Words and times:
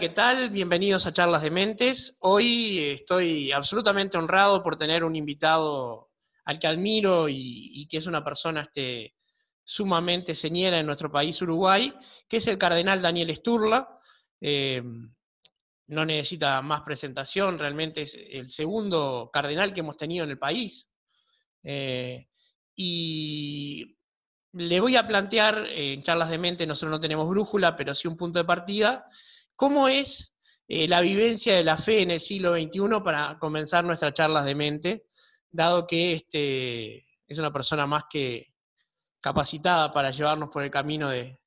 ¿qué 0.00 0.08
tal? 0.08 0.50
Bienvenidos 0.50 1.06
a 1.06 1.12
Charlas 1.12 1.42
de 1.42 1.52
Mentes. 1.52 2.16
Hoy 2.18 2.80
estoy 2.80 3.52
absolutamente 3.52 4.18
honrado 4.18 4.60
por 4.60 4.76
tener 4.76 5.04
un 5.04 5.14
invitado 5.14 6.10
al 6.46 6.58
que 6.58 6.66
admiro 6.66 7.28
y, 7.28 7.86
que 7.88 7.98
es 7.98 8.06
una 8.06 8.24
persona 8.24 8.62
este, 8.62 9.14
sumamente 9.62 10.34
señera 10.34 10.80
en 10.80 10.86
nuestro 10.86 11.12
país, 11.12 11.40
Uruguay, 11.42 11.94
que 12.28 12.38
es 12.38 12.46
el 12.48 12.58
cardenal 12.58 13.00
Daniel 13.02 13.32
Sturla. 13.36 13.88
Eh, 14.40 14.82
no 15.86 16.04
necesita 16.04 16.60
más 16.60 16.82
presentación, 16.82 17.56
realmente 17.56 18.02
es 18.02 18.18
el 18.18 18.50
segundo 18.50 19.30
cardenal 19.32 19.72
que 19.72 19.80
hemos 19.80 19.96
tenido 19.96 20.24
en 20.24 20.30
el 20.30 20.38
país. 20.38 20.90
Eh, 21.62 22.26
y 22.74 23.96
le 24.54 24.80
voy 24.80 24.96
a 24.96 25.06
plantear 25.06 25.68
en 25.70 26.02
charlas 26.02 26.30
de 26.30 26.38
mente, 26.38 26.66
nosotros 26.66 26.90
no 26.90 27.00
tenemos 27.00 27.28
brújula, 27.28 27.76
pero 27.76 27.94
sí 27.94 28.08
un 28.08 28.16
punto 28.16 28.40
de 28.40 28.44
partida, 28.44 29.06
cómo 29.56 29.88
es 29.88 30.34
eh, 30.68 30.88
la 30.88 31.00
vivencia 31.00 31.54
de 31.54 31.64
la 31.64 31.76
fe 31.76 32.02
en 32.02 32.10
el 32.10 32.20
siglo 32.20 32.54
XXI 32.54 33.00
para 33.04 33.38
comenzar 33.38 33.84
nuestras 33.84 34.14
charlas 34.14 34.44
de 34.44 34.54
mente, 34.54 35.06
dado 35.50 35.86
que 35.86 36.12
este, 36.14 37.06
es 37.26 37.38
una 37.38 37.52
persona 37.52 37.86
más 37.86 38.04
que 38.10 38.54
capacitada 39.20 39.92
para 39.92 40.10
llevarnos 40.10 40.50
por 40.50 40.62
el 40.62 40.70
camino 40.70 41.08
de 41.08 41.38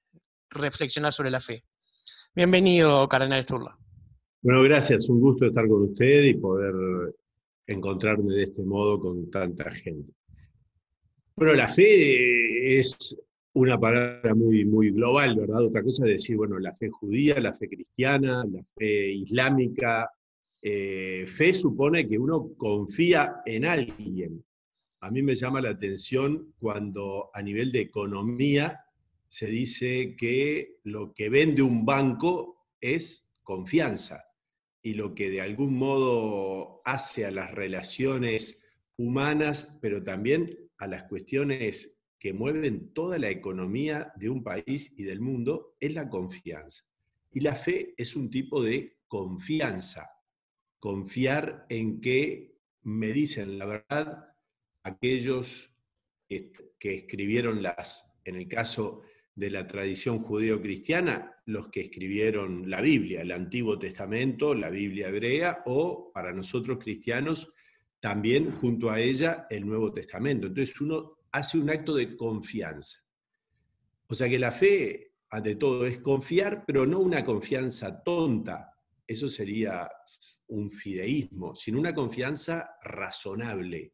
reflexionar 0.50 1.14
sobre 1.14 1.32
la 1.32 1.40
fe. 1.40 1.64
Bienvenido, 2.34 3.08
Cardenal 3.08 3.44
Sturla. 3.44 3.78
Bueno, 4.42 4.62
gracias, 4.64 5.10
un 5.10 5.20
gusto 5.20 5.46
estar 5.46 5.68
con 5.68 5.84
usted 5.84 6.24
y 6.24 6.36
poder 6.36 6.74
encontrarme 7.66 8.34
de 8.34 8.44
este 8.44 8.64
modo 8.64 9.00
con 9.00 9.30
tanta 9.30 9.72
gente. 9.72 10.14
Bueno, 11.36 11.54
la 11.54 11.68
fe 11.68 12.80
es 12.80 13.18
una 13.58 13.80
palabra 13.80 14.36
muy, 14.36 14.66
muy 14.66 14.92
global, 14.92 15.36
¿verdad? 15.36 15.66
Otra 15.66 15.82
cosa 15.82 16.06
es 16.06 16.12
decir, 16.12 16.38
bueno, 16.38 16.60
la 16.60 16.76
fe 16.76 16.90
judía, 16.90 17.40
la 17.40 17.56
fe 17.56 17.68
cristiana, 17.68 18.46
la 18.46 18.64
fe 18.76 19.12
islámica. 19.12 20.12
Eh, 20.62 21.26
fe 21.28 21.54
supone 21.54 22.08
que 22.08 22.20
uno 22.20 22.52
confía 22.56 23.42
en 23.46 23.66
alguien. 23.66 24.46
A 25.02 25.10
mí 25.10 25.24
me 25.24 25.34
llama 25.34 25.62
la 25.62 25.72
atención 25.72 26.54
cuando 26.60 27.32
a 27.34 27.42
nivel 27.42 27.72
de 27.72 27.82
economía 27.82 28.80
se 29.28 29.48
dice 29.48 30.16
que 30.16 30.78
lo 30.84 31.14
que 31.14 31.30
vende 31.30 31.64
un 31.64 31.84
banco 31.84 32.68
es 32.80 33.34
confianza 33.42 34.24
y 34.84 34.94
lo 34.94 35.16
que 35.16 35.32
de 35.32 35.42
algún 35.42 35.76
modo 35.76 36.82
hace 36.86 37.26
a 37.26 37.32
las 37.32 37.52
relaciones 37.56 38.64
humanas, 38.98 39.80
pero 39.82 40.04
también 40.04 40.58
a 40.78 40.86
las 40.86 41.06
cuestiones 41.06 41.97
que 42.20 42.34
mueven 42.34 42.94
toda 42.94 43.18
la 43.18 43.30
economía 43.30 44.12
de 44.16 44.30
un 44.30 44.44
país 44.44 44.94
y 44.98 45.04
del 45.04 45.22
mundo 45.22 45.76
es 45.80 45.94
la 45.94 46.10
confianza. 46.10 46.84
Y 47.32 47.42
la 47.42 47.56
fe 47.56 47.94
es 47.98 48.16
un 48.16 48.30
tipo 48.30 48.64
de 48.64 48.98
confianza, 49.08 50.10
confiar 50.80 51.66
en 51.70 52.02
que 52.02 52.58
me 52.84 53.12
dicen 53.12 53.60
la 53.60 53.66
verdad 53.66 54.34
aquellos 54.84 55.76
que 56.28 56.96
escribieron 56.96 57.62
las, 57.62 58.14
en 58.26 58.36
el 58.36 58.48
caso 58.48 59.02
de 59.36 59.52
la 59.52 59.68
tradición 59.68 60.20
judeo-cristiana, 60.20 61.36
los 61.46 61.70
que 61.70 61.82
escribieron 61.82 62.70
la 62.70 62.82
Biblia, 62.82 63.22
el 63.22 63.32
Antiguo 63.32 63.78
Testamento, 63.78 64.56
la 64.56 64.70
Biblia 64.70 65.10
hebrea, 65.10 65.62
o 65.66 66.12
para 66.12 66.34
nosotros 66.34 66.80
cristianos, 66.84 67.54
también 68.00 68.52
junto 68.52 68.90
a 68.90 69.00
ella 69.00 69.46
el 69.50 69.66
Nuevo 69.66 69.94
Testamento. 69.94 70.48
Entonces 70.48 70.82
uno 70.82 71.17
hace 71.32 71.58
un 71.58 71.70
acto 71.70 71.96
de 71.96 72.16
confianza. 72.16 73.04
O 74.08 74.16
sea 74.16 74.30
que 74.30 74.40
la 74.40 74.52
fe, 74.52 75.16
ante 75.30 75.56
todo, 75.56 75.86
es 75.86 76.00
confiar, 76.00 76.64
pero 76.66 76.86
no 76.86 77.00
una 77.00 77.26
confianza 77.26 78.04
tonta, 78.04 78.74
eso 79.06 79.28
sería 79.28 79.90
un 80.48 80.70
fideísmo, 80.70 81.56
sino 81.56 81.80
una 81.80 81.94
confianza 81.94 82.72
razonable. 82.84 83.94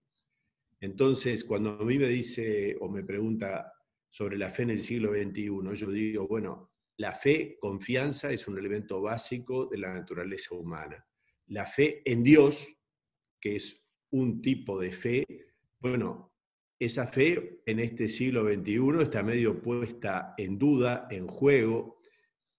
Entonces, 0.80 1.46
cuando 1.46 1.80
a 1.80 1.86
mí 1.86 1.98
me 1.98 2.10
dice 2.10 2.76
o 2.80 2.90
me 2.90 3.04
pregunta 3.04 3.72
sobre 4.10 4.38
la 4.38 4.50
fe 4.50 4.64
en 4.64 4.72
el 4.72 4.80
siglo 4.80 5.14
XXI, 5.14 5.76
yo 5.76 5.92
digo, 5.92 6.28
bueno, 6.28 6.72
la 6.98 7.14
fe, 7.14 7.58
confianza, 7.60 8.32
es 8.32 8.48
un 8.48 8.58
elemento 8.58 9.02
básico 9.02 9.66
de 9.66 9.78
la 9.78 9.94
naturaleza 9.94 10.56
humana. 10.56 11.08
La 11.48 11.66
fe 11.66 12.02
en 12.06 12.22
Dios, 12.22 12.76
que 13.40 13.56
es 13.56 13.88
un 14.12 14.42
tipo 14.42 14.80
de 14.80 14.92
fe, 14.92 15.26
bueno, 15.80 16.33
esa 16.80 17.08
fe 17.08 17.62
en 17.66 17.80
este 17.80 18.08
siglo 18.08 18.44
XXI 18.44 19.02
está 19.02 19.24
medio 19.24 19.62
puesta 19.62 20.34
en 20.38 20.58
duda, 20.58 21.08
en 21.10 21.28
juego, 21.28 22.00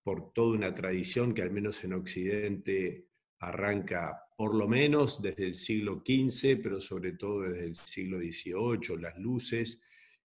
por 0.02 0.32
toda 0.32 0.56
una 0.56 0.74
tradición 0.74 1.32
que 1.32 1.42
al 1.42 1.50
menos 1.50 1.82
en 1.84 1.94
Occidente 1.94 3.08
arranca 3.38 4.24
por 4.36 4.54
lo 4.54 4.68
menos 4.68 5.22
desde 5.22 5.46
el 5.46 5.54
siglo 5.54 6.02
XV, 6.04 6.60
pero 6.62 6.80
sobre 6.80 7.12
todo 7.12 7.42
desde 7.42 7.64
el 7.64 7.74
siglo 7.74 8.18
XVIII, 8.18 9.00
las 9.00 9.18
luces, 9.18 9.82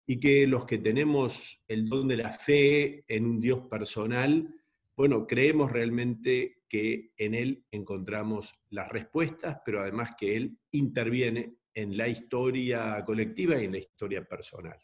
y 0.05 0.19
que 0.19 0.45
los 0.47 0.65
que 0.65 0.77
tenemos 0.77 1.63
el 1.67 1.89
don 1.89 2.07
de 2.07 2.17
la 2.17 2.31
fe 2.31 3.03
en 3.07 3.25
un 3.25 3.39
Dios 3.39 3.61
personal, 3.69 4.53
bueno, 4.95 5.25
creemos 5.27 5.71
realmente 5.71 6.63
que 6.69 7.11
en 7.17 7.33
Él 7.33 7.65
encontramos 7.71 8.53
las 8.69 8.89
respuestas, 8.89 9.59
pero 9.65 9.81
además 9.81 10.11
que 10.17 10.35
Él 10.35 10.57
interviene 10.71 11.55
en 11.75 11.97
la 11.97 12.07
historia 12.07 13.03
colectiva 13.05 13.61
y 13.61 13.65
en 13.65 13.73
la 13.73 13.77
historia 13.77 14.23
personal. 14.23 14.77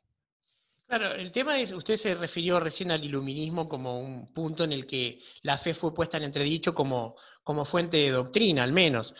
Claro, 0.85 1.13
el 1.13 1.31
tema 1.31 1.57
es, 1.57 1.71
usted 1.71 1.95
se 1.95 2.15
refirió 2.15 2.59
recién 2.59 2.91
al 2.91 3.03
iluminismo 3.03 3.69
como 3.69 4.01
un 4.01 4.33
punto 4.33 4.65
en 4.65 4.73
el 4.73 4.85
que 4.85 5.21
la 5.41 5.57
fe 5.57 5.73
fue 5.73 5.93
puesta 5.93 6.17
en 6.17 6.23
entredicho 6.23 6.75
como, 6.75 7.15
como 7.43 7.63
fuente 7.63 7.95
de 7.95 8.09
doctrina, 8.09 8.61
al 8.63 8.73
menos. 8.73 9.13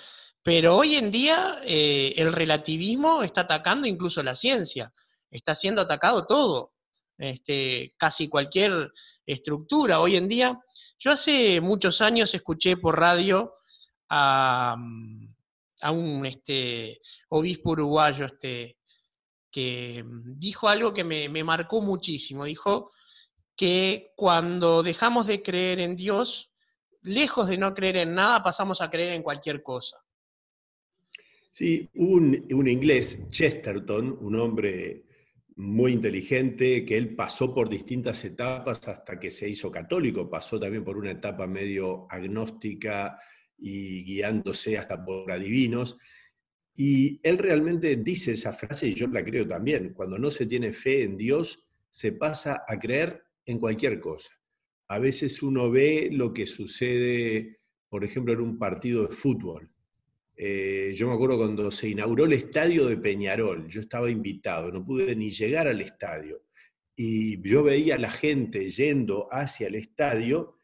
Pero 0.44 0.76
hoy 0.76 0.96
en 0.96 1.12
día 1.12 1.62
eh, 1.64 2.14
el 2.18 2.34
relativismo 2.34 3.24
está 3.24 3.42
atacando 3.42 3.88
incluso 3.88 4.22
la 4.22 4.36
ciencia, 4.36 4.92
está 5.30 5.56
siendo 5.56 5.82
atacado 5.82 6.26
todo, 6.26 6.74
este, 7.18 7.94
casi 7.98 8.28
cualquier 8.28 8.92
estructura. 9.26 10.02
Hoy 10.02 10.18
en 10.18 10.28
día 10.28 10.60
yo 11.00 11.12
hace 11.12 11.62
muchos 11.62 12.02
años 12.02 12.34
escuché 12.34 12.76
por 12.76 13.00
radio 13.00 13.54
a, 14.10 14.76
un 15.90 16.26
este, 16.28 17.02
obispo 17.30 17.72
uruguayo 17.72 18.26
este, 18.26 18.78
que 19.50 20.04
dijo 20.38 20.70
algo 20.70 20.94
que 20.94 21.04
me, 21.04 21.44
marcó 21.44 21.82
muchísimo. 21.82 22.46
Dijo 22.46 22.92
que 23.56 24.12
cuando 24.16 24.84
dejamos 24.84 25.26
de 25.26 25.42
creer 25.42 25.80
en 25.80 25.96
Dios, 25.96 26.52
lejos 27.02 27.48
de 27.48 27.58
no 27.58 27.74
creer 27.74 27.98
en 27.98 28.14
nada, 28.14 28.44
pasamos 28.44 28.82
a 28.82 28.90
creer 28.90 29.14
en 29.14 29.24
cualquier 29.24 29.64
cosa. 29.64 29.98
Sí, 31.50 31.90
un, 31.96 32.48
un 32.54 32.68
inglés, 32.68 33.28
Chesterton, 33.30 34.18
un 34.22 34.36
hombre 34.36 35.06
muy 35.58 35.92
inteligente, 35.92 36.86
que 36.86 36.98
él 36.98 37.16
pasó 37.16 37.54
por 37.54 37.70
distintas 37.70 38.24
etapas 38.24 38.88
hasta 38.88 39.20
que 39.20 39.30
se 39.30 39.50
hizo 39.50 39.70
católico, 39.70 40.30
pasó 40.30 40.60
también 40.60 40.84
por 40.84 40.98
una 40.98 41.12
etapa 41.12 41.46
medio 41.46 42.08
agnóstica 42.10 43.20
y 43.62 44.04
guiándose 44.04 44.78
hasta 44.78 45.04
por 45.04 45.32
adivinos. 45.32 45.98
Y 46.76 47.20
él 47.24 47.38
realmente 47.38 47.96
dice 47.96 48.34
esa 48.34 48.52
frase, 48.52 48.88
y 48.88 48.94
yo 48.94 49.08
la 49.08 49.24
creo 49.24 49.48
también, 49.48 49.94
cuando 49.94 50.18
no 50.18 50.32
se 50.32 50.46
tiene 50.46 50.74
fe 50.74 51.04
en 51.04 51.16
Dios, 51.16 51.68
se 51.90 52.12
pasa 52.12 52.64
a 52.68 52.78
creer 52.80 53.24
en 53.46 53.60
cualquier 53.60 54.00
cosa. 54.00 54.32
A 54.88 55.00
veces 55.00 55.42
uno 55.42 55.72
ve 55.72 56.10
lo 56.12 56.34
que 56.34 56.46
sucede, 56.46 57.60
por 57.88 58.04
ejemplo, 58.04 58.34
en 58.34 58.42
un 58.42 58.58
partido 58.58 59.04
de 59.04 59.14
fútbol 59.14 59.72
eh, 60.44 60.94
yo 60.96 61.08
me 61.08 61.14
acuerdo 61.14 61.38
cuando 61.38 61.70
se 61.70 61.90
inauguró 61.90 62.26
el 62.26 62.34
estadio 62.34 62.88
de 62.88 62.98
Peñarol, 62.98 63.68
yo 63.68 63.80
estaba 63.80 64.10
invitado, 64.10 64.72
no 64.72 64.84
pude 64.84 65.16
ni 65.16 65.30
llegar 65.30 65.68
al 65.68 65.82
estadio. 65.82 66.46
Y 66.96 67.40
yo 67.48 67.62
veía 67.62 67.94
a 67.94 68.00
la 68.00 68.10
gente 68.10 68.68
yendo 68.68 69.28
hacia 69.32 69.68
el 69.68 69.76
estadio 69.76 70.58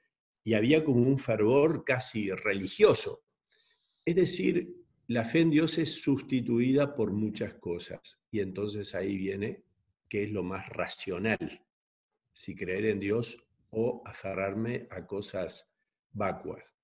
y 0.47 0.53
había 0.53 0.81
como 0.81 1.01
un 1.01 1.19
fervor 1.19 1.83
casi 1.83 2.31
religioso. 2.31 3.25
Es 4.05 4.15
decir, 4.15 4.77
la 5.07 5.25
fe 5.25 5.41
en 5.41 5.49
Dios 5.49 5.77
es 5.77 5.99
sustituida 5.99 6.95
por 6.95 7.11
muchas 7.11 7.55
cosas. 7.55 8.21
Y 8.31 8.39
entonces 8.39 8.95
ahí 8.95 9.17
viene 9.17 9.65
qué 10.07 10.23
es 10.23 10.31
lo 10.31 10.43
más 10.43 10.69
racional, 10.69 11.65
si 12.31 12.55
creer 12.55 12.85
en 12.85 13.01
Dios 13.01 13.45
o 13.71 14.01
aferrarme 14.05 14.87
a 14.89 15.05
cosas 15.05 15.69
vacuas. 16.11 16.77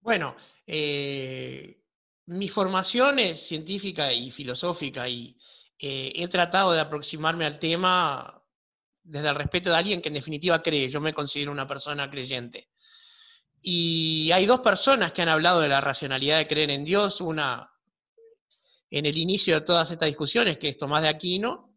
Bueno, 0.00 0.36
eh, 0.66 1.80
mi 2.26 2.50
formación 2.50 3.20
es 3.20 3.40
científica 3.40 4.12
y 4.12 4.30
filosófica 4.30 5.08
y 5.08 5.34
eh, 5.78 6.12
he 6.14 6.28
tratado 6.28 6.72
de 6.72 6.80
aproximarme 6.80 7.46
al 7.46 7.58
tema 7.58 8.44
desde 9.02 9.28
el 9.30 9.34
respeto 9.34 9.70
de 9.70 9.76
alguien 9.76 10.02
que 10.02 10.08
en 10.08 10.14
definitiva 10.14 10.62
cree. 10.62 10.90
Yo 10.90 11.00
me 11.00 11.14
considero 11.14 11.52
una 11.52 11.66
persona 11.66 12.10
creyente. 12.10 12.68
Y 13.64 14.32
hay 14.32 14.44
dos 14.44 14.60
personas 14.60 15.12
que 15.12 15.22
han 15.22 15.28
hablado 15.28 15.60
de 15.60 15.68
la 15.68 15.80
racionalidad 15.80 16.38
de 16.38 16.48
creer 16.48 16.70
en 16.70 16.84
Dios, 16.84 17.20
una 17.20 17.70
en 18.90 19.06
el 19.06 19.16
inicio 19.16 19.54
de 19.54 19.60
todas 19.64 19.90
estas 19.90 20.08
discusiones, 20.08 20.58
que 20.58 20.68
es 20.68 20.76
Tomás 20.76 21.02
de 21.02 21.08
Aquino, 21.08 21.72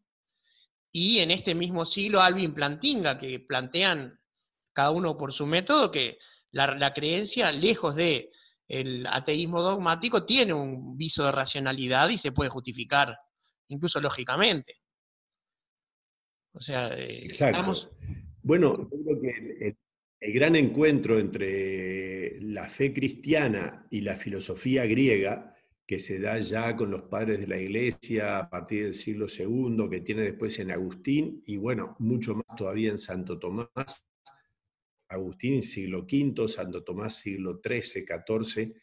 y 0.91 1.19
en 1.19 1.29
este 1.29 1.53
mismo 1.53 1.85
siglo 1.85 2.21
Alvin 2.21 2.53
Plantinga, 2.53 3.17
que 3.17 3.39
plantean 3.39 4.19
cada 4.73 4.89
uno 4.91 5.15
por 5.15 5.31
su 5.31 5.45
método 5.45 5.91
que 5.91 6.17
la, 6.51 6.93
creencia, 6.93 7.51
lejos 7.51 7.95
de 7.95 8.31
el 8.67 9.05
ateísmo 9.05 9.61
dogmático, 9.61 10.25
tiene 10.25 10.53
un 10.53 10.97
viso 10.97 11.23
de 11.23 11.31
racionalidad 11.31 12.09
y 12.09 12.17
se 12.17 12.31
puede 12.31 12.49
justificar, 12.49 13.15
incluso 13.67 14.01
lógicamente. 14.01 14.81
O 16.51 16.59
sea, 16.59 16.87
eh, 16.97 17.25
Exacto. 17.25 17.91
Bueno, 18.41 18.77
yo 18.77 19.03
creo 19.03 19.21
que 19.21 19.67
el 19.67 19.77
gran 20.33 20.55
encuentro 20.55 21.19
entre 21.19 22.39
la 22.41 22.67
fe 22.67 22.93
cristiana 22.93 23.85
y 23.89 24.01
la 24.01 24.15
filosofía 24.15 24.85
griega, 24.85 25.55
que 25.85 25.99
se 25.99 26.19
da 26.19 26.39
ya 26.39 26.75
con 26.75 26.89
los 26.89 27.03
padres 27.03 27.39
de 27.39 27.47
la 27.47 27.59
iglesia 27.59 28.39
a 28.39 28.49
partir 28.49 28.83
del 28.83 28.93
siglo 28.93 29.27
II, 29.27 29.87
que 29.89 30.01
tiene 30.01 30.23
después 30.23 30.57
en 30.59 30.71
Agustín, 30.71 31.43
y 31.45 31.57
bueno, 31.57 31.95
mucho 31.99 32.35
más 32.35 32.57
todavía 32.57 32.89
en 32.89 32.97
Santo 32.97 33.37
Tomás, 33.37 34.09
Agustín 35.09 35.61
siglo 35.61 36.07
V, 36.11 36.47
Santo 36.47 36.83
Tomás 36.83 37.17
siglo 37.17 37.61
XIII, 37.63 38.05
XIV. 38.05 38.73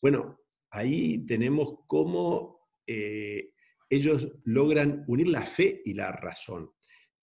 Bueno, 0.00 0.38
ahí 0.70 1.26
tenemos 1.26 1.80
cómo 1.86 2.60
eh, 2.86 3.52
ellos 3.90 4.32
logran 4.44 5.04
unir 5.06 5.28
la 5.28 5.42
fe 5.42 5.82
y 5.84 5.94
la 5.94 6.12
razón. 6.12 6.70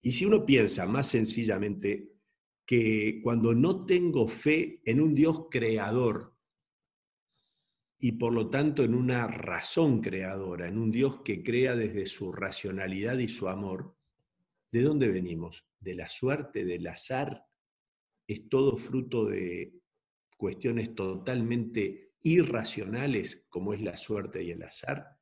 Y 0.02 0.12
si 0.12 0.24
uno 0.24 0.44
piensa 0.44 0.86
más 0.86 1.08
sencillamente, 1.08 2.19
que 2.70 3.18
cuando 3.20 3.52
no 3.52 3.84
tengo 3.84 4.28
fe 4.28 4.80
en 4.84 5.00
un 5.00 5.12
Dios 5.12 5.46
creador 5.50 6.36
y 7.98 8.12
por 8.12 8.32
lo 8.32 8.48
tanto 8.48 8.84
en 8.84 8.94
una 8.94 9.26
razón 9.26 10.00
creadora, 10.00 10.68
en 10.68 10.78
un 10.78 10.92
Dios 10.92 11.20
que 11.24 11.42
crea 11.42 11.74
desde 11.74 12.06
su 12.06 12.30
racionalidad 12.30 13.18
y 13.18 13.26
su 13.26 13.48
amor, 13.48 13.96
¿de 14.70 14.82
dónde 14.82 15.08
venimos? 15.08 15.66
¿De 15.80 15.96
la 15.96 16.08
suerte, 16.08 16.64
del 16.64 16.86
azar? 16.86 17.44
¿Es 18.28 18.48
todo 18.48 18.76
fruto 18.76 19.24
de 19.24 19.74
cuestiones 20.36 20.94
totalmente 20.94 22.12
irracionales 22.22 23.48
como 23.48 23.74
es 23.74 23.82
la 23.82 23.96
suerte 23.96 24.44
y 24.44 24.52
el 24.52 24.62
azar? 24.62 25.18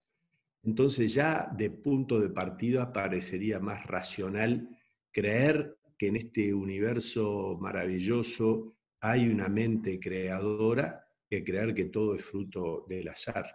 Entonces 0.64 1.14
ya 1.14 1.50
de 1.56 1.70
punto 1.70 2.20
de 2.20 2.28
partida 2.28 2.92
parecería 2.92 3.58
más 3.58 3.86
racional 3.86 4.68
creer 5.10 5.77
que 5.98 6.06
en 6.06 6.16
este 6.16 6.54
universo 6.54 7.58
maravilloso 7.60 8.76
hay 9.00 9.28
una 9.28 9.48
mente 9.48 9.98
creadora 9.98 11.04
que 11.28 11.44
creer 11.44 11.74
que 11.74 11.86
todo 11.86 12.14
es 12.14 12.24
fruto 12.24 12.84
del 12.88 13.08
azar. 13.08 13.46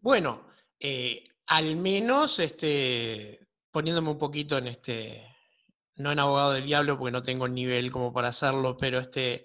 Bueno, 0.00 0.48
eh, 0.78 1.24
al 1.46 1.76
menos 1.76 2.38
este, 2.38 3.48
poniéndome 3.70 4.10
un 4.10 4.18
poquito 4.18 4.58
en 4.58 4.66
este, 4.66 5.22
no 5.96 6.12
en 6.12 6.18
abogado 6.18 6.52
del 6.52 6.66
diablo 6.66 6.98
porque 6.98 7.12
no 7.12 7.22
tengo 7.22 7.46
el 7.46 7.54
nivel 7.54 7.90
como 7.90 8.12
para 8.12 8.28
hacerlo, 8.28 8.76
pero 8.76 8.98
este, 8.98 9.44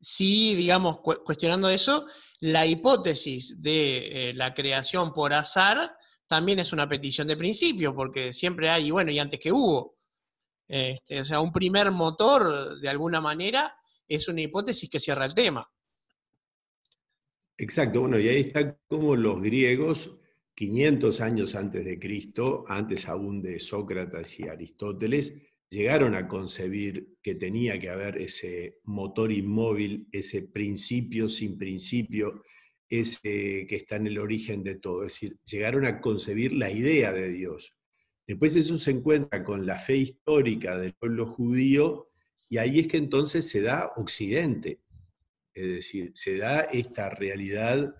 sí, 0.00 0.54
digamos, 0.54 1.00
cuestionando 1.00 1.70
eso, 1.70 2.06
la 2.40 2.66
hipótesis 2.66 3.62
de 3.62 4.30
eh, 4.30 4.32
la 4.34 4.52
creación 4.52 5.12
por 5.12 5.32
azar 5.32 5.96
también 6.26 6.58
es 6.58 6.72
una 6.72 6.88
petición 6.88 7.28
de 7.28 7.36
principio, 7.36 7.94
porque 7.94 8.32
siempre 8.32 8.70
hay, 8.70 8.90
bueno, 8.90 9.10
y 9.10 9.18
antes 9.18 9.38
que 9.38 9.52
hubo. 9.52 9.98
Este, 10.72 11.20
o 11.20 11.24
sea, 11.24 11.40
un 11.40 11.52
primer 11.52 11.90
motor, 11.90 12.80
de 12.80 12.88
alguna 12.88 13.20
manera, 13.20 13.76
es 14.08 14.26
una 14.28 14.40
hipótesis 14.40 14.88
que 14.88 14.98
cierra 14.98 15.26
el 15.26 15.34
tema. 15.34 15.70
Exacto, 17.58 18.00
bueno, 18.00 18.18
y 18.18 18.26
ahí 18.26 18.40
está 18.40 18.78
como 18.88 19.14
los 19.14 19.42
griegos, 19.42 20.18
500 20.54 21.20
años 21.20 21.54
antes 21.56 21.84
de 21.84 21.98
Cristo, 21.98 22.64
antes 22.68 23.06
aún 23.06 23.42
de 23.42 23.58
Sócrates 23.58 24.40
y 24.40 24.48
Aristóteles, 24.48 25.42
llegaron 25.68 26.14
a 26.14 26.26
concebir 26.26 27.18
que 27.22 27.34
tenía 27.34 27.78
que 27.78 27.90
haber 27.90 28.16
ese 28.16 28.78
motor 28.84 29.30
inmóvil, 29.30 30.08
ese 30.10 30.40
principio 30.40 31.28
sin 31.28 31.58
principio, 31.58 32.44
ese 32.88 33.66
que 33.68 33.76
está 33.76 33.96
en 33.96 34.06
el 34.06 34.18
origen 34.18 34.62
de 34.62 34.76
todo. 34.76 35.04
Es 35.04 35.12
decir, 35.12 35.36
llegaron 35.44 35.84
a 35.84 36.00
concebir 36.00 36.54
la 36.54 36.70
idea 36.70 37.12
de 37.12 37.28
Dios. 37.28 37.76
Después 38.26 38.54
eso 38.56 38.78
se 38.78 38.92
encuentra 38.92 39.42
con 39.42 39.66
la 39.66 39.78
fe 39.78 39.96
histórica 39.96 40.78
del 40.78 40.94
pueblo 40.94 41.26
judío 41.26 42.10
y 42.48 42.58
ahí 42.58 42.80
es 42.80 42.86
que 42.86 42.98
entonces 42.98 43.48
se 43.48 43.62
da 43.62 43.92
Occidente. 43.96 44.80
Es 45.54 45.66
decir, 45.66 46.12
se 46.14 46.38
da 46.38 46.60
esta 46.60 47.10
realidad 47.10 47.94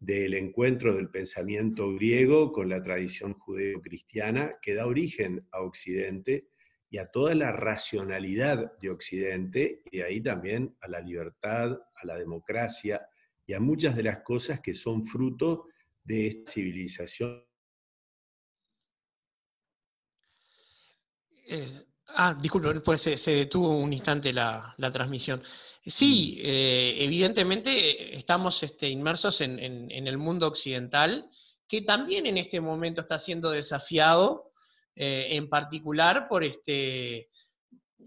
del 0.00 0.34
encuentro 0.34 0.94
del 0.94 1.10
pensamiento 1.10 1.94
griego 1.94 2.52
con 2.52 2.68
la 2.68 2.82
tradición 2.82 3.34
judeo-cristiana 3.34 4.52
que 4.62 4.74
da 4.74 4.86
origen 4.86 5.46
a 5.50 5.60
Occidente 5.60 6.48
y 6.90 6.98
a 6.98 7.06
toda 7.06 7.34
la 7.34 7.52
racionalidad 7.52 8.78
de 8.78 8.90
Occidente 8.90 9.82
y 9.90 10.00
ahí 10.00 10.20
también 10.20 10.76
a 10.80 10.88
la 10.88 11.00
libertad, 11.00 11.78
a 11.94 12.06
la 12.06 12.16
democracia 12.16 13.06
y 13.46 13.52
a 13.54 13.60
muchas 13.60 13.96
de 13.96 14.04
las 14.04 14.20
cosas 14.20 14.60
que 14.60 14.74
son 14.74 15.06
fruto 15.06 15.66
de 16.04 16.28
esta 16.28 16.52
civilización 16.52 17.47
Eh, 21.50 21.86
ah, 22.08 22.36
disculpe, 22.38 22.80
pues 22.80 23.00
se, 23.00 23.30
detuvo 23.30 23.70
un 23.70 23.92
instante 23.92 24.32
la, 24.32 24.74
transmisión. 24.92 25.42
Sí, 25.84 26.36
mm. 26.36 26.40
eh, 26.44 27.04
evidentemente 27.04 27.70
eh, 27.70 28.18
estamos 28.18 28.62
este, 28.62 28.88
inmersos 28.88 29.40
en, 29.40 29.56
el 29.90 30.18
mundo 30.18 30.46
occidental, 30.46 31.30
que 31.66 31.82
también 31.82 32.26
en 32.26 32.36
este 32.36 32.60
momento 32.60 33.00
está 33.00 33.18
siendo 33.18 33.50
desafiado, 33.50 34.52
en 35.00 35.48
particular 35.48 36.26
por 36.28 36.42
este. 36.42 37.30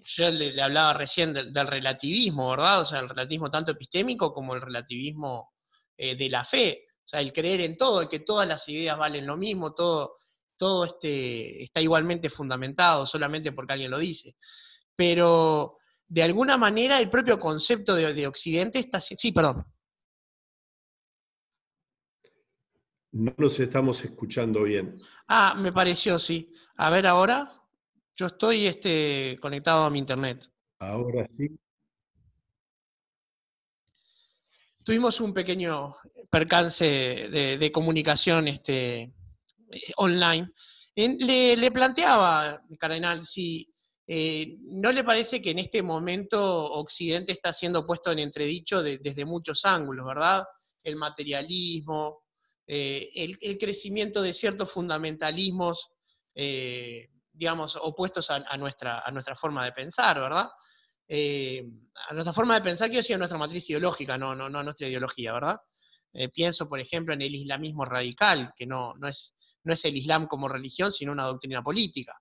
Yo 0.04 0.30
le, 0.30 0.62
hablaba 0.62 0.94
recién 0.94 1.32
del, 1.32 1.68
relativismo, 1.68 2.50
¿verdad? 2.50 2.82
O 2.82 2.86
sea, 2.86 3.00
el 3.00 3.08
relativismo 3.08 3.50
tanto 3.50 3.72
epistémico 3.72 4.34
como 4.34 4.56
el 4.56 4.62
relativismo 4.62 5.54
de 5.98 6.28
la 6.30 6.44
fe. 6.44 6.86
O 6.98 7.08
sea, 7.08 7.22
el 7.22 7.32
creer 7.32 7.62
en 7.62 7.78
todo, 7.78 8.10
que 8.10 8.20
todas 8.20 8.46
las 8.46 8.68
ideas 8.68 8.98
valen 8.98 9.26
lo 9.26 9.38
mismo, 9.38 9.74
todo 9.74 10.18
todo 10.62 10.86
este, 10.86 11.64
está 11.64 11.82
igualmente 11.82 12.30
fundamentado 12.30 13.04
solamente 13.08 13.52
porque 13.52 13.74
alguien 13.74 13.90
lo 13.90 13.98
dice. 13.98 14.36
Pero 14.96 15.80
de 16.08 16.22
alguna 16.22 16.56
manera 16.56 17.00
el 17.00 17.10
propio 17.10 17.40
concepto 17.40 17.96
de, 17.96 18.28
Occidente 18.28 18.78
está... 18.78 19.02
Sí, 19.02 19.32
perdón. 19.32 19.66
No 23.12 23.34
nos 23.40 23.60
estamos 23.60 24.06
escuchando 24.06 24.62
bien. 24.62 25.02
Ah, 25.28 25.56
me 25.58 25.74
pareció, 25.74 26.20
sí. 26.20 26.54
A 26.76 26.92
ver 26.92 27.08
ahora. 27.08 27.52
Yo 28.16 28.28
estoy 28.28 28.68
este, 28.68 29.40
conectado 29.42 29.86
a 29.86 29.90
mi 29.90 29.98
internet. 29.98 30.48
Ahora 30.78 31.26
sí. 31.26 31.58
Tuvimos 34.84 35.20
un 35.22 35.34
pequeño 35.34 35.96
percance 36.30 36.86
de, 36.86 37.58
de 37.60 37.72
comunicación 37.72 38.48
este, 38.48 39.12
eh, 39.72 39.92
online, 39.98 40.52
le, 40.96 41.72
planteaba, 41.72 42.62
Cardenal, 42.78 43.26
si 43.26 43.68
eh, 44.06 44.58
no 44.62 44.92
le 44.92 45.04
parece 45.04 45.42
que 45.42 45.52
en 45.52 45.60
este 45.60 45.82
momento 45.82 46.74
Occidente 46.74 47.32
está 47.32 47.54
siendo 47.54 47.86
puesto 47.86 48.12
en 48.12 48.20
entredicho 48.20 48.84
desde 48.84 49.26
muchos 49.26 49.64
ángulos, 49.64 50.06
¿verdad? 50.06 50.44
El 50.84 50.98
materialismo, 50.98 52.24
eh, 52.68 53.10
el, 53.16 53.58
crecimiento 53.58 54.22
de 54.22 54.34
ciertos 54.34 54.72
fundamentalismos, 54.72 55.90
digamos, 57.34 57.78
opuestos 57.82 58.30
a, 58.30 58.58
nuestra, 58.58 59.00
a 59.00 59.12
nuestra 59.12 59.36
forma 59.36 59.66
de 59.66 59.72
pensar, 59.72 60.20
¿verdad? 60.20 60.48
a 61.10 62.14
nuestra 62.14 62.32
forma 62.32 62.56
de 62.56 62.62
pensar, 62.62 62.88
quiero 62.88 63.02
decir, 63.02 63.16
a 63.16 63.20
nuestra 63.20 63.38
matriz 63.38 63.70
ideológica, 63.70 64.18
no, 64.18 64.34
no, 64.34 64.50
no 64.50 64.60
a 64.60 64.64
nuestra 64.64 64.88
ideología, 64.88 65.34
¿verdad? 65.34 65.60
Pienso, 66.34 66.68
por 66.68 66.80
ejemplo, 66.80 67.14
en 67.14 67.22
el 67.22 67.34
islamismo 67.34 67.86
radical, 67.86 68.52
que 68.56 68.66
no, 68.66 68.94
no 68.96 69.08
es 69.08 69.36
no 69.64 69.74
es 69.74 69.86
el 69.86 69.98
Islam 69.98 70.28
como 70.28 70.48
religión, 70.48 70.92
sino 70.92 71.12
una 71.12 71.26
doctrina 71.26 71.64
política. 71.64 72.20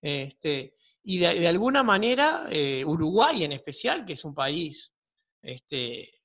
Este, 0.00 0.74
y 1.02 1.18
de, 1.18 1.48
alguna 1.48 1.82
manera, 1.82 2.46
eh, 2.50 2.84
Uruguay 2.84 3.44
en 3.44 3.52
especial, 3.52 4.04
que 4.04 4.14
es 4.14 4.24
un 4.24 4.34
país 4.34 4.94
este, 5.42 6.22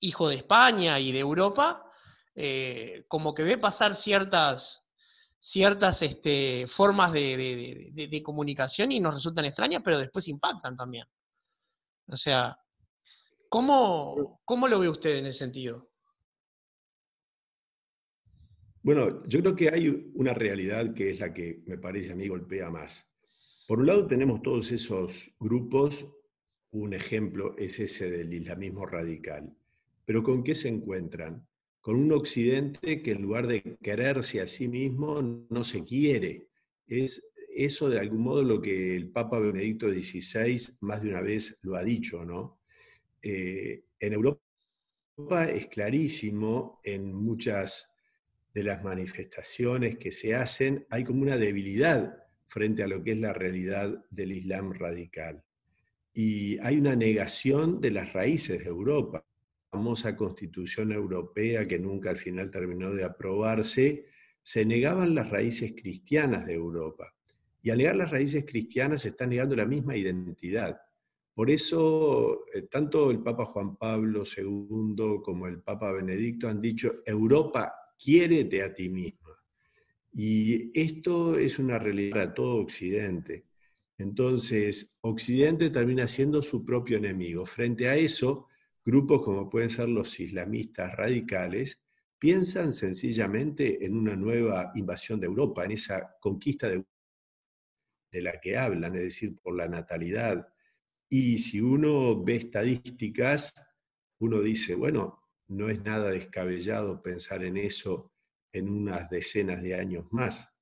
hijo 0.00 0.28
de 0.28 0.36
España 0.36 0.98
y 0.98 1.12
de 1.12 1.18
Europa, 1.18 1.88
eh, 2.34 3.04
como 3.08 3.34
que 3.34 3.42
ve 3.42 3.58
pasar 3.58 3.94
ciertas, 3.94 4.84
ciertas 5.38 6.02
este, 6.02 6.66
formas 6.66 7.12
de, 7.12 8.22
comunicación 8.24 8.92
y 8.92 9.00
nos 9.00 9.14
resultan 9.14 9.44
extrañas, 9.44 9.82
pero 9.84 9.98
después 9.98 10.28
impactan 10.28 10.76
también. 10.76 11.06
O 12.08 12.16
sea, 12.16 12.58
¿cómo, 13.48 14.40
cómo 14.44 14.68
lo 14.68 14.78
ve 14.78 14.88
usted 14.88 15.16
en 15.16 15.26
ese 15.26 15.38
sentido? 15.38 15.93
Bueno, 18.84 19.22
yo 19.26 19.40
creo 19.40 19.56
que 19.56 19.70
hay 19.70 20.12
una 20.14 20.34
realidad 20.34 20.92
que 20.92 21.08
es 21.08 21.18
la 21.18 21.32
que 21.32 21.62
me 21.64 21.78
parece 21.78 22.12
a 22.12 22.14
mí 22.14 22.28
golpea 22.28 22.70
más. 22.70 23.10
Por 23.66 23.80
un 23.80 23.86
lado 23.86 24.06
tenemos 24.06 24.42
todos 24.42 24.70
esos 24.72 25.34
grupos, 25.40 26.06
un 26.70 26.92
ejemplo 26.92 27.56
es 27.56 27.80
ese 27.80 28.10
del 28.10 28.32
islamismo 28.34 28.84
radical, 28.84 29.56
pero 30.04 30.22
¿con 30.22 30.44
qué 30.44 30.54
se 30.54 30.68
encuentran? 30.68 31.48
Con 31.80 31.96
un 31.96 32.12
occidente 32.12 33.00
que 33.00 33.12
en 33.12 33.22
lugar 33.22 33.46
de 33.46 33.78
quererse 33.82 34.42
a 34.42 34.46
sí 34.46 34.68
mismo 34.68 35.22
no 35.48 35.64
se 35.64 35.82
quiere. 35.82 36.48
Es 36.86 37.32
eso 37.56 37.88
de 37.88 38.00
algún 38.00 38.20
modo 38.20 38.42
lo 38.42 38.60
que 38.60 38.94
el 38.96 39.08
Papa 39.10 39.38
Benedicto 39.38 39.88
XVI 39.90 40.76
más 40.82 41.02
de 41.02 41.08
una 41.08 41.22
vez 41.22 41.58
lo 41.62 41.76
ha 41.76 41.82
dicho, 41.82 42.22
¿no? 42.24 42.60
eh, 43.24 43.84
en 43.98 44.12
Europa 44.12 44.40
es 45.48 45.66
clarísimo, 45.68 46.80
en 46.84 47.14
muchas 47.14 47.93
de 48.54 48.62
las 48.62 48.84
manifestaciones 48.84 49.98
que 49.98 50.12
se 50.12 50.36
hacen, 50.36 50.86
hay 50.88 51.02
como 51.02 51.22
una 51.22 51.36
debilidad 51.36 52.24
frente 52.46 52.84
a 52.84 52.86
lo 52.86 53.02
que 53.02 53.10
es 53.10 53.18
la 53.18 53.32
realidad 53.32 54.04
del 54.10 54.30
Islam 54.30 54.72
radical. 54.72 55.42
Y 56.12 56.58
hay 56.58 56.78
una 56.78 56.94
negación 56.94 57.80
de 57.80 57.90
las 57.90 58.12
raíces 58.12 58.62
de 58.62 58.70
Europa. 58.70 59.24
La 59.72 59.78
famosa 59.78 60.16
constitución 60.16 60.92
europea 60.92 61.66
que 61.66 61.80
nunca 61.80 62.10
al 62.10 62.16
final 62.16 62.52
terminó 62.52 62.92
de 62.92 63.02
aprobarse, 63.02 64.06
se 64.40 64.64
negaban 64.64 65.16
las 65.16 65.30
raíces 65.30 65.74
cristianas 65.76 66.46
de 66.46 66.54
Europa. 66.54 67.12
Y 67.60 67.70
al 67.70 67.78
negar 67.78 67.96
las 67.96 68.12
raíces 68.12 68.44
cristianas 68.44 69.02
se 69.02 69.08
está 69.08 69.26
negando 69.26 69.56
la 69.56 69.66
misma 69.66 69.96
identidad. 69.96 70.80
Por 71.34 71.50
eso, 71.50 72.44
eh, 72.54 72.62
tanto 72.70 73.10
el 73.10 73.20
Papa 73.20 73.46
Juan 73.46 73.74
Pablo 73.74 74.22
II 74.24 75.22
como 75.24 75.48
el 75.48 75.60
Papa 75.60 75.90
Benedicto 75.90 76.48
han 76.48 76.60
dicho, 76.60 77.02
Europa, 77.04 77.74
quiérete 77.98 78.62
a 78.62 78.74
ti 78.74 78.88
misma. 78.88 79.36
Y 80.12 80.70
esto 80.78 81.38
es 81.38 81.58
una 81.58 81.78
realidad 81.78 82.12
para 82.12 82.34
todo 82.34 82.56
Occidente. 82.56 83.46
Entonces, 83.98 84.96
Occidente 85.00 85.70
termina 85.70 86.06
siendo 86.08 86.42
su 86.42 86.64
propio 86.64 86.98
enemigo. 86.98 87.46
Frente 87.46 87.88
a 87.88 87.96
eso, 87.96 88.48
grupos 88.84 89.22
como 89.22 89.48
pueden 89.48 89.70
ser 89.70 89.88
los 89.88 90.18
islamistas 90.20 90.94
radicales 90.94 91.80
piensan 92.18 92.72
sencillamente 92.72 93.84
en 93.84 93.96
una 93.96 94.16
nueva 94.16 94.72
invasión 94.74 95.20
de 95.20 95.26
Europa, 95.26 95.64
en 95.64 95.72
esa 95.72 96.16
conquista 96.20 96.68
de, 96.68 96.84
de 98.10 98.22
la 98.22 98.40
que 98.40 98.56
hablan, 98.56 98.94
es 98.96 99.02
decir, 99.02 99.36
por 99.42 99.54
la 99.54 99.68
natalidad, 99.68 100.48
y 101.08 101.38
si 101.38 101.60
uno 101.60 102.24
ve 102.24 102.36
estadísticas, 102.36 103.54
uno 104.18 104.40
dice, 104.40 104.74
bueno, 104.74 105.23
no 105.48 105.68
es 105.68 105.82
nada 105.82 106.10
descabellado 106.10 107.02
pensar 107.02 107.44
en 107.44 107.56
eso 107.56 108.12
en 108.52 108.68
unas 108.68 109.10
decenas 109.10 109.62
de 109.62 109.74
años 109.74 110.06
más. 110.10 110.56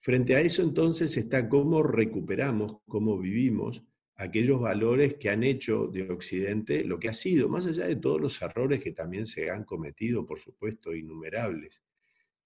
Frente 0.00 0.34
a 0.34 0.40
eso 0.40 0.62
entonces 0.62 1.16
está 1.16 1.48
cómo 1.48 1.82
recuperamos, 1.82 2.78
cómo 2.86 3.18
vivimos 3.18 3.84
aquellos 4.16 4.60
valores 4.60 5.14
que 5.14 5.30
han 5.30 5.42
hecho 5.42 5.86
de 5.86 6.10
Occidente 6.10 6.84
lo 6.84 6.98
que 6.98 7.08
ha 7.08 7.14
sido, 7.14 7.48
más 7.48 7.66
allá 7.66 7.86
de 7.86 7.96
todos 7.96 8.20
los 8.20 8.40
errores 8.42 8.82
que 8.82 8.92
también 8.92 9.24
se 9.24 9.50
han 9.50 9.64
cometido, 9.64 10.26
por 10.26 10.38
supuesto, 10.38 10.94
innumerables. 10.94 11.82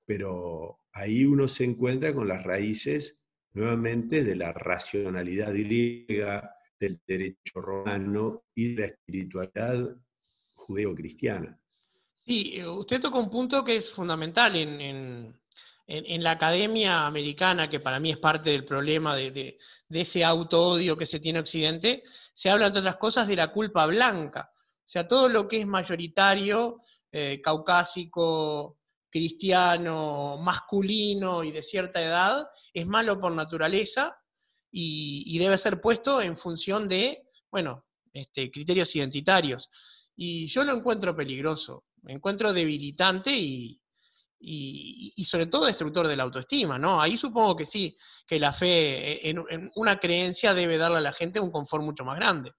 Pero 0.04 0.80
ahí 0.92 1.24
uno 1.24 1.48
se 1.48 1.64
encuentra 1.64 2.14
con 2.14 2.28
las 2.28 2.44
raíces 2.44 3.26
nuevamente 3.52 4.22
de 4.22 4.36
la 4.36 4.52
racionalidad 4.52 5.52
griega, 5.52 6.54
del 6.78 7.00
derecho 7.06 7.60
romano 7.60 8.44
y 8.54 8.74
de 8.74 8.80
la 8.80 8.86
espiritualidad 8.86 9.96
judeo-cristiana. 10.66 11.58
Sí, 12.24 12.54
eh, 12.56 12.66
usted 12.66 13.00
toca 13.00 13.18
un 13.18 13.30
punto 13.30 13.64
que 13.64 13.76
es 13.76 13.90
fundamental 13.90 14.56
en, 14.56 15.40
la 15.86 16.30
academia 16.30 17.06
americana, 17.06 17.68
que 17.68 17.80
para 17.80 18.00
mí 18.00 18.10
es 18.10 18.16
parte 18.16 18.50
del 18.50 18.64
problema 18.64 19.14
de, 19.14 19.58
ese 19.90 20.24
auto-odio 20.24 20.96
que 20.96 21.04
se 21.04 21.20
tiene 21.20 21.40
Occidente, 21.40 22.02
se 22.32 22.48
habla, 22.48 22.68
entre 22.68 22.80
otras 22.80 22.96
cosas, 22.96 23.28
de 23.28 23.36
la 23.36 23.52
culpa 23.52 23.84
blanca. 23.86 24.50
O 24.54 24.88
sea, 24.88 25.06
todo 25.06 25.28
lo 25.28 25.46
que 25.46 25.60
es 25.60 25.66
mayoritario, 25.66 26.80
eh, 27.12 27.40
caucásico, 27.42 28.78
cristiano, 29.10 30.38
masculino 30.38 31.44
y 31.44 31.52
de 31.52 31.62
cierta 31.62 32.02
edad, 32.02 32.48
es 32.72 32.86
malo 32.86 33.20
por 33.20 33.32
naturaleza 33.32 34.18
y, 34.70 35.38
debe 35.38 35.56
ser 35.56 35.80
puesto 35.80 36.20
en 36.20 36.36
función 36.36 36.88
de, 36.88 37.28
bueno, 37.50 37.86
este, 38.12 38.50
criterios 38.50 38.94
identitarios. 38.96 39.70
Y 40.16 40.46
yo 40.46 40.64
lo 40.64 40.72
encuentro 40.72 41.14
peligroso, 41.14 41.84
me 42.02 42.12
encuentro 42.12 42.52
debilitante 42.52 43.32
y, 43.34 43.80
sobre 45.24 45.46
todo 45.46 45.66
destructor 45.66 46.06
de 46.06 46.16
la 46.16 46.22
autoestima, 46.22 46.78
¿no? 46.78 47.00
Ahí 47.00 47.16
supongo 47.16 47.56
que 47.56 47.66
sí, 47.66 47.96
que 48.26 48.38
la 48.38 48.52
fe 48.52 49.28
en, 49.28 49.70
una 49.74 49.98
creencia 49.98 50.54
debe 50.54 50.76
darle 50.76 50.98
a 50.98 51.02
la 51.02 51.12
gente 51.12 51.40
un 51.40 51.50
confort 51.50 51.82
mucho 51.82 52.04
más 52.04 52.16
grande. 52.16 52.52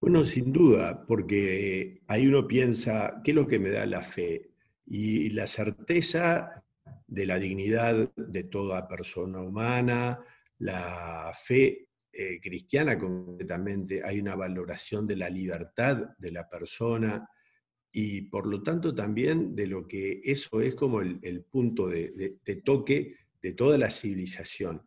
Bueno, 0.00 0.24
sin 0.24 0.52
duda, 0.52 1.04
porque 1.06 2.02
ahí 2.08 2.26
uno 2.26 2.46
piensa, 2.46 3.20
¿qué 3.24 3.30
es 3.30 3.34
lo 3.34 3.46
que 3.46 3.58
me 3.58 3.70
da 3.70 3.86
la 3.86 4.02
fe? 4.02 4.50
Y 4.84 5.30
la 5.30 5.46
certeza 5.46 6.64
de 7.06 7.26
la 7.26 7.38
dignidad 7.38 8.10
de 8.16 8.44
toda 8.44 8.88
persona 8.88 9.40
humana, 9.40 10.18
la 10.58 11.32
fe 11.34 11.88
eh, 12.12 12.40
cristiana 12.40 12.98
concretamente, 12.98 14.02
hay 14.04 14.20
una 14.20 14.34
valoración 14.34 15.06
de 15.06 15.16
la 15.16 15.30
libertad 15.30 16.10
de 16.18 16.30
la 16.30 16.48
persona 16.48 17.26
y 17.90 18.22
por 18.22 18.46
lo 18.46 18.62
tanto 18.62 18.94
también 18.94 19.54
de 19.54 19.66
lo 19.66 19.86
que 19.86 20.20
eso 20.24 20.60
es 20.60 20.74
como 20.74 21.00
el, 21.00 21.44
punto 21.44 21.88
de, 21.88 22.38
toque 22.64 23.16
de 23.40 23.52
toda 23.54 23.78
la 23.78 23.90
civilización. 23.90 24.86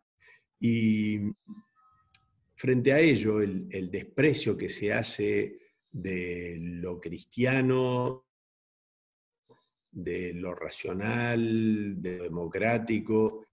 Y 0.60 1.20
frente 2.54 2.92
a 2.92 3.00
ello, 3.00 3.40
el, 3.40 3.66
el 3.70 3.90
desprecio 3.90 4.56
que 4.56 4.68
se 4.68 4.92
hace 4.92 5.58
de 5.90 6.58
lo 6.60 7.00
cristiano, 7.00 8.26
de 9.90 10.34
lo 10.34 10.54
racional, 10.54 12.00
de 12.00 12.18
lo 12.18 12.24
democrático, 12.24 13.45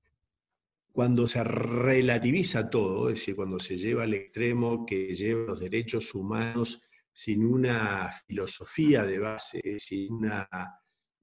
cuando 0.93 1.27
se 1.27 1.43
relativiza 1.43 2.69
todo, 2.69 3.09
es 3.09 3.15
decir, 3.15 3.35
cuando 3.35 3.57
se 3.57 3.77
lleva 3.77 4.03
al 4.03 4.13
extremo 4.13 4.85
que 4.85 5.15
lleva 5.15 5.47
los 5.47 5.59
derechos 5.59 6.13
humanos 6.13 6.83
sin 7.11 7.45
una 7.45 8.11
filosofía 8.27 9.03
de 9.03 9.17
base, 9.17 9.79
sin 9.79 10.13
una, 10.13 10.47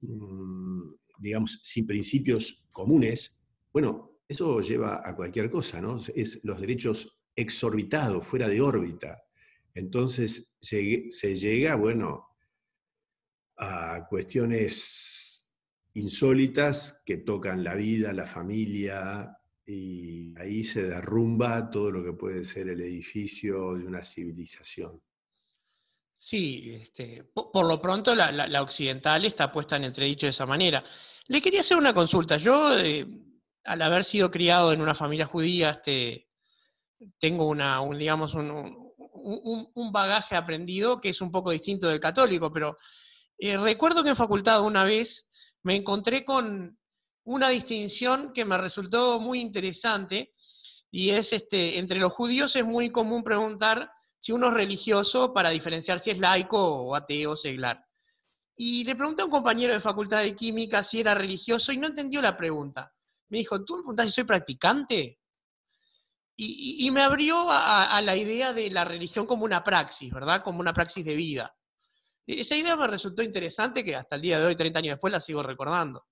mm, 0.01 0.93
digamos, 1.17 1.61
sin 1.63 1.87
principios 1.87 2.67
comunes, 2.73 3.45
bueno, 3.71 4.19
eso 4.27 4.59
lleva 4.59 5.01
a 5.07 5.15
cualquier 5.15 5.49
cosa, 5.49 5.79
¿no? 5.79 5.97
Es 6.15 6.43
los 6.43 6.59
derechos 6.59 7.21
exorbitados, 7.33 8.27
fuera 8.27 8.49
de 8.49 8.59
órbita. 8.59 9.23
Entonces 9.73 10.53
se 10.59 11.35
llega, 11.35 11.75
bueno, 11.75 12.27
a 13.57 14.05
cuestiones 14.09 15.53
insólitas 15.93 17.01
que 17.05 17.17
tocan 17.17 17.63
la 17.63 17.75
vida, 17.75 18.11
la 18.11 18.25
familia, 18.25 19.37
y 19.65 20.33
ahí 20.37 20.63
se 20.63 20.83
derrumba 20.83 21.69
todo 21.69 21.91
lo 21.91 22.03
que 22.03 22.13
puede 22.13 22.43
ser 22.43 22.69
el 22.69 22.81
edificio 22.81 23.75
de 23.75 23.85
una 23.85 24.03
civilización. 24.03 25.01
Sí, 26.17 26.75
este, 26.79 27.23
por, 27.23 27.65
lo 27.65 27.81
pronto 27.81 28.13
la, 28.13 28.61
occidental 28.61 29.25
está 29.25 29.51
puesta 29.51 29.77
en 29.77 29.85
entredicho 29.85 30.27
de 30.27 30.31
esa 30.31 30.45
manera. 30.45 30.83
Le 31.27 31.41
quería 31.41 31.61
hacer 31.61 31.77
una 31.77 31.95
consulta. 31.95 32.37
Yo, 32.37 32.77
eh, 32.77 33.07
al 33.63 33.81
haber 33.81 34.03
sido 34.03 34.29
criado 34.29 34.71
en 34.71 34.81
una 34.81 34.93
familia 34.93 35.25
judía, 35.25 35.71
este, 35.71 36.29
tengo 37.19 37.47
una, 37.47 37.81
un, 37.81 37.97
digamos, 37.97 38.35
un, 38.35 39.91
bagaje 39.91 40.35
aprendido 40.35 41.01
que 41.01 41.09
es 41.09 41.21
un 41.21 41.31
poco 41.31 41.51
distinto 41.51 41.87
del 41.87 41.99
católico, 41.99 42.51
pero 42.51 42.77
eh, 43.39 43.57
recuerdo 43.57 44.03
que 44.03 44.09
en 44.09 44.15
facultad 44.15 44.61
una 44.61 44.83
vez 44.83 45.27
me 45.63 45.75
encontré 45.75 46.23
con, 46.23 46.77
una 47.23 47.49
distinción 47.49 48.33
que 48.33 48.45
me 48.45 48.57
resultó 48.57 49.19
muy 49.19 49.39
interesante 49.39 50.33
y 50.89 51.11
es 51.11 51.31
este, 51.33 51.79
entre 51.79 51.99
los 51.99 52.11
judíos 52.13 52.55
es 52.55 52.65
muy 52.65 52.89
común 52.89 53.23
preguntar 53.23 53.91
si 54.19 54.31
uno 54.31 54.49
es 54.49 54.53
religioso 54.53 55.33
para 55.33 55.49
diferenciar 55.49 55.99
si 55.99 56.11
es 56.11 56.19
laico 56.19 56.59
o 56.59 56.95
ateo 56.95 57.35
seglar. 57.35 57.83
Y 58.55 58.83
le 58.83 58.95
pregunté 58.95 59.21
a 59.21 59.25
un 59.25 59.31
compañero 59.31 59.73
de 59.73 59.79
facultad 59.79 60.21
de 60.21 60.35
química 60.35 60.83
si 60.83 60.99
era 60.99 61.15
religioso 61.15 61.71
y 61.71 61.77
no 61.77 61.87
entendió 61.87 62.21
la 62.21 62.37
pregunta. 62.37 62.93
Me 63.29 63.39
dijo, 63.39 63.63
¿tú 63.63 63.77
me 63.77 63.81
preguntas 63.81 64.07
si 64.07 64.11
soy 64.11 64.23
practicante? 64.25 65.17
Y, 66.43 66.89
me 66.89 67.01
abrió 67.01 67.51
a, 67.51 67.95
a, 67.95 68.01
la 68.01 68.15
idea 68.15 68.51
de 68.51 68.71
la 68.71 68.83
religión 68.83 69.27
como 69.27 69.45
una 69.45 69.63
praxis, 69.63 70.11
¿verdad? 70.11 70.43
Como 70.43 70.59
una 70.59 70.73
praxis 70.73 71.05
de 71.05 71.13
vida. 71.13 71.55
E, 72.25 72.41
esa 72.41 72.55
idea 72.55 72.75
me 72.75 72.87
resultó 72.87 73.21
interesante 73.21 73.83
que 73.83 73.95
hasta 73.95 74.15
el 74.15 74.23
día 74.23 74.39
de 74.39 74.47
hoy, 74.47 74.55
30 74.55 74.79
años 74.79 74.93
después, 74.93 75.13
la 75.13 75.19
sigo 75.19 75.43
recordando. 75.43 76.07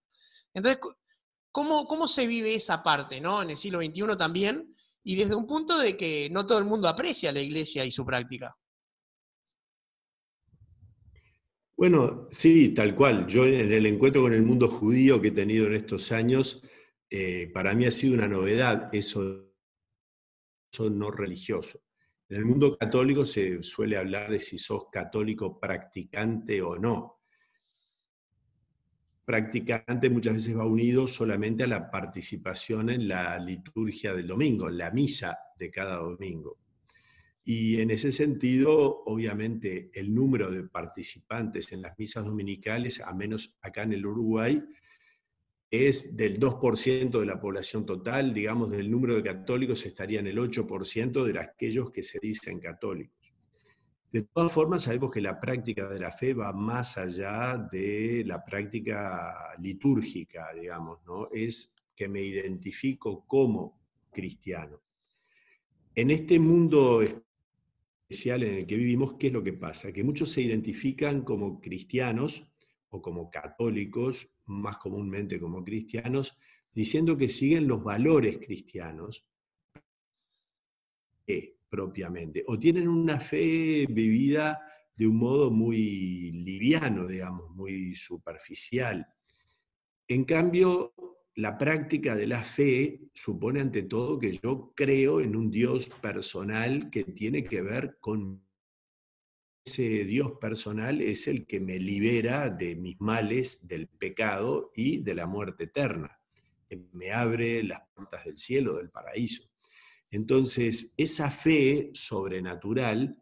Entonces, 0.54 0.80
¿cómo, 1.51 1.86
cómo 1.86 2.08
se 2.08 2.27
vive 2.27 2.53
esa 2.53 2.84
parte, 2.84 3.20
¿no? 3.20 3.41
En 3.41 3.51
el 3.51 3.58
siglo 3.58 3.79
XXI 3.79 4.18
también, 4.18 4.74
y 5.03 5.15
desde 5.15 5.36
un 5.36 5.48
punto 5.48 5.77
de 5.77 5.98
que 5.98 6.29
no 6.29 6.46
todo 6.46 6.60
el 6.60 6.65
mundo 6.65 6.88
aprecia 6.88 7.32
la 7.32 7.41
iglesia 7.41 7.86
y 7.86 7.91
su 7.91 8.06
práctica. 8.06 8.56
Bueno, 11.75 12.27
sí, 12.29 12.74
tal 12.74 12.94
cual. 12.94 13.25
Yo 13.25 13.46
en 13.46 13.72
el 13.72 13.86
encuentro 13.86 14.22
con 14.22 14.34
el 14.34 14.44
mundo 14.44 14.68
judío 14.68 15.22
que 15.22 15.29
he 15.29 15.32
tenido 15.32 15.65
en 15.65 15.75
estos 15.75 16.12
años, 16.12 16.62
eh, 17.10 17.50
para 17.53 17.74
mí 17.74 17.86
ha 17.86 17.91
sido 17.91 18.15
una 18.15 18.27
novedad 18.27 18.89
eso, 18.94 19.53
eso 20.72 20.89
no 20.89 21.10
religioso. 21.10 21.79
En 22.27 22.38
el 22.38 22.46
mundo 22.46 22.77
católico 22.77 23.24
se 23.24 23.63
suele 23.63 23.98
hablar 23.98 24.29
de 24.29 24.39
si 24.39 24.58
sos 24.58 24.89
católico 24.91 25.60
practicante 25.60 26.62
o 26.62 26.77
no 26.77 27.18
practicante 29.29 30.09
muchas 30.09 30.33
veces 30.33 30.57
va 30.57 30.65
unido 30.65 31.05
solamente 31.07 31.63
a 31.63 31.67
la 31.67 31.91
participación 31.91 32.89
en 32.89 33.07
la 33.07 33.38
liturgia 33.38 34.12
del 34.12 34.25
domingo, 34.25 34.71
la 34.71 34.89
misa 34.89 35.38
de 35.55 35.69
cada 35.69 35.98
domingo. 35.98 36.57
Y 37.43 37.79
en 37.79 37.91
ese 37.91 38.12
sentido, 38.12 39.03
obviamente, 39.05 39.91
el 39.93 40.15
número 40.15 40.50
de 40.50 40.63
participantes 40.63 41.71
en 41.71 41.83
las 41.83 42.00
misas 42.00 42.25
dominicales, 42.25 43.01
a 43.01 43.13
menos 43.13 43.55
acá 43.62 43.83
en 43.83 43.93
el 43.93 44.03
Uruguay, 44.03 44.63
es 45.69 46.17
del 46.17 46.39
2% 46.39 47.19
de 47.19 47.25
la 47.27 47.39
población 47.39 47.86
total, 47.86 48.33
digamos, 48.33 48.71
del 48.71 48.89
número 48.89 49.13
de 49.13 49.21
católicos 49.21 49.86
estaría 49.86 50.21
en 50.21 50.25
el 50.25 50.39
8% 50.39 51.24
de 51.24 51.39
aquellos 51.39 51.91
que 51.91 52.01
se 52.01 52.17
dicen 52.19 52.59
católicos. 52.59 53.18
De 54.12 54.24
todas 54.24 54.51
formas, 54.51 54.84
sabemos 54.84 55.12
que 55.12 55.22
la 55.22 55.39
práctica 55.39 55.88
de 55.88 56.00
la 56.00 56.12
fe 56.12 56.34
va 56.34 56.51
más 56.51 56.98
allá 56.98 57.58
de 57.72 58.24
la 58.25 58.44
práctica 58.44 59.56
litúrgica, 59.60 60.51
digamos, 60.54 61.00
¿no? 61.06 61.30
Es 61.32 61.75
que 61.96 62.08
me 62.08 62.22
identifico 62.22 63.25
como 63.28 63.80
cristiano. 64.10 64.82
En 65.94 66.10
este 66.10 66.39
mundo 66.39 67.04
especial 67.04 68.44
en 68.44 68.56
el 68.56 68.66
que 68.66 68.78
vivimos, 68.78 69.13
¿qué 69.13 69.28
es 69.28 69.34
lo 69.34 69.44
que 69.44 69.54
pasa? 69.54 69.92
Que 69.92 70.04
muchos 70.04 70.32
se 70.32 70.42
identifican 70.42 71.22
como 71.22 71.62
cristianos 71.62 72.51
o 72.89 73.01
como 73.04 73.30
católicos, 73.30 74.34
más 74.46 74.80
comúnmente 74.80 75.39
como 75.39 75.63
cristianos, 75.63 76.36
diciendo 76.74 77.16
que 77.16 77.30
siguen 77.30 77.68
los 77.68 77.84
valores 77.84 78.39
cristianos 78.39 79.28
propiamente, 81.69 82.43
o 82.47 82.57
tienen 82.57 82.88
una 82.88 83.19
fe 83.19 83.85
vivida 83.89 84.59
de 84.95 85.07
un 85.07 85.17
modo 85.17 85.51
muy 85.51 86.31
liviano, 86.31 87.07
digamos, 87.07 87.49
muy 87.51 87.95
superficial. 87.95 89.07
En 90.07 90.25
cambio, 90.25 90.93
la 91.35 91.57
práctica 91.57 92.15
de 92.15 92.27
la 92.27 92.43
fe 92.43 92.99
supone 93.13 93.61
ante 93.61 93.83
todo 93.83 94.19
que 94.19 94.38
yo 94.43 94.73
creo 94.75 95.21
en 95.21 95.35
un 95.35 95.49
Dios 95.49 95.88
personal 96.01 96.89
que 96.89 97.05
tiene 97.05 97.45
que 97.45 97.61
ver 97.61 97.97
con 98.01 98.43
ese 99.65 100.03
Dios 100.03 100.33
personal 100.41 101.01
es 101.01 101.27
el 101.27 101.45
que 101.45 101.59
me 101.59 101.79
libera 101.79 102.49
de 102.49 102.75
mis 102.75 102.99
males, 102.99 103.67
del 103.67 103.88
pecado 103.88 104.71
y 104.75 105.01
de 105.01 105.15
la 105.15 105.27
muerte 105.27 105.65
eterna. 105.65 106.19
Me 106.91 107.11
abre 107.11 107.63
las 107.63 107.83
puertas 107.93 108.25
del 108.25 108.38
cielo, 108.38 108.77
del 108.77 108.89
paraíso. 108.89 109.49
Entonces, 110.12 110.94
esa 110.98 111.30
fe 111.30 111.92
sobrenatural, 111.94 113.22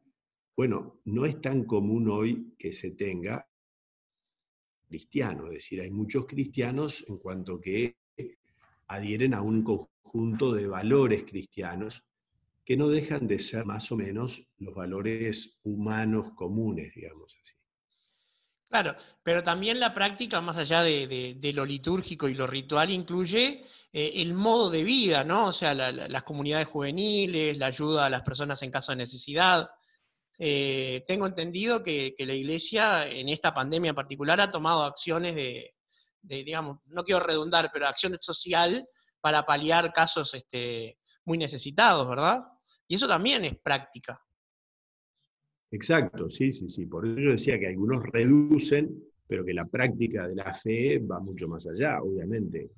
bueno, 0.55 1.01
no 1.05 1.25
es 1.25 1.41
tan 1.41 1.65
común 1.65 2.09
hoy 2.09 2.53
que 2.57 2.71
se 2.71 2.91
tenga 2.91 3.47
cristiano, 4.87 5.47
es 5.47 5.53
decir, 5.53 5.81
hay 5.81 5.91
muchos 5.91 6.25
cristianos 6.25 7.03
en 7.09 7.17
cuanto 7.17 7.59
que 7.59 7.97
adhieren 8.87 9.33
a 9.33 9.41
un 9.41 9.63
conjunto 9.63 10.53
de 10.53 10.67
valores 10.67 11.25
cristianos 11.25 12.05
que 12.63 12.77
no 12.77 12.87
dejan 12.87 13.27
de 13.27 13.39
ser 13.39 13.65
más 13.65 13.91
o 13.91 13.97
menos 13.97 14.47
los 14.59 14.73
valores 14.73 15.59
humanos 15.63 16.31
comunes, 16.35 16.93
digamos 16.95 17.37
así. 17.41 17.56
Claro, 18.69 18.97
pero 19.23 19.43
también 19.43 19.79
la 19.79 19.93
práctica, 19.93 20.41
más 20.41 20.57
allá 20.57 20.83
de, 20.83 21.39
lo 21.55 21.65
litúrgico 21.65 22.27
y 22.27 22.33
lo 22.33 22.45
ritual, 22.45 22.89
incluye 22.91 23.63
eh, 23.93 24.11
el 24.15 24.33
modo 24.33 24.69
de 24.69 24.83
vida, 24.83 25.23
¿no? 25.23 25.47
O 25.47 25.51
sea, 25.53 25.73
las 25.73 26.23
comunidades 26.23 26.67
juveniles, 26.67 27.57
la 27.57 27.67
ayuda 27.67 28.05
a 28.05 28.09
las 28.09 28.23
personas 28.23 28.61
en 28.63 28.71
caso 28.71 28.91
de 28.91 28.97
necesidad. 28.97 29.69
Eh, 30.37 31.05
tengo 31.07 31.27
entendido 31.27 31.81
que, 31.81 32.13
la 32.19 32.33
Iglesia, 32.33 33.07
en 33.07 33.29
esta 33.29 33.53
pandemia 33.53 33.89
en 33.89 33.95
particular, 33.95 34.41
ha 34.41 34.51
tomado 34.51 34.83
acciones 34.83 35.33
de, 35.33 35.73
digamos, 36.21 36.79
no 36.87 37.05
quiero 37.05 37.21
redundar, 37.21 37.69
pero 37.71 37.87
acciones 37.87 38.19
social 38.21 38.85
para 39.21 39.45
paliar 39.45 39.93
casos 39.93 40.33
este, 40.33 40.99
muy 41.23 41.37
necesitados, 41.37 42.07
¿verdad? 42.07 42.41
Y 42.85 42.95
eso 42.95 43.07
también 43.07 43.45
es 43.45 43.57
práctica. 43.59 44.21
Exacto, 45.71 46.29
sí, 46.29 46.51
sí, 46.51 46.69
sí. 46.69 46.85
Por 46.85 47.05
eso 47.07 47.19
yo 47.19 47.31
decía 47.31 47.59
que 47.59 47.67
algunos 47.67 48.03
reducen, 48.05 49.03
pero 49.27 49.43
que 49.43 49.53
la 49.53 49.65
práctica 49.65 50.27
de 50.27 50.35
la 50.35 50.53
fe 50.53 50.99
va 50.99 51.19
mucho 51.19 51.47
más 51.47 51.67
allá, 51.67 52.01
obviamente. 52.01 52.69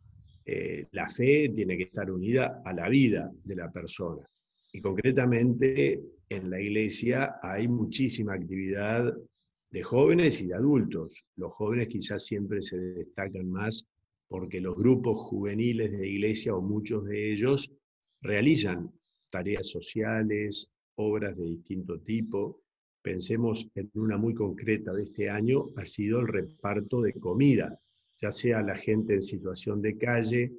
Eh, 0.46 0.88
la 0.92 1.08
fe 1.08 1.50
tiene 1.50 1.78
que 1.78 1.84
estar 1.84 2.10
unida 2.10 2.62
a 2.66 2.74
la 2.74 2.90
vida 2.90 3.32
de 3.44 3.56
la 3.56 3.72
persona. 3.72 4.28
Y 4.74 4.82
concretamente 4.82 6.02
en 6.30 6.50
la 6.50 6.60
iglesia 6.60 7.36
hay 7.42 7.68
muchísima 7.68 8.34
actividad 8.34 9.14
de 9.72 9.84
jóvenes 9.84 10.42
y 10.42 10.48
de 10.48 10.56
adultos. 10.56 11.24
Los 11.36 11.54
jóvenes 11.54 11.88
quizás 11.88 12.26
siempre 12.26 12.62
se 12.62 12.80
destacan 12.80 13.50
más 13.50 13.88
porque 14.28 14.62
los 14.62 14.76
grupos 14.76 15.18
juveniles 15.30 15.92
de 15.92 16.08
iglesia 16.08 16.56
o 16.56 16.62
muchos 16.62 17.06
de 17.06 17.32
ellos 17.32 17.72
realizan 18.22 18.92
tareas 19.30 19.68
sociales, 19.68 20.72
obras 20.96 21.36
de 21.38 21.46
distinto 21.46 22.00
tipo. 22.00 22.62
Pensemos 23.02 23.68
en 23.76 23.90
una 23.96 24.18
muy 24.18 24.34
concreta 24.34 24.92
de 24.92 25.04
este 25.04 25.30
año, 25.30 25.68
ha 25.78 25.86
sido 25.86 26.20
el 26.20 26.28
reparto 26.28 27.02
de 27.02 27.14
comida, 27.14 27.80
ya 28.18 28.32
sea 28.32 28.62
la 28.62 28.76
gente 28.76 29.14
en 29.14 29.22
situación 29.22 29.82
de 29.82 29.98
calle, 29.98 30.52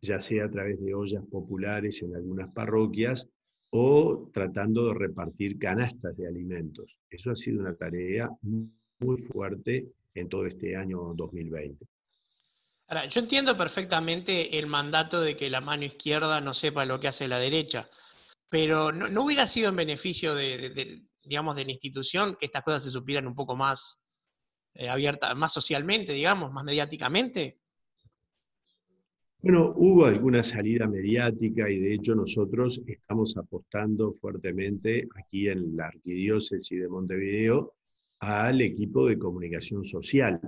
ya 0.00 0.20
sea 0.20 0.44
a 0.44 0.50
través 0.50 0.80
de 0.80 0.94
ollas 0.94 1.24
populares 1.30 2.02
en 2.02 2.14
algunas 2.14 2.52
parroquias 2.52 3.28
o 3.70 4.30
tratando 4.32 4.88
de 4.88 4.94
repartir 4.94 5.58
canastas 5.58 6.16
de 6.16 6.26
alimentos. 6.26 6.98
Eso 7.10 7.30
ha 7.30 7.36
sido 7.36 7.60
una 7.60 7.74
tarea 7.74 8.28
muy 8.42 9.16
fuerte 9.16 9.88
en 10.14 10.28
todo 10.28 10.46
este 10.46 10.76
año 10.76 11.12
2020. 11.14 11.86
Ahora, 12.88 13.06
yo 13.06 13.20
entiendo 13.20 13.56
perfectamente 13.56 14.58
el 14.58 14.66
mandato 14.66 15.20
de 15.20 15.36
que 15.36 15.50
la 15.50 15.60
mano 15.60 15.84
izquierda 15.84 16.40
no 16.40 16.54
sepa 16.54 16.86
lo 16.86 16.98
que 16.98 17.08
hace 17.08 17.28
la 17.28 17.38
derecha, 17.38 17.88
pero 18.48 18.92
¿no, 18.92 19.22
hubiera 19.22 19.46
sido 19.46 19.68
en 19.68 19.76
beneficio 19.76 20.34
de, 20.34 21.02
digamos, 21.28 21.56
de 21.56 21.64
la 21.64 21.72
institución 21.72 22.36
que 22.38 22.46
estas 22.46 22.62
cosas 22.62 22.84
se 22.84 22.90
supieran 22.90 23.26
un 23.26 23.34
poco 23.34 23.54
más 23.54 24.00
eh, 24.74 24.88
abiertas, 24.88 25.36
más 25.36 25.52
socialmente, 25.52 26.12
digamos, 26.12 26.52
más 26.52 26.64
mediáticamente? 26.64 27.58
Bueno, 29.40 29.72
hubo 29.76 30.06
alguna 30.06 30.42
salida 30.42 30.88
mediática 30.88 31.70
y 31.70 31.78
de 31.78 31.94
hecho 31.94 32.14
nosotros 32.14 32.82
estamos 32.86 33.36
apostando 33.36 34.12
fuertemente 34.12 35.06
aquí 35.16 35.48
en 35.48 35.76
la 35.76 35.86
Arquidiócesis 35.86 36.80
de 36.80 36.88
Montevideo 36.88 37.74
al 38.18 38.60
equipo 38.60 39.06
de 39.06 39.18
comunicación 39.18 39.84
social 39.84 40.40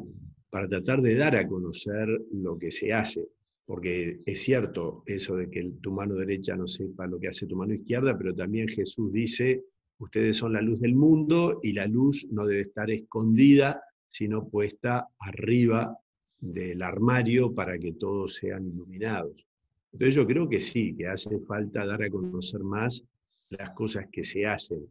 para 0.51 0.67
tratar 0.67 1.03
de 1.03 1.15
dar 1.15 1.37
a 1.37 1.47
conocer 1.47 2.09
lo 2.33 2.59
que 2.59 2.73
se 2.73 2.93
hace 2.93 3.29
porque 3.71 4.21
es 4.27 4.43
cierto 4.43 5.05
eso 5.07 5.37
de 5.37 5.49
que 5.49 5.63
tu 5.81 5.93
mano 5.93 6.17
derecha 6.17 6.57
no 6.57 6.67
sepa 6.67 7.07
lo 7.07 7.21
que 7.21 7.29
hace 7.29 7.47
tu 7.47 7.55
mano 7.55 7.73
izquierda, 7.73 8.19
pero 8.19 8.35
también 8.35 8.67
Jesús 8.67 9.13
dice, 9.13 9.63
ustedes 10.01 10.37
son 10.37 10.55
la 10.55 10.63
luz 10.63 10.81
del 10.81 10.95
mundo 10.95 11.61
y 11.63 11.73
la 11.73 11.87
luz 11.87 12.27
no 12.31 12.47
debe 12.47 12.63
estar 12.63 12.91
escondida, 12.91 13.83
sino 14.09 14.49
puesta 14.49 15.07
arriba 15.21 15.97
del 16.41 16.83
armario 16.83 17.55
para 17.55 17.79
que 17.79 17.93
todos 17.93 18.35
sean 18.35 18.67
iluminados. 18.67 19.47
Entonces 19.93 20.15
yo 20.15 20.27
creo 20.27 20.49
que 20.49 20.59
sí, 20.59 20.95
que 20.97 21.07
hace 21.07 21.39
falta 21.41 21.85
dar 21.85 22.03
a 22.03 22.11
conocer 22.11 22.61
más 22.63 23.05
las 23.51 23.71
cosas 23.71 24.07
que 24.11 24.25
se 24.25 24.47
hacen. 24.47 24.87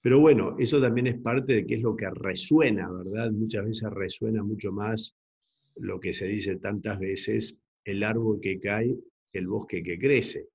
Pero 0.00 0.20
bueno, 0.20 0.56
eso 0.58 0.80
también 0.80 1.08
es 1.08 1.18
parte 1.18 1.54
de 1.54 1.66
qué 1.66 1.74
es 1.74 1.82
lo 1.82 1.96
que 1.96 2.08
resuena, 2.10 2.90
¿verdad? 2.90 3.30
Muchas 3.32 3.64
veces 3.64 3.90
resuena 3.90 4.42
mucho 4.42 4.72
más 4.72 5.14
lo 5.76 6.00
que 6.00 6.12
se 6.12 6.26
dice 6.26 6.56
tantas 6.56 6.98
veces, 6.98 7.62
el 7.84 8.02
árbol 8.02 8.40
que 8.40 8.58
cae, 8.58 8.96
el 9.32 9.48
bosque 9.48 9.82
que 9.82 9.98
crece. 9.98 10.46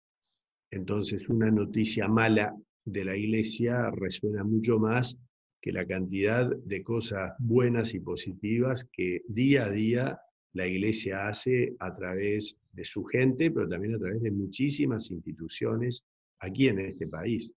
Entonces, 0.72 1.30
una 1.30 1.52
noticia 1.52 2.08
mala 2.08 2.56
de 2.86 3.06
la 3.06 3.16
iglesia 3.16 3.90
resuena 3.92 4.44
mucho 4.44 4.80
más 4.80 5.18
que 5.62 5.72
la 5.72 5.86
cantidad 5.86 6.50
de 6.66 6.84
cosas 6.84 7.34
buenas 7.40 7.94
y 7.94 8.00
positivas 8.00 8.90
que 8.92 9.22
día 9.28 9.66
a 9.66 9.70
día 9.70 10.20
la 10.54 10.68
iglesia 10.68 11.28
hace 11.28 11.76
a 11.80 11.96
través 11.96 12.58
de 12.74 12.84
su 12.84 13.04
gente, 13.06 13.52
pero 13.52 13.70
también 13.70 13.96
a 13.96 14.00
través 14.00 14.22
de 14.22 14.32
muchísimas 14.32 15.12
instituciones 15.12 16.06
aquí 16.40 16.68
en 16.68 16.80
este 16.80 17.08
país. 17.08 17.54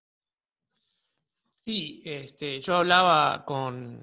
Sí, 1.64 2.02
este, 2.04 2.60
yo 2.60 2.76
hablaba 2.76 3.44
con, 3.44 4.00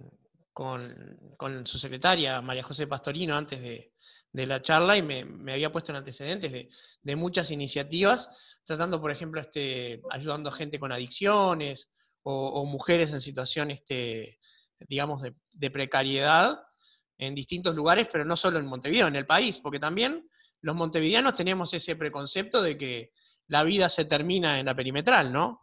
con 0.52 1.66
su 1.66 1.78
secretaria, 1.78 2.42
María 2.42 2.64
José 2.64 2.88
Pastorino, 2.88 3.36
antes 3.36 3.62
de, 3.62 3.94
de 4.34 4.46
la 4.46 4.62
charla 4.62 4.98
y 4.98 5.02
me, 5.02 5.52
había 5.52 5.72
puesto 5.72 5.92
en 5.92 5.98
antecedentes 5.98 6.52
de, 7.02 7.16
muchas 7.16 7.52
iniciativas, 7.52 8.30
tratando, 8.64 9.02
por 9.02 9.12
ejemplo, 9.12 9.42
este, 9.42 10.02
ayudando 10.10 10.50
a 10.50 10.54
gente 10.54 10.80
con 10.80 10.92
adicciones 10.92 11.92
o, 12.24 12.66
mujeres 12.66 13.12
en 13.12 13.22
situación, 13.22 13.72
este, 13.72 14.40
digamos, 14.88 15.22
de, 15.22 15.72
precariedad 15.72 16.62
en 17.18 17.36
distintos 17.36 17.76
lugares, 17.76 18.08
pero 18.12 18.26
no 18.26 18.36
solo 18.36 18.60
en 18.60 18.66
Montevideo, 18.66 19.08
en 19.08 19.16
el 19.16 19.26
país, 19.26 19.60
porque 19.60 19.80
también 19.80 20.28
los 20.62 20.76
montevideanos 20.76 21.36
tenemos 21.36 21.74
ese 21.74 21.96
preconcepto 21.96 22.62
de 22.62 22.78
que 22.78 23.12
la 23.48 23.64
vida 23.64 23.90
se 23.90 24.06
termina 24.06 24.60
en 24.60 24.68
la 24.68 24.76
perimetral, 24.76 25.34
¿no? 25.34 25.60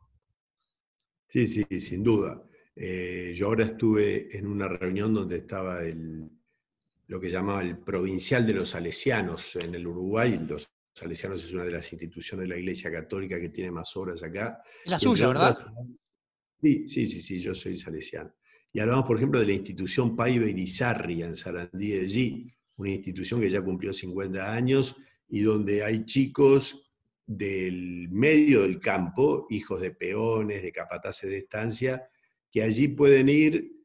Sí, 1.28 1.46
sí, 1.46 1.64
sin 1.80 2.02
duda. 2.02 2.42
Eh, 2.74 3.32
yo 3.34 3.46
ahora 3.46 3.64
estuve 3.64 4.36
en 4.36 4.46
una 4.46 4.68
reunión 4.68 5.12
donde 5.12 5.38
estaba 5.38 5.82
el 5.82 6.30
lo 7.08 7.18
que 7.18 7.30
llamaba 7.30 7.62
el 7.62 7.78
provincial 7.78 8.46
de 8.46 8.54
los 8.54 8.70
salesianos 8.70 9.56
en 9.56 9.74
el 9.74 9.86
Uruguay. 9.86 10.38
Los 10.46 10.70
salesianos 10.94 11.42
es 11.42 11.52
una 11.54 11.64
de 11.64 11.72
las 11.72 11.90
instituciones 11.92 12.44
de 12.44 12.54
la 12.54 12.60
Iglesia 12.60 12.92
Católica 12.92 13.40
que 13.40 13.48
tiene 13.48 13.70
más 13.70 13.96
obras 13.96 14.22
acá. 14.22 14.60
Es 14.84 14.90
la 14.90 14.98
suya, 14.98 15.28
¿verdad? 15.28 15.58
Sí, 16.60 16.86
sí, 16.86 17.06
sí, 17.06 17.20
sí, 17.20 17.40
yo 17.40 17.54
soy 17.54 17.76
salesiano. 17.76 18.34
Y 18.72 18.80
hablamos, 18.80 19.06
por 19.06 19.16
ejemplo, 19.16 19.40
de 19.40 19.46
la 19.46 19.52
institución 19.52 20.14
Paiva 20.14 20.46
Irizarri 20.46 21.22
en 21.22 21.34
Sarandí 21.34 21.88
de 21.88 22.04
G, 22.04 22.54
una 22.76 22.90
institución 22.90 23.40
que 23.40 23.48
ya 23.48 23.62
cumplió 23.62 23.92
50 23.92 24.52
años 24.52 24.96
y 25.28 25.40
donde 25.40 25.82
hay 25.82 26.04
chicos 26.04 26.92
del 27.26 28.08
medio 28.10 28.62
del 28.62 28.80
campo, 28.80 29.46
hijos 29.48 29.80
de 29.80 29.92
peones, 29.92 30.62
de 30.62 30.72
capataces 30.72 31.30
de 31.30 31.38
estancia, 31.38 32.08
que 32.50 32.62
allí 32.62 32.88
pueden 32.88 33.28
ir, 33.30 33.77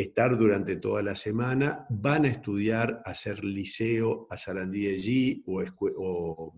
estar 0.00 0.36
durante 0.36 0.76
toda 0.76 1.02
la 1.02 1.14
semana, 1.14 1.86
van 1.90 2.24
a 2.24 2.28
estudiar, 2.28 3.02
hacer 3.04 3.44
liceo 3.44 4.26
a 4.30 4.36
Sarandí 4.36 4.82
de 4.82 4.96
G 4.98 5.42
o, 5.46 6.54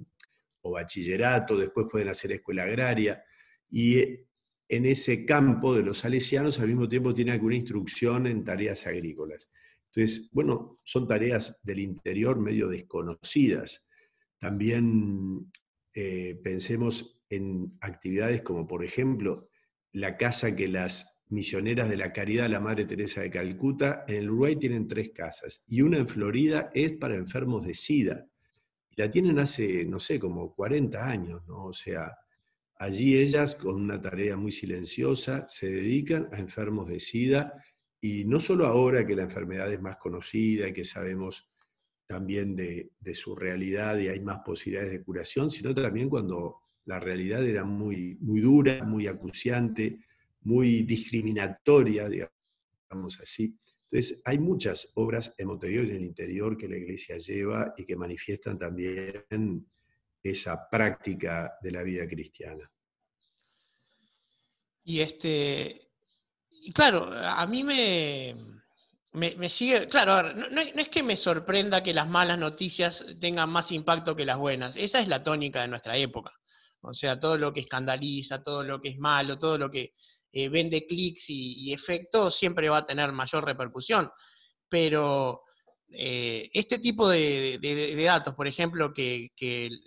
o 0.63 0.71
bachillerato, 0.71 1.57
después 1.57 1.87
pueden 1.91 2.09
hacer 2.09 2.33
escuela 2.33 2.65
agraria. 2.65 3.23
Y 3.71 4.01
en 4.69 4.87
ese 4.87 5.27
campo 5.27 5.75
de 5.75 5.83
los 5.83 5.99
salesianos 5.99 6.59
al 6.61 6.69
mismo 6.69 6.89
tiempo 6.89 7.13
tiene 7.13 7.33
alguna 7.33 7.57
instrucción 7.57 8.27
en 8.27 8.45
tareas 8.45 8.87
agrícolas. 8.87 9.51
Entonces, 9.95 10.31
bueno, 10.33 10.81
son 10.85 11.07
tareas 11.07 11.61
del 11.63 11.81
interior 11.81 12.41
medio 12.41 12.69
desconocidas. 12.69 13.87
También 14.39 15.53
eh, 15.95 16.41
pensemos 16.43 17.21
en 17.29 17.77
actividades 17.81 18.41
como, 18.43 18.67
por 18.67 18.85
ejemplo, 18.85 19.51
la 19.93 20.17
casa 20.17 20.57
que 20.57 20.69
las 20.69 21.12
misioneras 21.33 21.89
de 21.89 21.97
la 21.97 22.13
caridad, 22.13 22.49
la 22.49 22.61
Madre 22.61 22.85
Teresa 22.85 23.23
de 23.23 23.31
Calcuta, 23.31 24.05
en 24.07 24.17
el 24.17 24.31
Uruguay 24.31 24.57
tienen 24.57 24.87
tres 24.87 25.11
casas 25.15 25.65
y 25.67 25.81
una 25.81 25.97
en 25.97 26.07
Florida 26.07 26.71
es 26.75 26.93
para 26.93 27.17
enfermos 27.17 27.67
de 27.67 27.75
SIDA. 27.75 28.27
La 28.97 29.11
tienen 29.11 29.39
hace, 29.39 29.87
no 29.87 29.99
sé, 29.99 30.21
como 30.21 30.55
40 30.55 31.03
años, 31.03 31.43
¿no? 31.49 31.65
O 31.65 31.73
sea, 31.73 32.13
allí 32.79 33.17
ellas, 33.17 33.57
con 33.57 33.77
una 33.77 33.99
tarea 33.99 34.37
muy 34.37 34.53
silenciosa, 34.53 35.47
se 35.49 35.71
dedican 35.71 36.29
a 36.33 36.39
enfermos 36.39 36.87
de 36.89 37.01
SIDA 37.01 37.55
y 37.99 38.27
no 38.27 38.39
solo 38.39 38.67
ahora 38.67 39.07
que 39.07 39.17
la 39.17 39.23
enfermedad 39.23 39.73
es 39.73 39.81
más 39.81 39.97
conocida 39.97 40.69
y 40.69 40.73
que 40.75 40.85
sabemos 40.85 41.51
también 42.07 42.55
de, 42.55 42.91
su 43.15 43.35
realidad 43.35 43.97
y 43.99 44.09
hay 44.09 44.21
más 44.21 44.41
posibilidades 44.45 44.93
de 44.93 45.03
curación, 45.03 45.51
sino 45.51 45.73
también 45.73 46.11
cuando 46.11 46.59
la 46.85 47.01
realidad 47.01 47.43
era 47.43 47.65
muy, 47.65 48.19
muy 48.21 48.41
dura, 48.41 48.85
muy 48.85 49.07
acuciante, 49.07 50.01
muy 50.45 50.83
discriminatoria, 50.83 52.09
digamos 52.09 53.21
así. 53.21 53.57
Entonces, 53.91 54.23
hay 54.25 54.39
muchas 54.39 54.93
obras 54.95 55.35
en 55.37 55.51
en 55.51 55.91
el 55.91 56.03
interior 56.03 56.57
que 56.57 56.69
la 56.69 56.77
Iglesia 56.77 57.19
lleva 57.19 57.75
y 57.77 57.85
que 57.85 57.97
manifiestan 57.97 58.59
también 58.59 59.67
esa 60.23 60.69
práctica 60.71 61.55
de 61.61 61.71
la 61.73 61.83
vida 61.83 62.07
cristiana. 62.07 62.71
Y 64.85 65.01
este, 65.01 65.91
y 66.51 66.73
claro, 66.73 67.11
a 67.13 67.47
mí 67.47 67.63
me, 67.63 68.35
me, 69.13 69.51
sigue, 69.51 69.89
claro, 69.89 70.33
no, 70.33 70.61
es 70.61 70.89
que 70.89 71.03
me 71.03 71.17
sorprenda 71.17 71.83
que 71.83 71.93
las 71.93 72.09
malas 72.09 72.39
noticias 72.39 73.05
tengan 73.21 73.51
más 73.51 73.71
impacto 73.73 74.17
que 74.17 74.25
las 74.25 74.39
buenas, 74.39 74.77
esa 74.77 75.01
es 75.01 75.09
la 75.09 75.23
tónica 75.23 75.61
de 75.61 75.69
nuestra 75.69 75.97
época. 75.97 76.33
O 76.81 76.93
sea, 76.95 77.19
todo 77.19 77.39
lo 77.39 77.53
que 77.53 77.61
escandaliza, 77.61 78.43
todo 78.43 78.65
lo 78.65 78.81
que 78.81 78.89
es 78.89 78.99
malo, 78.99 79.39
todo 79.39 79.57
lo 79.57 79.71
que 79.71 79.93
eh, 80.33 80.49
vende 80.49 80.87
clics 80.87 81.27
y, 81.29 81.73
efectos 81.73 82.35
siempre 82.35 82.69
va 82.69 82.79
a 82.79 82.87
tener 82.87 83.13
mayor 83.13 83.45
repercusión. 83.45 84.11
Pero 84.69 85.43
eh, 85.91 86.49
este 86.55 86.79
tipo 86.79 87.07
de, 87.09 88.03
datos, 88.07 88.35
por 88.35 88.47
ejemplo, 88.47 88.93
que, 88.95 89.31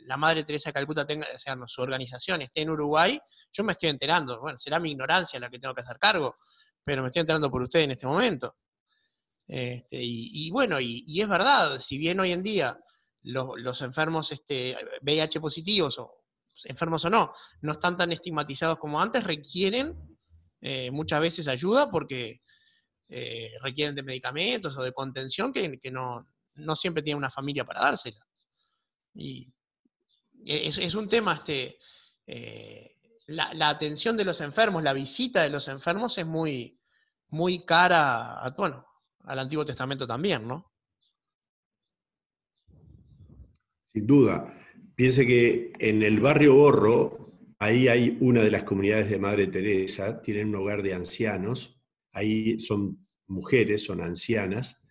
la 0.06 0.18
Madre 0.18 0.44
Teresa 0.44 0.72
Calcuta 0.72 1.08
tenga, 1.08 1.28
o 1.34 1.40
sea, 1.40 1.58
su 1.66 1.82
organización 1.82 2.44
esté 2.44 2.62
en 2.62 2.70
Uruguay, 2.70 3.20
yo 3.52 3.64
me 3.64 3.72
estoy 3.72 3.90
enterando. 3.90 4.40
Bueno, 4.40 4.58
será 4.60 4.80
mi 4.80 4.92
ignorancia 4.92 5.40
la 5.40 5.50
que 5.50 5.58
tengo 5.58 5.74
que 5.74 5.82
hacer 5.82 5.98
cargo, 5.98 6.36
pero 6.84 7.02
me 7.02 7.08
estoy 7.08 7.22
enterando 7.22 7.50
por 7.50 7.64
usted 7.64 7.82
en 7.82 7.92
este 7.92 8.06
momento. 8.06 8.56
Este, 9.48 10.00
y, 10.00 10.50
bueno, 10.52 10.80
y, 10.80 11.20
es 11.20 11.28
verdad, 11.28 11.80
si 11.80 11.98
bien 11.98 12.20
hoy 12.20 12.32
en 12.32 12.44
día 12.44 12.78
los, 13.24 13.82
enfermos 13.82 14.32
este, 14.32 14.78
VIH 15.02 15.40
positivos, 15.40 15.98
o 15.98 16.24
enfermos 16.66 17.04
o 17.06 17.10
no, 17.10 17.34
no 17.62 17.72
están 17.72 17.98
tan 17.98 18.12
estigmatizados 18.12 18.78
como 18.78 19.02
antes, 19.02 19.24
requieren 19.24 20.15
eh, 20.62 20.90
muchas 20.92 21.22
veces 21.22 21.48
ayuda 21.48 21.90
porque 21.90 22.42
eh, 23.08 23.52
requieren 23.62 23.96
de 23.96 24.04
medicamentos 24.04 24.76
o 24.78 24.84
de 24.84 24.94
contención 24.94 25.54
que, 25.54 25.80
no, 25.92 26.26
siempre 26.76 27.04
tiene 27.04 27.18
una 27.18 27.30
familia 27.30 27.66
para 27.66 27.82
dársela. 27.82 28.26
Y 29.14 29.52
es, 30.46 30.96
un 30.96 31.08
tema, 31.08 31.34
este, 31.34 31.78
eh, 32.28 32.96
la, 33.28 33.70
atención 33.70 34.18
de 34.18 34.26
los 34.26 34.42
enfermos, 34.42 34.84
la 34.84 34.94
visita 34.94 35.44
de 35.44 35.50
los 35.50 35.68
enfermos 35.68 36.18
es 36.18 36.26
muy, 36.26 36.80
muy 37.30 37.66
cara, 37.66 38.54
bueno, 38.58 38.86
al 39.24 39.40
Antiguo 39.40 39.66
Testamento 39.66 40.06
también, 40.06 40.48
¿no? 40.48 40.72
Sin 43.86 44.06
duda. 44.06 44.54
Piense 44.96 45.26
que 45.26 45.74
en 45.80 46.04
el 46.04 46.20
barrio 46.20 46.56
Borro, 46.56 47.25
ahí 47.66 47.88
hay 47.88 48.18
una 48.20 48.42
de 48.42 48.52
las 48.52 48.64
comunidades 48.64 49.10
de 49.10 49.18
Madre 49.18 49.48
Teresa, 49.48 50.22
tienen 50.22 50.50
un 50.50 50.56
hogar 50.56 50.84
de 50.84 50.94
ancianos, 50.94 51.82
ahí 52.12 52.60
son 52.60 53.08
mujeres, 53.28 53.84
son 53.84 54.02
ancianas, 54.02 54.84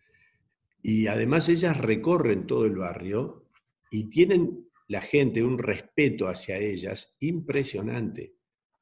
y 0.83 1.07
además 1.07 1.49
ellas 1.49 1.79
recorren 1.79 2.47
todo 2.47 2.67
el 2.67 2.75
barrio 2.75 3.49
y 3.91 4.11
tienen 4.11 4.69
la 4.89 5.01
gente 5.01 5.45
un 5.45 5.59
respeto 5.59 6.27
hacia 6.27 6.59
ellas 6.59 7.17
impresionante, 7.21 8.35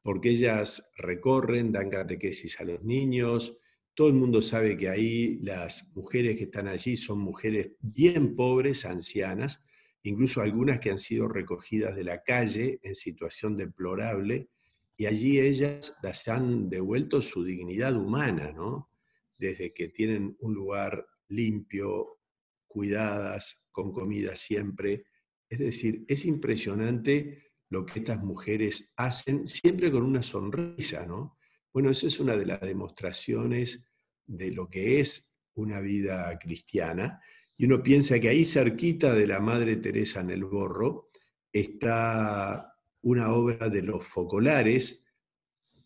porque 0.02 0.30
ellas 0.30 0.90
recorren, 0.96 1.70
dan 1.70 1.90
catequesis 1.90 2.60
a 2.60 2.64
los 2.64 2.82
niños, 2.82 3.58
todo 3.94 4.08
el 4.08 4.14
mundo 4.14 4.40
sabe 4.40 4.76
que 4.78 4.88
ahí 4.88 5.38
las 5.42 5.92
mujeres 5.94 6.38
que 6.38 6.44
están 6.44 6.66
allí 6.66 6.96
son 6.96 7.18
mujeres 7.18 7.72
bien 7.80 8.34
pobres, 8.34 8.86
ancianas, 8.86 9.66
incluso 10.02 10.40
algunas 10.40 10.80
que 10.80 10.90
han 10.90 10.98
sido 10.98 11.28
recogidas 11.28 11.96
de 11.96 12.04
la 12.04 12.22
calle 12.22 12.80
en 12.82 12.94
situación 12.94 13.56
deplorable, 13.56 14.48
y 14.96 15.06
allí 15.06 15.40
ellas 15.40 15.98
las 16.02 16.28
han 16.28 16.68
devuelto 16.68 17.22
su 17.22 17.44
dignidad 17.44 17.96
humana, 17.96 18.52
¿no? 18.52 18.90
Desde 19.38 19.72
que 19.72 19.88
tienen 19.88 20.36
un 20.40 20.54
lugar 20.54 21.06
limpio, 21.28 22.18
cuidadas, 22.66 23.68
con 23.72 23.92
comida 23.92 24.36
siempre. 24.36 25.04
Es 25.48 25.58
decir, 25.58 26.04
es 26.08 26.24
impresionante 26.24 27.52
lo 27.68 27.84
que 27.84 28.00
estas 28.00 28.22
mujeres 28.22 28.92
hacen, 28.96 29.46
siempre 29.46 29.90
con 29.90 30.02
una 30.02 30.22
sonrisa, 30.22 31.06
¿no? 31.06 31.36
Bueno, 31.72 31.90
eso 31.90 32.06
es 32.06 32.20
una 32.20 32.36
de 32.36 32.46
las 32.46 32.60
demostraciones 32.60 33.90
de 34.26 34.52
lo 34.52 34.68
que 34.68 35.00
es 35.00 35.36
una 35.54 35.80
vida 35.80 36.38
cristiana. 36.38 37.20
Y 37.62 37.66
uno 37.66 37.80
piensa 37.80 38.18
que 38.18 38.28
ahí 38.28 38.44
cerquita 38.44 39.14
de 39.14 39.24
la 39.24 39.38
Madre 39.38 39.76
Teresa 39.76 40.20
en 40.20 40.30
el 40.30 40.44
Borro 40.44 41.10
está 41.52 42.74
una 43.02 43.32
obra 43.32 43.68
de 43.68 43.82
los 43.82 44.04
focolares, 44.04 45.06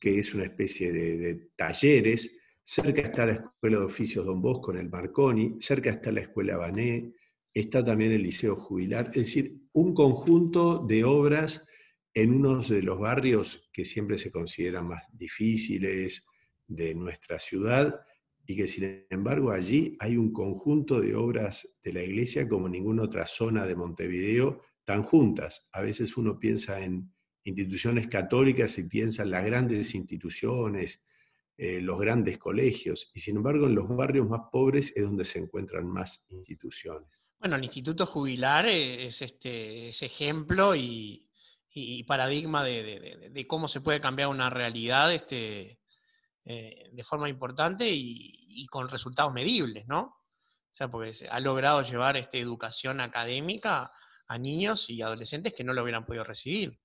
que 0.00 0.18
es 0.18 0.32
una 0.32 0.44
especie 0.44 0.90
de, 0.90 1.50
talleres. 1.54 2.40
Cerca 2.64 3.02
está 3.02 3.26
la 3.26 3.32
Escuela 3.32 3.80
de 3.80 3.84
Oficios 3.84 4.24
Don 4.24 4.40
Bosco 4.40 4.72
en 4.72 4.78
el 4.78 4.88
Marconi, 4.88 5.56
cerca 5.60 5.90
está 5.90 6.10
la 6.10 6.22
Escuela 6.22 6.56
Bané, 6.56 7.12
está 7.52 7.84
también 7.84 8.12
el 8.12 8.22
Liceo 8.22 8.56
Jubilar, 8.56 9.08
es 9.08 9.24
decir, 9.26 9.58
un 9.74 9.92
conjunto 9.92 10.78
de 10.78 11.04
obras 11.04 11.68
en 12.14 12.36
uno 12.36 12.62
de 12.62 12.80
los 12.80 12.98
barrios 12.98 13.68
que 13.70 13.84
siempre 13.84 14.16
se 14.16 14.30
consideran 14.30 14.88
más 14.88 15.08
difíciles 15.12 16.26
de 16.66 16.94
nuestra 16.94 17.38
ciudad 17.38 18.05
y 18.46 18.56
que 18.56 18.68
sin 18.68 19.06
embargo 19.10 19.50
allí 19.50 19.96
hay 19.98 20.16
un 20.16 20.32
conjunto 20.32 21.00
de 21.00 21.14
obras 21.14 21.78
de 21.82 21.92
la 21.92 22.02
iglesia 22.02 22.48
como 22.48 22.68
ninguna 22.68 23.02
otra 23.02 23.26
zona 23.26 23.66
de 23.66 23.74
Montevideo 23.74 24.62
tan 24.84 25.02
juntas. 25.02 25.68
A 25.72 25.80
veces 25.80 26.16
uno 26.16 26.38
piensa 26.38 26.80
en 26.80 27.12
instituciones 27.44 28.06
católicas 28.06 28.78
y 28.78 28.88
piensa 28.88 29.24
en 29.24 29.32
las 29.32 29.44
grandes 29.44 29.94
instituciones, 29.94 31.04
eh, 31.56 31.80
los 31.80 31.98
grandes 31.98 32.38
colegios, 32.38 33.10
y 33.14 33.20
sin 33.20 33.36
embargo 33.36 33.66
en 33.66 33.74
los 33.74 33.88
barrios 33.88 34.28
más 34.28 34.42
pobres 34.52 34.96
es 34.96 35.02
donde 35.02 35.24
se 35.24 35.40
encuentran 35.40 35.86
más 35.86 36.26
instituciones. 36.30 37.24
Bueno, 37.38 37.56
el 37.56 37.64
Instituto 37.64 38.06
Jubilar 38.06 38.66
es 38.66 39.20
este 39.22 39.88
es 39.88 40.02
ejemplo 40.02 40.74
y, 40.74 41.28
y 41.74 42.02
paradigma 42.04 42.64
de, 42.64 43.44
cómo 43.46 43.68
se 43.68 43.80
puede 43.80 44.00
cambiar 44.00 44.28
una 44.28 44.48
realidad 44.50 45.12
este, 45.12 45.78
eh, 46.48 46.90
de 46.92 47.02
forma 47.02 47.28
importante 47.28 47.84
y, 47.88 48.64
con 48.70 48.88
resultados 48.88 49.32
medibles, 49.32 49.84
¿no? 49.88 50.00
O 50.02 50.70
sea, 50.70 50.88
porque 50.88 51.10
ha 51.28 51.40
logrado 51.40 51.82
llevar 51.82 52.16
esta 52.16 52.38
educación 52.38 53.00
académica 53.00 53.90
a 54.28 54.38
niños 54.38 54.88
y 54.88 55.02
adolescentes 55.02 55.54
que 55.54 55.64
no 55.64 55.72
lo 55.72 55.82
hubieran 55.82 56.06
podido 56.06 56.22
recibir. 56.22 56.78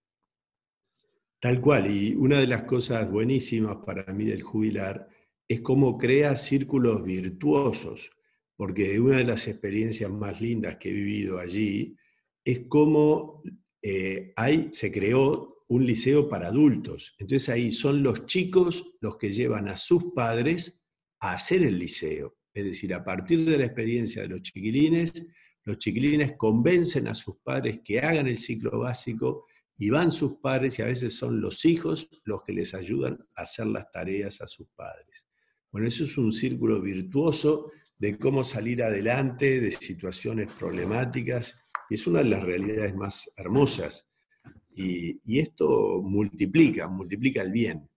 Tal 1.40 1.62
cual, 1.62 1.92
y 1.92 2.16
una 2.16 2.40
de 2.40 2.48
las 2.48 2.64
cosas 2.64 3.08
buenísimas 3.08 3.78
para 3.86 4.12
mí 4.12 4.26
del 4.26 4.42
jubilar 4.42 5.08
es 5.48 5.62
cómo 5.62 5.96
crea 5.96 6.36
círculos 6.36 7.04
virtuosos, 7.04 8.12
porque 8.56 9.00
una 9.00 9.18
de 9.18 9.26
las 9.26 9.48
experiencias 9.48 10.10
más 10.10 10.42
lindas 10.42 10.78
que 10.78 10.90
he 10.90 10.94
vivido 10.94 11.38
allí 11.38 11.96
es 12.44 12.62
cómo 12.68 13.44
eh, 13.80 14.34
se 14.72 14.92
creó 14.92 15.61
un 15.72 15.86
liceo 15.86 16.28
para 16.28 16.50
adultos. 16.50 17.16
Entonces 17.18 17.48
ahí 17.48 17.72
son 17.72 18.04
los 18.04 18.26
chicos 18.26 18.98
los 19.00 19.18
que 19.18 19.32
llevan 19.32 19.70
a 19.70 19.78
sus 19.78 20.12
padres 20.14 20.86
a 21.22 21.34
hacer 21.34 21.64
el 21.64 21.80
liceo. 21.80 22.36
Es 22.54 22.66
decir, 22.66 22.94
a 22.94 23.06
partir 23.06 23.50
de 23.50 23.58
la 23.58 23.66
experiencia 23.66 24.22
de 24.22 24.28
los 24.28 24.42
chiquilines, 24.42 25.32
los 25.64 25.78
chiquilines 25.78 26.34
convencen 26.36 27.08
a 27.08 27.14
sus 27.14 27.38
padres 27.38 27.80
que 27.86 28.02
hagan 28.02 28.28
el 28.28 28.38
ciclo 28.38 28.80
básico 28.80 29.46
y 29.78 29.90
van 29.90 30.12
sus 30.12 30.40
padres 30.42 30.78
y 30.78 30.82
a 30.82 30.88
veces 30.88 31.16
son 31.16 31.40
los 31.40 31.64
hijos 31.64 32.10
los 32.26 32.44
que 32.44 32.52
les 32.52 32.74
ayudan 32.74 33.18
a 33.38 33.44
hacer 33.44 33.68
las 33.68 33.90
tareas 33.94 34.42
a 34.42 34.48
sus 34.48 34.68
padres. 34.76 35.30
Bueno, 35.72 35.88
eso 35.88 36.04
es 36.04 36.18
un 36.18 36.34
círculo 36.34 36.82
virtuoso 36.82 37.72
de 37.98 38.18
cómo 38.20 38.44
salir 38.44 38.84
adelante 38.84 39.62
de 39.62 39.72
situaciones 39.72 40.52
problemáticas 40.52 41.70
y 41.90 41.96
es 41.96 42.06
una 42.08 42.24
de 42.24 42.30
las 42.30 42.44
realidades 42.44 42.94
más 42.94 43.34
hermosas. 43.38 44.11
Y, 44.76 45.40
esto 45.40 46.02
multiplica, 46.02 46.88
multiplica 46.88 47.42
el 47.42 47.52
bien. 47.52 47.90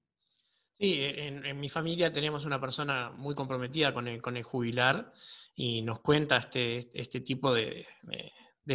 Sí, 0.78 0.96
en, 1.00 1.58
mi 1.60 1.68
familia 1.68 2.12
tenemos 2.12 2.44
una 2.44 2.60
persona 2.60 3.10
muy 3.10 3.34
comprometida 3.34 3.94
con 3.94 4.08
el, 4.08 4.20
con 4.20 4.36
el 4.36 4.42
jubilar 4.42 5.12
y 5.54 5.82
nos 5.82 6.00
cuenta 6.00 6.36
este, 6.38 6.88
este 6.92 7.20
tipo 7.20 7.54
de, 7.54 7.86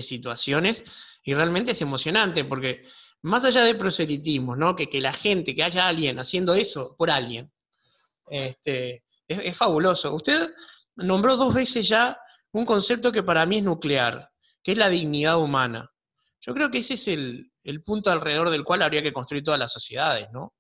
situaciones 0.01 0.83
y 1.23 1.33
realmente 1.33 1.71
es 1.71 1.81
emocionante 1.81 2.45
porque 2.45 2.83
más 3.23 3.43
allá 3.43 3.63
de 3.63 3.75
proselitismo, 3.75 4.55
¿no? 4.55 4.75
que, 4.75 4.88
que 4.88 5.01
la 5.01 5.12
gente, 5.12 5.53
que 5.53 5.63
haya 5.63 5.88
alguien 5.88 6.19
haciendo 6.19 6.53
eso 6.53 6.95
por 6.97 7.09
alguien, 7.09 7.51
este, 8.29 9.03
es, 9.27 9.57
fabuloso. 9.57 10.13
Usted 10.13 10.53
nombró 10.95 11.35
dos 11.35 11.53
veces 11.53 11.88
ya 11.88 12.19
un 12.51 12.65
concepto 12.65 13.12
que 13.12 13.23
para 13.23 13.45
mí 13.45 13.57
es 13.57 13.63
nuclear, 13.63 14.31
que 14.63 14.73
es 14.73 14.77
la 14.77 14.89
dignidad 14.89 15.39
humana. 15.39 15.91
Yo 16.41 16.53
creo 16.53 16.71
que 16.71 16.79
ese 16.79 16.95
es 16.95 17.07
el, 17.07 17.48
el 17.63 17.84
punto 17.84 18.12
alrededor 18.12 18.50
del 18.50 18.63
cual 18.63 18.82
habría 18.82 19.04
que 19.04 19.13
construir 19.13 19.43
todas 19.43 19.60
las 19.60 19.72
sociedades, 19.72 20.30
¿no? 20.32 20.54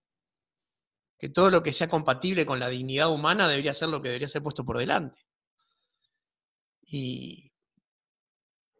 que 1.19 1.29
todo 1.29 1.49
lo 1.49 1.61
que 1.61 1.73
sea 1.73 1.89
compatible 1.89 2.45
con 2.45 2.59
la 2.59 2.69
dignidad 2.69 3.11
humana 3.11 3.47
debería 3.47 3.73
ser 3.73 3.89
lo 3.89 4.01
que 4.01 4.07
debería 4.07 4.29
ser 4.29 4.41
puesto 4.41 4.63
por 4.63 4.77
delante. 4.77 5.19
Y, 6.85 7.51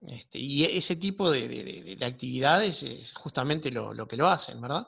este, 0.07 0.39
y 0.39 0.63
ese 0.63 0.95
tipo 0.95 1.29
de, 1.29 1.97
actividades 2.01 2.81
es 2.83 3.13
justamente 3.13 3.69
lo, 3.71 4.07
que 4.07 4.15
lo 4.15 4.29
hacen, 4.29 4.61
¿verdad? 4.61 4.87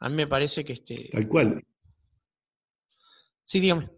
A 0.00 0.08
mí 0.08 0.16
me 0.16 0.26
parece 0.26 0.64
que 0.64 0.72
este... 0.72 1.08
Tal 1.12 1.28
cual. 1.28 1.64
Sí, 3.44 3.60
dígame. 3.60 3.88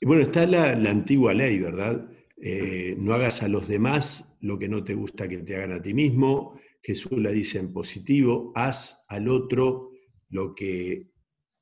Y 0.00 0.06
bueno, 0.06 0.22
está 0.22 0.44
la, 0.46 0.72
antigua 0.72 1.32
ley, 1.32 1.58
¿verdad? 1.60 2.10
Eh, 2.44 2.96
no 2.98 3.14
hagas 3.14 3.44
a 3.44 3.48
los 3.48 3.68
demás 3.68 4.36
lo 4.40 4.58
que 4.58 4.68
no 4.68 4.82
te 4.82 4.94
gusta 4.94 5.28
que 5.28 5.38
te 5.38 5.54
hagan 5.54 5.74
a 5.74 5.80
ti 5.80 5.94
mismo, 5.94 6.58
Jesús 6.82 7.12
la 7.12 7.30
dice 7.30 7.60
en 7.60 7.72
positivo, 7.72 8.50
haz 8.56 9.04
al 9.06 9.28
otro 9.28 9.92
lo 10.28 10.52
que 10.52 11.12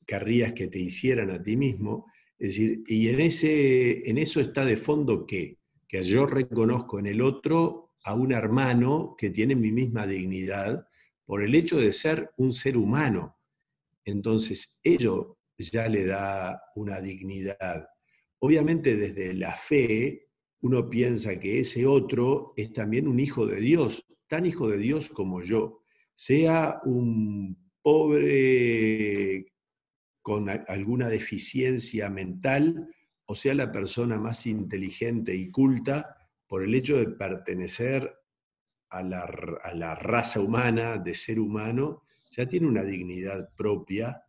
querrías 0.06 0.54
que 0.54 0.68
te 0.68 0.78
hicieran 0.78 1.30
a 1.30 1.42
ti 1.42 1.58
mismo. 1.58 2.06
Es 2.38 2.54
decir, 2.54 2.82
y 2.86 3.08
en, 3.10 3.20
ese, 3.20 4.08
en 4.08 4.16
eso 4.16 4.40
está 4.40 4.64
de 4.64 4.78
fondo 4.78 5.26
que, 5.26 5.58
que 5.86 6.02
yo 6.02 6.24
reconozco 6.24 6.98
en 6.98 7.06
el 7.06 7.20
otro 7.20 7.92
a 8.04 8.14
un 8.14 8.32
hermano 8.32 9.14
que 9.18 9.28
tiene 9.28 9.54
mi 9.54 9.72
misma 9.72 10.06
dignidad 10.06 10.88
por 11.26 11.42
el 11.42 11.54
hecho 11.54 11.78
de 11.78 11.92
ser 11.92 12.30
un 12.38 12.54
ser 12.54 12.78
humano. 12.78 13.36
Entonces, 14.06 14.80
ello 14.82 15.36
ya 15.58 15.86
le 15.88 16.06
da 16.06 16.62
una 16.74 17.02
dignidad. 17.02 17.86
Obviamente 18.38 18.96
desde 18.96 19.34
la 19.34 19.54
fe 19.54 20.29
uno 20.62 20.88
piensa 20.88 21.38
que 21.38 21.60
ese 21.60 21.86
otro 21.86 22.52
es 22.56 22.72
también 22.72 23.08
un 23.08 23.18
hijo 23.18 23.46
de 23.46 23.60
Dios, 23.60 24.04
tan 24.26 24.46
hijo 24.46 24.68
de 24.68 24.78
Dios 24.78 25.08
como 25.08 25.42
yo, 25.42 25.82
sea 26.14 26.80
un 26.84 27.70
pobre 27.82 29.46
con 30.22 30.50
alguna 30.50 31.08
deficiencia 31.08 32.10
mental 32.10 32.88
o 33.24 33.34
sea 33.34 33.54
la 33.54 33.72
persona 33.72 34.18
más 34.18 34.46
inteligente 34.46 35.34
y 35.34 35.50
culta 35.50 36.16
por 36.46 36.64
el 36.64 36.74
hecho 36.74 36.98
de 36.98 37.06
pertenecer 37.06 38.12
a 38.90 39.02
la, 39.04 39.94
raza 39.94 40.40
humana, 40.40 40.98
de 40.98 41.14
ser 41.14 41.38
humano, 41.38 42.02
ya 42.32 42.46
tiene 42.46 42.66
una 42.66 42.82
dignidad 42.82 43.54
propia 43.54 44.20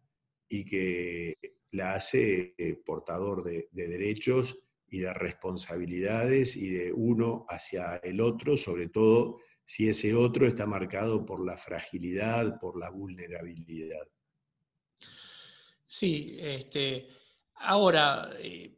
y 0.48 0.64
que 0.64 1.36
la 1.72 1.96
hace 1.96 2.54
eh, 2.58 2.80
portador 2.86 3.44
de 3.44 3.68
derechos 3.74 4.60
y 4.92 5.00
de 5.00 5.14
responsabilidades 5.14 6.56
y 6.56 6.70
de 6.70 6.94
uno 6.94 7.46
hacia 7.50 7.96
el 8.04 8.22
otro, 8.22 8.58
sobre 8.58 8.90
todo 8.90 9.40
si 9.66 9.88
ese 9.90 10.14
otro 10.14 10.46
está 10.46 10.68
marcado 10.68 11.26
por 11.26 11.44
la 11.46 11.58
fragilidad, 11.58 12.60
por 12.60 12.78
la 12.78 12.90
vulnerabilidad. 12.90 14.06
Sí, 15.88 16.38
este, 16.40 17.08
ahora, 17.56 18.32
eh, 18.38 18.78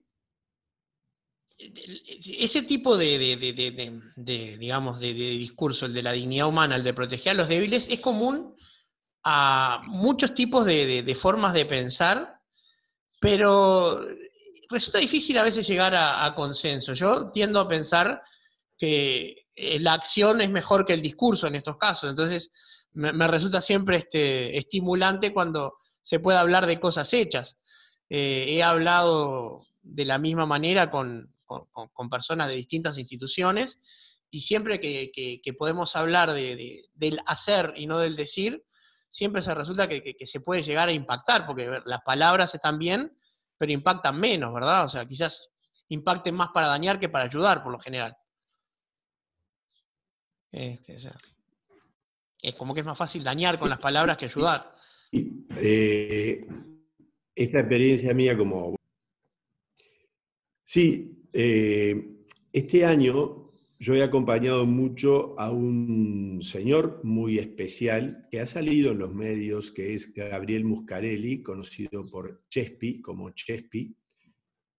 ese 1.58 2.62
tipo 2.64 2.96
de, 2.98 4.56
digamos, 4.60 5.00
de, 5.00 5.14
discurso, 5.14 5.86
el 5.88 5.94
de 5.94 6.04
la 6.04 6.12
dignidad 6.12 6.48
humana, 6.48 6.76
el 6.76 6.84
de 6.84 6.94
proteger 6.94 7.32
a 7.32 7.36
los 7.36 7.48
débiles, 7.48 7.88
es 7.90 8.00
común 8.00 8.56
a 9.24 9.82
muchos 9.88 10.36
tipos 10.36 10.66
de, 10.66 11.18
formas 11.20 11.54
de 11.54 11.66
pensar, 11.66 12.40
pero 13.20 14.06
resulta 14.74 14.98
difícil 14.98 15.38
a 15.38 15.44
veces 15.44 15.66
llegar 15.66 15.96
a, 15.96 16.26
a 16.26 16.36
consenso. 16.36 16.94
Yo 16.94 17.32
tiendo 17.32 17.60
a 17.60 17.68
pensar 17.68 18.22
que 18.78 19.44
eh, 19.56 19.80
la 19.80 19.94
acción 19.94 20.42
es 20.42 20.50
mejor 20.50 20.86
que 20.86 20.94
el 20.94 21.02
discurso 21.02 21.48
en 21.48 21.56
estos 21.56 21.78
casos. 21.78 22.10
Entonces, 22.10 22.52
me, 22.94 23.28
resulta 23.28 23.62
siempre 23.62 23.98
este, 23.98 24.58
estimulante 24.58 25.34
cuando 25.34 25.76
se 26.02 26.20
puede 26.20 26.38
hablar 26.38 26.66
de 26.66 26.80
cosas 26.80 27.14
hechas. 27.14 27.58
Eh, 28.10 28.46
he 28.50 28.64
hablado 28.64 29.66
de 29.82 30.06
la 30.06 30.18
misma 30.18 30.46
manera 30.46 30.90
con, 30.92 31.32
personas 32.10 32.48
de 32.48 32.56
distintas 32.56 32.98
instituciones 32.98 33.80
y 34.32 34.42
siempre 34.42 34.80
que, 34.80 35.42
podemos 35.58 35.96
hablar 35.96 36.34
del 36.34 37.20
hacer 37.28 37.74
y 37.76 37.86
no 37.86 38.00
del 38.00 38.16
decir, 38.16 38.64
siempre 39.08 39.42
se 39.42 39.54
resulta 39.54 39.88
que, 39.88 40.16
se 40.26 40.40
puede 40.40 40.64
llegar 40.64 40.90
a 40.90 40.94
impactar, 40.94 41.46
porque 41.46 41.80
las 41.86 42.02
palabras 42.02 42.56
están 42.56 42.80
bien, 42.80 43.16
pero 43.64 43.72
impactan 43.72 44.20
menos, 44.20 44.54
¿verdad? 44.54 44.84
O 44.84 44.88
sea, 44.90 45.06
quizás 45.06 45.50
impacten 45.88 46.36
más 46.36 46.50
para 46.50 46.68
dañar 46.68 47.00
que 47.00 47.08
para 47.08 47.24
ayudar, 47.24 47.64
por 47.64 47.72
lo 47.72 47.80
general. 47.80 48.14
Este, 50.52 50.98
es 52.42 52.56
como 52.58 52.74
que 52.74 52.82
es 52.82 52.86
más 52.86 52.98
fácil 52.98 53.24
dañar 53.24 53.58
con 53.58 53.70
las 53.70 53.80
palabras 53.80 54.18
que 54.18 54.26
ayudar. 54.26 54.70
Eh, 55.14 56.46
esta 57.34 57.60
experiencia 57.60 58.14
mía 58.14 58.38
como... 58.38 58.76
Sí, 60.66 61.24
eh, 61.32 62.26
este 62.52 62.86
año 62.86 63.50
yo 63.84 63.96
he 63.96 64.02
acompañado 64.02 64.66
mucho 64.66 65.38
a 65.38 65.52
un 65.52 66.40
señor 66.42 67.02
muy 67.04 67.38
especial 67.38 68.30
que 68.32 68.40
ha 68.40 68.46
salido 68.46 68.94
en 68.94 69.00
los 69.00 69.14
medios, 69.14 69.74
que 69.74 69.94
es 69.94 70.14
Gabriel 70.14 70.64
Muscarelli, 70.64 71.44
conocido 71.44 72.10
por 72.10 72.46
Chespi, 72.50 73.02
como 73.02 73.32
Chespi. 73.32 73.94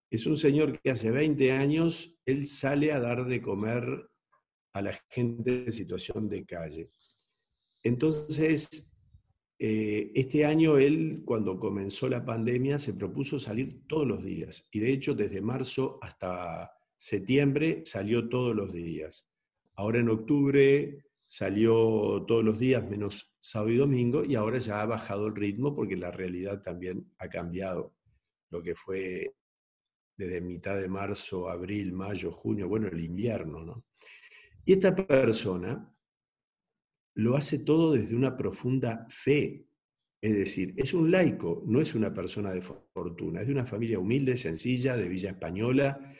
Es 0.09 0.25
un 0.25 0.35
señor 0.35 0.81
que 0.81 0.89
hace 0.89 1.11
20 1.11 1.51
años 1.51 2.19
él 2.25 2.47
sale 2.47 2.93
a 2.93 2.99
dar 2.99 3.27
de 3.27 3.43
comer 3.43 4.09
a 4.73 4.81
la 4.81 4.99
gente 5.11 5.65
en 5.65 5.71
situación 5.71 6.27
de 6.27 6.43
calle. 6.43 6.89
Entonces, 7.83 8.91
eh, 9.59 10.11
este 10.15 10.45
año 10.45 10.79
él, 10.79 11.21
cuando 11.23 11.59
comenzó 11.59 12.09
la 12.09 12.25
pandemia, 12.25 12.79
se 12.79 12.95
propuso 12.95 13.37
salir 13.37 13.85
todos 13.85 14.07
los 14.07 14.25
días. 14.25 14.67
Y 14.71 14.79
de 14.79 14.91
hecho, 14.91 15.13
desde 15.13 15.41
marzo 15.41 15.99
hasta 16.01 16.74
septiembre 17.05 17.83
salió 17.85 18.27
todos 18.29 18.55
los 18.55 18.73
días. 18.73 19.29
Ahora 19.75 19.99
en 19.99 20.09
octubre 20.09 21.05
salió 21.27 22.25
todos 22.27 22.43
los 22.43 22.57
días 22.57 22.83
menos 22.89 23.31
sábado 23.39 23.69
y 23.69 23.77
domingo 23.77 24.25
y 24.25 24.33
ahora 24.33 24.57
ya 24.57 24.81
ha 24.81 24.87
bajado 24.87 25.27
el 25.27 25.35
ritmo 25.35 25.75
porque 25.75 25.95
la 25.97 26.09
realidad 26.09 26.63
también 26.63 27.13
ha 27.19 27.29
cambiado. 27.29 27.93
Lo 28.49 28.63
que 28.63 28.73
fue 28.73 29.35
desde 30.17 30.41
mitad 30.41 30.79
de 30.79 30.87
marzo, 30.87 31.47
abril, 31.47 31.93
mayo, 31.93 32.31
junio, 32.31 32.67
bueno, 32.67 32.87
el 32.87 32.99
invierno, 32.99 33.63
¿no? 33.63 33.85
Y 34.65 34.73
esta 34.73 34.95
persona 34.95 35.95
lo 37.13 37.37
hace 37.37 37.59
todo 37.59 37.93
desde 37.93 38.15
una 38.15 38.35
profunda 38.35 39.05
fe. 39.09 39.67
Es 40.19 40.35
decir, 40.35 40.73
es 40.75 40.95
un 40.95 41.11
laico, 41.11 41.61
no 41.67 41.81
es 41.81 41.93
una 41.93 42.11
persona 42.11 42.51
de 42.51 42.63
fortuna, 42.63 43.41
es 43.41 43.47
de 43.47 43.53
una 43.53 43.67
familia 43.67 43.99
humilde, 43.99 44.35
sencilla, 44.37 44.97
de 44.97 45.07
Villa 45.07 45.29
Española, 45.29 46.15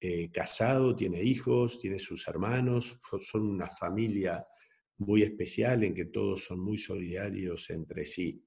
eh, 0.00 0.30
casado, 0.32 0.96
tiene 0.96 1.22
hijos, 1.22 1.78
tiene 1.78 1.98
sus 1.98 2.26
hermanos, 2.26 2.98
son 3.18 3.42
una 3.42 3.68
familia 3.68 4.46
muy 4.98 5.22
especial 5.22 5.84
en 5.84 5.94
que 5.94 6.06
todos 6.06 6.44
son 6.44 6.60
muy 6.60 6.78
solidarios 6.78 7.68
entre 7.70 8.06
sí. 8.06 8.42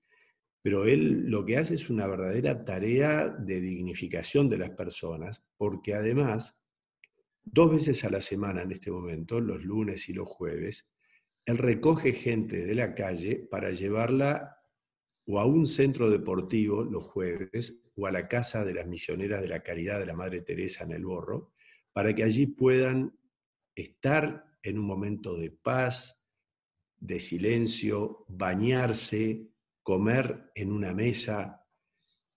Pero 0.61 0.85
él 0.85 1.29
lo 1.29 1.45
que 1.45 1.57
hace 1.57 1.75
es 1.75 1.89
una 1.89 2.07
verdadera 2.07 2.63
tarea 2.63 3.27
de 3.27 3.59
dignificación 3.59 4.49
de 4.49 4.57
las 4.57 4.71
personas, 4.71 5.45
porque 5.57 5.93
además 5.93 6.63
dos 7.43 7.71
veces 7.71 8.03
a 8.05 8.09
la 8.09 8.21
semana 8.21 8.61
en 8.61 8.71
este 8.71 8.89
momento, 8.89 9.39
los 9.39 9.63
lunes 9.63 10.09
y 10.09 10.13
los 10.13 10.27
jueves, 10.27 10.93
él 11.45 11.57
recoge 11.57 12.13
gente 12.13 12.65
de 12.65 12.75
la 12.75 12.95
calle 12.95 13.47
para 13.51 13.71
llevarla 13.71 14.62
o 15.25 15.39
a 15.39 15.45
un 15.45 15.65
centro 15.65 16.09
deportivo 16.09 16.83
los 16.83 17.03
jueves 17.05 17.93
o 17.95 18.07
a 18.07 18.11
la 18.11 18.27
casa 18.27 18.65
de 18.65 18.73
las 18.73 18.87
misioneras 18.87 19.41
de 19.41 19.47
la 19.47 19.63
caridad 19.63 19.99
de 19.99 20.05
la 20.05 20.13
Madre 20.13 20.41
Teresa 20.41 20.83
en 20.83 20.91
el 20.91 21.05
Borro, 21.05 21.53
para 21.93 22.13
que 22.13 22.23
allí 22.23 22.47
puedan 22.47 23.17
estar 23.75 24.45
en 24.61 24.79
un 24.79 24.85
momento 24.85 25.37
de 25.37 25.51
paz, 25.51 26.23
de 26.97 27.19
silencio, 27.19 28.25
bañarse, 28.27 29.47
comer 29.81 30.51
en 30.55 30.71
una 30.71 30.93
mesa, 30.93 31.65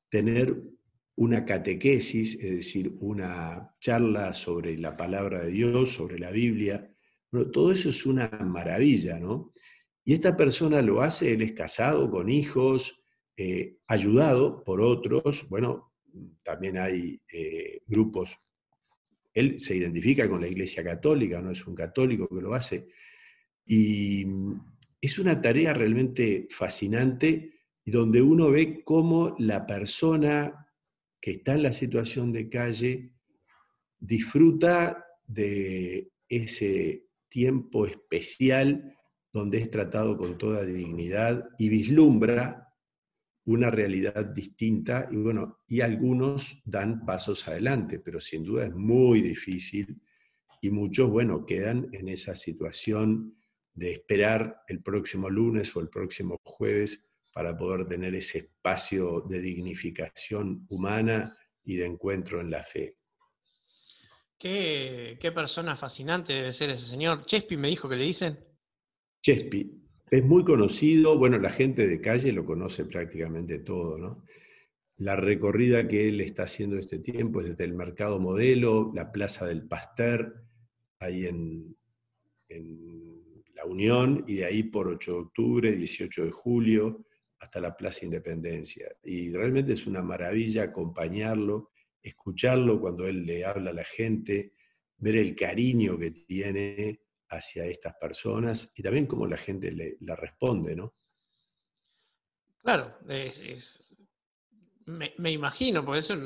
tener 0.09 0.61
una 1.17 1.45
catequesis, 1.45 2.35
es 2.35 2.51
decir, 2.51 2.97
una 3.01 3.75
charla 3.81 4.35
sobre 4.35 4.77
la 4.77 4.97
palabra 4.97 5.43
de 5.43 5.51
Dios, 5.51 5.93
sobre 5.93 6.19
la 6.19 6.31
Biblia. 6.31 6.93
Bueno, 7.31 7.51
todo 7.51 7.73
eso 7.73 7.91
es 7.91 8.05
una 8.05 8.29
maravilla, 8.29 9.19
¿no? 9.19 9.53
Y 10.09 10.15
esta 10.15 10.37
persona 10.37 10.81
lo 10.83 11.03
hace, 11.03 11.33
él 11.33 11.43
es 11.43 11.51
casado, 11.51 12.09
con 12.09 12.31
hijos, 12.31 13.03
eh, 13.37 13.79
ayudado 13.89 14.63
por 14.63 14.81
otros. 14.81 15.49
Bueno, 15.49 15.95
también 16.45 16.79
hay 16.79 17.21
eh, 17.33 17.81
grupos. 17.89 18.39
Él 19.35 19.59
se 19.59 19.75
identifica 19.75 20.29
con 20.29 20.41
la 20.41 20.47
Iglesia 20.47 20.85
Católica, 20.85 21.43
no 21.43 21.51
es 21.51 21.67
un 21.67 21.75
católico 21.75 22.29
que 22.29 22.41
lo 22.41 22.55
hace. 22.55 22.87
Y 23.67 24.25
es 25.01 25.19
una 25.19 25.43
tarea 25.43 25.75
realmente 25.75 26.47
fascinante 26.51 27.55
y 27.85 27.91
donde 27.91 28.23
uno 28.23 28.53
ve 28.53 28.85
cómo 28.85 29.35
la 29.41 29.67
persona 29.67 30.69
que 31.21 31.33
está 31.33 31.55
en 31.55 31.65
la 31.65 31.73
situación 31.73 32.33
de 32.33 32.49
calle 32.49 33.11
disfruta 33.99 35.03
de 35.27 36.13
ese 36.29 37.09
tiempo 37.29 37.87
especial 37.87 38.96
donde 39.37 39.59
es 39.59 39.71
tratado 39.71 40.17
con 40.17 40.39
toda 40.39 40.65
dignidad 40.65 41.51
y 41.59 41.69
vislumbra 41.69 42.73
una 43.45 43.71
realidad 43.71 44.25
distinta 44.25 45.07
y 45.11 45.17
bueno, 45.17 45.61
y 45.69 45.83
algunos 45.83 46.63
dan 46.65 47.05
pasos 47.05 47.47
adelante, 47.47 48.01
pero 48.01 48.19
sin 48.19 48.43
duda 48.43 48.65
es 48.65 48.75
muy 48.75 49.21
difícil 49.21 50.01
y 50.63 50.71
muchos, 50.71 51.11
bueno, 51.11 51.45
quedan 51.45 51.89
en 51.93 52.09
esa 52.09 52.35
situación 52.35 53.37
de 53.75 53.93
esperar 53.93 54.63
el 54.69 54.83
próximo 54.83 55.29
lunes 55.29 55.77
o 55.77 55.81
el 55.81 55.91
próximo 55.91 56.39
jueves 56.43 57.13
para 57.31 57.55
poder 57.55 57.87
tener 57.87 58.15
ese 58.15 58.39
espacio 58.39 59.21
de 59.29 59.43
dignificación 59.43 60.65
humana 60.71 61.37
y 61.63 61.77
de 61.77 61.85
encuentro 61.85 62.41
en 62.41 62.51
la 62.51 62.63
fe. 62.63 62.97
Qué, 64.39 65.19
qué 65.21 65.31
persona 65.31 65.77
fascinante 65.77 66.33
debe 66.33 66.53
ser 66.53 66.71
ese 66.71 66.87
señor. 66.87 67.27
Chespi 67.27 67.59
me 67.59 67.69
dijo 67.69 67.87
que 67.87 67.97
le 67.97 68.05
dicen. 68.05 68.46
Chespi. 69.27 69.69
Es 70.09 70.25
muy 70.25 70.45
conocido, 70.45 71.19
bueno, 71.19 71.37
la 71.37 71.51
gente 71.51 71.89
de 71.89 72.01
calle 72.01 72.31
lo 72.31 72.45
conoce 72.45 72.85
prácticamente 72.85 73.59
todo, 73.59 73.99
¿no? 73.99 74.23
La 74.99 75.17
recorrida 75.17 75.89
que 75.89 76.09
él 76.09 76.21
está 76.21 76.45
haciendo 76.45 76.79
este 76.79 77.01
tiempo 77.01 77.41
es 77.41 77.49
desde 77.49 77.65
el 77.65 77.75
Mercado 77.75 78.21
Modelo, 78.21 78.93
la 78.95 79.11
Plaza 79.11 79.45
del 79.45 79.67
Pasteur, 79.67 80.45
ahí 81.01 81.27
en, 81.27 81.77
en 82.49 83.43
La 83.57 83.65
Unión, 83.65 84.23
y 84.29 84.37
de 84.37 84.45
ahí 84.45 84.63
por 84.63 84.87
8 84.87 85.13
de 85.13 85.19
octubre, 85.19 85.73
18 85.73 86.27
de 86.27 86.31
julio, 86.31 87.05
hasta 87.41 87.61
la 87.61 87.77
Plaza 87.77 88.05
Independencia. 88.05 88.87
Y 89.03 89.33
realmente 89.33 89.73
es 89.73 89.89
una 89.89 90.03
maravilla 90.03 90.63
acompañarlo, 90.63 91.73
escucharlo 92.01 92.81
cuando 92.81 93.09
él 93.09 93.27
le 93.27 93.45
habla 93.45 93.71
a 93.71 93.75
la 93.75 93.85
gente, 93.85 94.53
ver 94.99 95.17
el 95.17 95.35
cariño 95.35 95.99
que 95.99 96.13
tiene 96.13 97.01
hacia 97.29 97.65
estas 97.65 97.95
personas 97.95 98.73
y 98.77 98.83
también 98.83 99.07
cómo 99.07 99.27
la 99.27 99.37
gente 99.37 99.71
le, 99.73 99.97
responde, 100.17 100.77
¿no? 100.77 100.95
Claro, 102.59 102.99
me, 104.87 105.31
imagino, 105.31 105.85
porque 105.85 106.01
eso, 106.01 106.17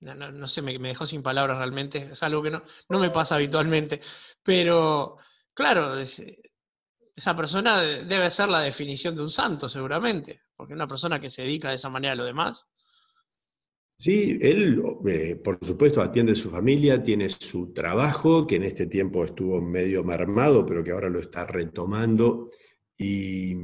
no, 0.00 0.48
sé, 0.48 0.62
me, 0.62 0.78
dejó 0.78 1.06
sin 1.06 1.22
palabras 1.22 1.58
realmente, 1.58 2.10
es 2.12 2.22
algo 2.22 2.42
que 2.42 2.50
no, 2.50 2.62
no 2.88 2.98
me 2.98 3.10
pasa 3.10 3.34
habitualmente, 3.36 4.00
pero 4.42 5.16
claro, 5.52 5.98
esa 5.98 7.36
persona 7.36 7.80
debe 7.80 8.30
ser 8.30 8.48
la 8.48 8.60
definición 8.60 9.16
de 9.16 9.22
un 9.22 9.30
santo 9.30 9.68
seguramente, 9.68 10.42
porque 10.54 10.74
una 10.74 10.86
persona 10.86 11.18
que 11.18 11.30
se 11.30 11.42
dedica 11.42 11.70
de 11.70 11.76
esa 11.76 11.88
manera 11.88 12.12
a 12.12 12.16
lo 12.16 12.24
demás, 12.24 12.66
Sí, 14.02 14.36
él, 14.42 14.82
eh, 15.06 15.36
por 15.36 15.64
supuesto, 15.64 16.02
atiende 16.02 16.32
a 16.32 16.34
su 16.34 16.50
familia, 16.50 17.00
tiene 17.04 17.28
su 17.28 17.72
trabajo, 17.72 18.48
que 18.48 18.56
en 18.56 18.64
este 18.64 18.86
tiempo 18.88 19.24
estuvo 19.24 19.62
medio 19.62 20.02
mermado, 20.02 20.66
pero 20.66 20.82
que 20.82 20.90
ahora 20.90 21.08
lo 21.08 21.20
está 21.20 21.46
retomando. 21.46 22.50
Y, 22.98 23.54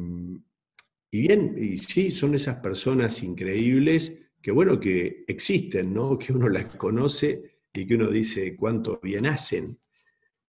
bien, 1.10 1.56
y 1.58 1.76
sí, 1.76 2.12
son 2.12 2.36
esas 2.36 2.60
personas 2.60 3.20
increíbles 3.24 4.30
que, 4.40 4.52
bueno, 4.52 4.78
que 4.78 5.24
existen, 5.26 5.92
¿no? 5.92 6.16
Que 6.16 6.32
uno 6.32 6.48
las 6.48 6.66
conoce 6.76 7.58
y 7.72 7.84
que 7.84 7.96
uno 7.96 8.08
dice 8.08 8.54
cuánto 8.54 9.00
bien 9.02 9.26
hacen. 9.26 9.76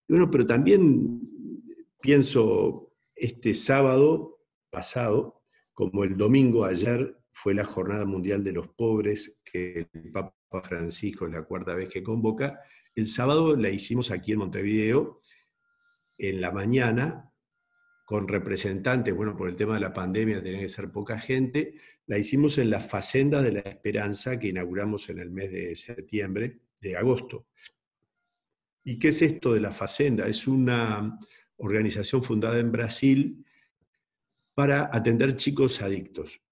bueno, 0.07 0.31
pero 0.31 0.45
también 0.45 1.19
pienso 2.03 2.93
este 3.17 3.55
sábado 3.55 4.39
pasado, 4.69 5.41
como 5.73 6.05
el 6.05 6.15
domingo 6.15 6.67
ayer, 6.67 7.18
fue 7.41 7.55
la 7.55 7.65
Jornada 7.65 8.05
Mundial 8.05 8.43
de 8.43 8.51
los 8.51 8.67
Pobres, 8.67 9.43
que 9.45 9.87
el 9.93 10.11
Papa 10.11 10.35
Francisco 10.61 11.25
es 11.25 11.33
la 11.33 11.45
cuarta 11.45 11.73
vez 11.73 11.89
que 11.89 12.03
convoca. 12.03 12.59
El 12.97 13.07
sábado 13.07 13.55
la 13.55 13.71
hicimos 13.71 14.11
aquí 14.11 14.33
en 14.33 14.39
Montevideo, 14.41 15.21
en 16.19 16.41
la 16.41 16.51
mañana, 16.51 17.31
con 18.05 18.27
representantes, 18.27 19.15
bueno, 19.15 19.37
por 19.37 19.49
el 19.49 19.55
tema 19.55 19.75
de 19.75 19.81
la 19.83 19.93
pandemia 19.93 20.43
tenía 20.43 20.59
que 20.59 20.69
ser 20.69 20.91
poca 20.91 21.17
gente, 21.17 21.77
la 22.07 22.19
hicimos 22.19 22.59
en 22.59 22.71
la 22.71 22.81
Facenda 22.81 23.41
de 23.41 23.53
la 23.53 23.61
Esperanza 23.61 24.37
que 24.37 24.49
inauguramos 24.49 25.09
en 25.09 25.21
el 25.21 25.31
mes 25.31 25.53
de 25.53 25.77
septiembre, 25.77 26.59
de 26.81 26.97
agosto. 26.97 27.47
¿Y 28.83 28.99
qué 28.99 29.09
es 29.09 29.23
esto 29.23 29.55
de 29.55 29.61
la 29.61 29.71
Facenda? 29.71 30.27
Es 30.27 30.49
una 30.49 31.17
organización 31.59 32.25
fundada 32.25 32.59
en 32.59 32.73
Brasil 32.73 33.47
para 34.55 34.91
atender 34.93 35.37
chicos 35.37 35.83
adictos. 35.83 36.43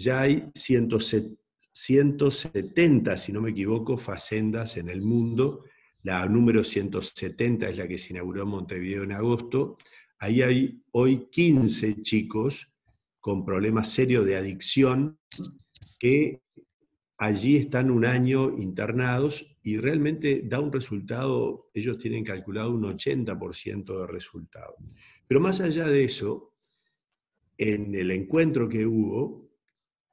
Ya 0.00 0.22
hay 0.22 0.46
170, 0.54 3.16
si 3.18 3.32
no 3.32 3.42
me 3.42 3.50
equivoco, 3.50 3.98
facendas 3.98 4.78
en 4.78 4.88
el 4.88 5.02
mundo. 5.02 5.66
La 6.04 6.26
número 6.26 6.64
170 6.64 7.68
es 7.68 7.76
la 7.76 7.86
que 7.86 7.98
se 7.98 8.14
inauguró 8.14 8.44
en 8.44 8.48
Montevideo 8.48 9.02
en 9.02 9.12
agosto. 9.12 9.76
Ahí 10.18 10.40
hay 10.40 10.82
hoy 10.92 11.28
15 11.30 12.00
chicos 12.00 12.72
con 13.20 13.44
problemas 13.44 13.92
serios 13.92 14.24
de 14.24 14.38
adicción 14.38 15.18
que 15.98 16.40
allí 17.18 17.56
están 17.56 17.90
un 17.90 18.06
año 18.06 18.56
internados 18.56 19.58
y 19.62 19.76
realmente 19.76 20.40
da 20.46 20.60
un 20.60 20.72
resultado, 20.72 21.68
ellos 21.74 21.98
tienen 21.98 22.24
calculado 22.24 22.70
un 22.70 22.84
80% 22.84 24.00
de 24.00 24.06
resultado. 24.06 24.76
Pero 25.26 25.40
más 25.40 25.60
allá 25.60 25.84
de 25.84 26.04
eso, 26.04 26.54
en 27.58 27.94
el 27.94 28.10
encuentro 28.12 28.66
que 28.66 28.86
hubo, 28.86 29.49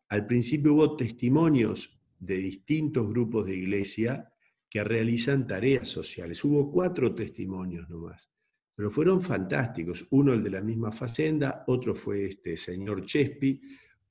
al 0.09 0.25
principio 0.25 0.73
hubo 0.73 0.95
testimonios 0.95 1.99
de 2.19 2.37
distintos 2.37 3.07
grupos 3.09 3.47
de 3.47 3.55
iglesia 3.55 4.31
que 4.69 4.83
realizan 4.83 5.47
tareas 5.47 5.87
sociales. 5.87 6.43
Hubo 6.43 6.71
cuatro 6.71 7.13
testimonios 7.13 7.89
nomás, 7.89 8.29
pero 8.75 8.89
fueron 8.89 9.21
fantásticos. 9.21 10.07
Uno 10.11 10.33
el 10.33 10.43
de 10.43 10.49
la 10.49 10.61
misma 10.61 10.91
facenda, 10.91 11.63
otro 11.67 11.95
fue 11.95 12.25
este 12.25 12.57
señor 12.57 13.05
Chespi, 13.05 13.61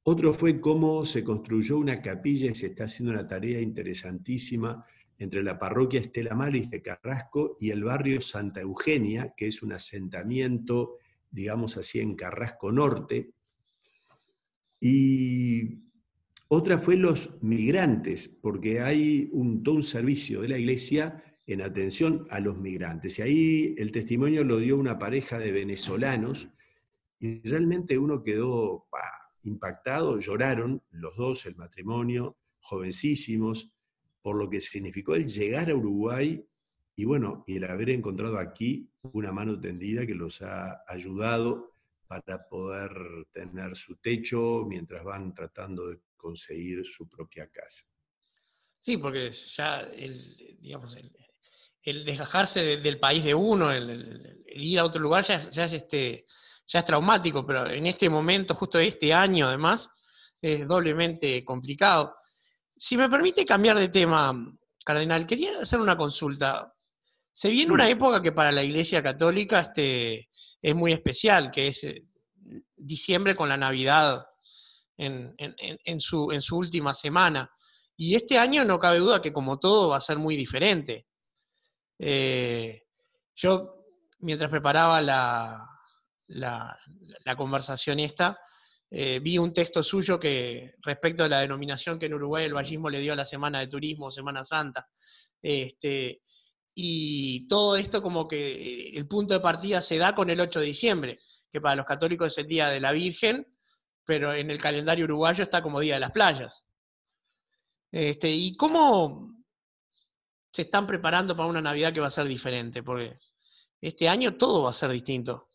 otro 0.03 0.33
fue 0.33 0.61
cómo 0.61 1.05
se 1.05 1.25
construyó 1.25 1.79
una 1.79 2.01
capilla 2.01 2.51
y 2.51 2.55
se 2.55 2.67
está 2.67 2.85
haciendo 2.85 3.13
una 3.13 3.27
tarea 3.27 3.61
interesantísima 3.61 4.85
entre 5.19 5.43
la 5.43 5.59
parroquia 5.59 6.01
Estela 6.01 6.35
Maris 6.35 6.71
de 6.71 6.83
Carrasco 6.83 7.57
y 7.59 7.71
el 7.71 7.83
barrio 7.83 8.21
Santa 8.21 8.61
Eugenia, 8.61 9.35
que 9.37 9.49
es 9.49 9.63
un 9.63 9.73
asentamiento, 9.73 10.99
digamos 11.31 11.77
así, 11.77 12.01
en 12.01 12.15
Carrasco 12.15 12.71
Norte. 12.71 13.31
Y 14.79 15.86
otra 16.49 16.79
fue 16.79 16.97
los 16.97 17.43
migrantes, 17.43 18.29
porque 18.29 18.81
hay 18.81 19.29
un, 19.33 19.63
todo 19.63 19.77
un 19.77 19.83
servicio 19.83 20.43
de 20.43 20.49
la 20.49 20.59
iglesia 20.59 21.23
en 21.47 21.63
atención 21.63 22.27
a 22.31 22.41
los 22.41 22.59
migrantes. 22.59 23.19
Y 23.19 23.23
ahí 23.23 23.75
el 23.79 23.93
testimonio 23.93 24.45
lo 24.45 24.59
dio 24.59 24.77
una 24.77 24.99
pareja 24.99 25.39
de 25.39 25.53
venezolanos 25.53 26.49
y 27.19 27.41
realmente 27.49 27.99
uno 27.99 28.23
quedó 28.23 28.87
impactado, 29.43 30.19
lloraron 30.19 30.83
los 30.91 31.17
dos, 31.17 31.47
el 31.47 31.57
matrimonio, 31.57 32.37
jovencísimos, 32.61 33.73
por 34.21 34.37
lo 34.37 34.51
que 34.51 34.61
significó 34.61 35.15
el 35.15 35.27
llegar 35.27 35.71
a 35.71 35.77
Uruguay 35.77 36.45
y 36.97 37.05
bueno, 37.05 37.45
y 37.47 37.57
el 37.57 37.65
haber 37.65 37.91
encontrado 37.91 38.39
aquí 38.39 38.91
una 39.03 39.31
mano 39.31 39.61
tendida 39.61 40.07
que 40.07 40.15
los 40.15 40.41
ha 40.43 40.83
ayudado 40.89 41.75
para 42.07 42.49
poder 42.49 42.91
tener 43.33 43.77
su 43.77 43.97
techo 43.97 44.65
mientras 44.67 45.05
van 45.05 45.35
tratando 45.35 45.89
de 45.89 46.01
conseguir 46.27 46.85
su 46.85 47.09
propia 47.09 47.49
casa. 47.49 47.85
Sí, 48.81 48.97
porque 48.97 49.31
ya 49.31 49.81
el, 49.81 50.59
digamos, 50.61 50.97
el 51.87 52.05
desgajarse 52.05 52.79
del 52.79 52.99
país 52.99 53.23
de 53.23 53.35
uno, 53.35 53.71
el, 53.71 54.43
ir 54.47 54.79
a 54.81 54.85
otro 54.85 55.01
lugar 55.01 55.25
ya, 55.25 55.49
ya, 55.51 55.65
es 55.67 55.73
este, 55.73 56.27
ya 56.67 56.81
es 56.81 56.85
traumático, 56.85 57.47
pero 57.47 57.71
en 57.71 57.87
este 57.87 58.11
momento, 58.11 58.57
justo 58.57 58.79
este 58.81 59.15
año 59.15 59.47
además, 59.47 59.89
es 60.43 60.67
doblemente 60.67 61.45
complicado. 61.45 62.17
Si 62.77 62.97
me 62.97 63.09
permite 63.09 63.45
cambiar 63.45 63.79
de 63.79 63.89
tema, 63.89 64.35
Cardenal, 64.85 65.27
quería 65.27 65.61
hacer 65.61 65.81
una 65.81 65.97
consulta. 65.97 66.73
Se 67.33 67.49
viene 67.51 67.73
una 67.73 67.89
época 67.89 68.21
que 68.21 68.33
para 68.33 68.51
la 68.51 68.65
Iglesia 68.65 69.01
Católica 69.01 69.61
este, 69.61 70.29
es 70.61 70.75
muy 70.75 70.93
especial, 70.93 71.53
que 71.53 71.69
es 71.69 71.85
eh, 71.85 72.05
diciembre 72.77 73.37
con 73.37 73.49
la 73.49 73.57
Navidad 73.57 74.27
en, 74.97 76.01
su, 76.01 76.29
última 76.53 76.95
semana. 76.95 77.51
Y 77.97 78.15
este 78.15 78.39
año 78.39 78.65
no 78.65 78.79
cabe 78.79 78.99
duda 78.99 79.23
que 79.23 79.33
como 79.33 79.59
todo 79.59 79.91
va 79.91 79.97
a 79.97 80.01
ser 80.01 80.19
muy 80.19 80.37
diferente. 80.37 81.07
Eh, 81.99 82.83
yo, 83.35 83.85
mientras 84.21 84.51
preparaba 84.51 85.01
la, 85.01 85.67
la, 86.29 87.37
conversación 87.37 88.01
esta, 88.01 88.39
eh, 88.91 89.21
vi 89.23 89.39
un 89.39 89.53
texto 89.53 89.83
suyo 89.83 90.21
que 90.21 90.75
respecto 90.83 91.25
a 91.25 91.29
la 91.29 91.41
denominación 91.41 91.99
que 91.99 92.07
en 92.07 92.15
Uruguay 92.15 92.45
el 92.45 92.55
vallismo 92.55 92.91
le 92.91 93.01
dio 93.01 93.13
a 93.13 93.17
la 93.17 93.25
Semana 93.25 93.61
de 93.61 93.69
Turismo, 93.69 94.11
Semana 94.11 94.45
Santa. 94.45 94.89
Este, 95.41 96.23
y 96.75 97.47
todo 97.49 97.77
esto 97.77 98.03
como 98.03 98.29
que 98.29 98.91
el 98.91 99.09
punto 99.09 99.35
de 99.35 99.41
partida 99.41 99.81
se 99.81 99.97
da 99.97 100.15
con 100.15 100.29
el 100.29 100.41
8 100.41 100.61
de 100.61 100.67
diciembre, 100.67 101.19
que 101.51 101.61
para 101.61 101.75
los 101.75 101.87
católicos 101.87 102.33
es 102.33 102.39
el 102.39 102.47
Día 102.47 102.69
de 102.69 102.81
la 102.81 102.93
Virgen, 102.93 103.47
pero 104.07 104.33
en 104.33 104.51
el 104.51 104.59
calendario 104.59 105.05
uruguayo 105.05 105.43
está 105.43 105.63
como 105.63 105.81
Día 105.81 105.95
de 105.95 106.01
las 106.01 106.13
Playas. 106.13 106.65
Este, 107.91 108.31
¿Y 108.31 108.57
cómo 108.57 109.35
se 110.53 110.63
están 110.63 110.87
preparando 110.87 111.37
para 111.37 111.49
una 111.49 111.61
Navidad 111.61 111.93
que 111.93 112.01
va 112.01 112.07
a 112.07 112.11
ser 112.11 112.27
diferente? 112.27 112.83
Porque 112.83 113.15
este 113.81 114.09
año 114.09 114.37
todo 114.37 114.63
va 114.63 114.71
a 114.71 114.73
ser 114.73 114.91
distinto. 114.91 115.49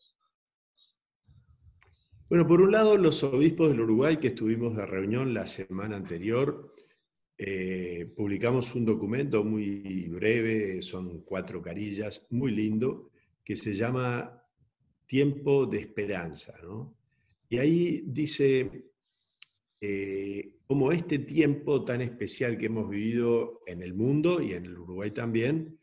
Bueno, 2.28 2.46
por 2.46 2.60
un 2.60 2.72
lado, 2.72 2.96
los 2.96 3.22
obispos 3.24 3.70
del 3.70 3.80
Uruguay 3.80 4.16
que 4.18 4.28
estuvimos 4.28 4.76
de 4.76 4.86
reunión 4.86 5.34
la 5.34 5.46
semana 5.46 5.96
anterior, 5.96 6.74
eh, 7.36 8.10
publicamos 8.16 8.74
un 8.74 8.84
documento 8.84 9.44
muy 9.44 10.08
breve, 10.08 10.80
son 10.80 11.22
cuatro 11.22 11.60
carillas, 11.60 12.26
muy 12.30 12.52
lindo, 12.52 13.10
que 13.44 13.56
se 13.56 13.74
llama 13.74 14.42
Tiempo 15.06 15.66
de 15.66 15.80
Esperanza. 15.80 16.54
Y 17.52 17.58
ahí 17.58 18.02
dice, 18.06 18.86
eh, 19.78 20.56
como 20.66 20.90
este 20.90 21.18
tiempo 21.18 21.84
tan 21.84 22.00
especial 22.00 22.56
que 22.56 22.64
hemos 22.64 22.88
vivido 22.88 23.60
en 23.66 23.82
el 23.82 23.92
mundo 23.92 24.40
y 24.40 24.54
en 24.54 24.64
el 24.64 24.78
Uruguay 24.78 25.10
también, 25.10 25.78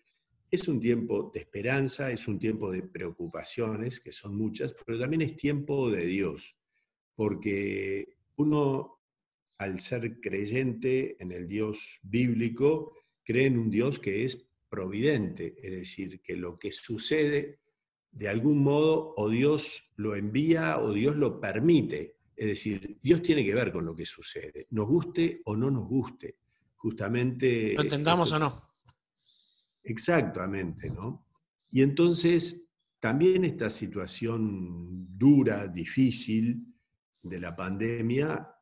es 0.49 0.67
un 0.67 0.79
tiempo 0.79 1.29
de 1.31 1.41
esperanza, 1.41 2.09
es 2.09 2.27
un 2.27 2.39
tiempo 2.39 2.71
de 2.71 2.81
preocupaciones, 2.81 3.99
que 3.99 4.11
son 4.11 4.35
muchas, 4.35 4.73
pero 4.83 4.97
también 4.97 5.21
es 5.21 5.37
tiempo 5.37 5.91
de 5.91 6.07
Dios, 6.07 6.57
porque 7.13 8.17
uno, 8.37 9.03
al 9.59 9.79
ser 9.79 10.19
creyente 10.21 11.21
en 11.21 11.31
el 11.31 11.45
Dios 11.45 11.99
bíblico, 12.01 12.95
cree 13.23 13.45
en 13.45 13.59
un 13.59 13.69
Dios 13.69 13.99
que 13.99 14.25
es 14.25 14.49
providente, 14.69 15.53
es 15.61 15.71
decir, 15.71 16.19
que 16.21 16.35
lo 16.35 16.57
que 16.57 16.71
sucede, 16.71 17.59
de 18.11 18.27
algún 18.27 18.63
modo, 18.63 19.13
o 19.17 19.29
Dios 19.29 19.89
lo 19.95 20.15
envía 20.15 20.79
o 20.79 20.91
Dios 20.93 21.15
lo 21.15 21.39
permite, 21.39 22.17
es 22.35 22.47
decir, 22.47 22.97
Dios 23.01 23.21
tiene 23.21 23.43
que 23.43 23.53
ver 23.53 23.71
con 23.71 23.85
lo 23.85 23.95
que 23.95 24.05
sucede, 24.05 24.67
nos 24.71 24.87
guste 24.87 25.41
o 25.45 25.55
no 25.55 25.69
nos 25.69 25.87
guste. 25.87 26.37
Justamente... 26.75 27.73
Lo 27.75 27.81
entendamos 27.81 28.31
o 28.31 28.39
no. 28.39 28.69
Exactamente, 29.83 30.89
¿no? 30.89 31.27
Y 31.71 31.81
entonces, 31.81 32.69
también 32.99 33.43
esta 33.43 33.69
situación 33.69 35.17
dura, 35.17 35.67
difícil 35.67 36.73
de 37.21 37.39
la 37.39 37.55
pandemia, 37.55 38.55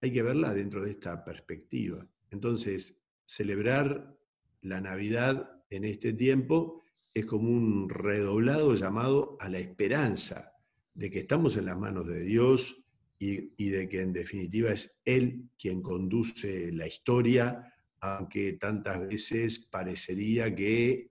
hay 0.00 0.12
que 0.12 0.22
verla 0.22 0.52
dentro 0.52 0.84
de 0.84 0.90
esta 0.90 1.24
perspectiva. 1.24 2.06
Entonces, 2.30 3.02
celebrar 3.24 4.16
la 4.60 4.80
Navidad 4.80 5.64
en 5.70 5.84
este 5.84 6.12
tiempo 6.12 6.82
es 7.16 7.24
como 7.24 7.48
un 7.48 7.88
redoblado 7.88 8.74
llamado 8.74 9.38
a 9.40 9.48
la 9.48 9.58
esperanza 9.58 10.52
de 10.92 11.10
que 11.10 11.20
estamos 11.20 11.56
en 11.56 11.64
las 11.64 11.78
manos 11.78 12.06
de 12.06 12.22
Dios, 12.22 12.86
y, 13.18 13.70
de 13.70 13.88
que 13.88 14.02
en 14.02 14.12
definitiva 14.12 14.70
es 14.70 15.00
Él 15.02 15.48
quien 15.58 15.80
conduce 15.80 16.70
la 16.72 16.86
historia, 16.86 17.72
aunque 18.00 18.52
tantas 18.54 19.00
veces 19.08 19.70
parecería 19.72 20.54
que 20.54 21.10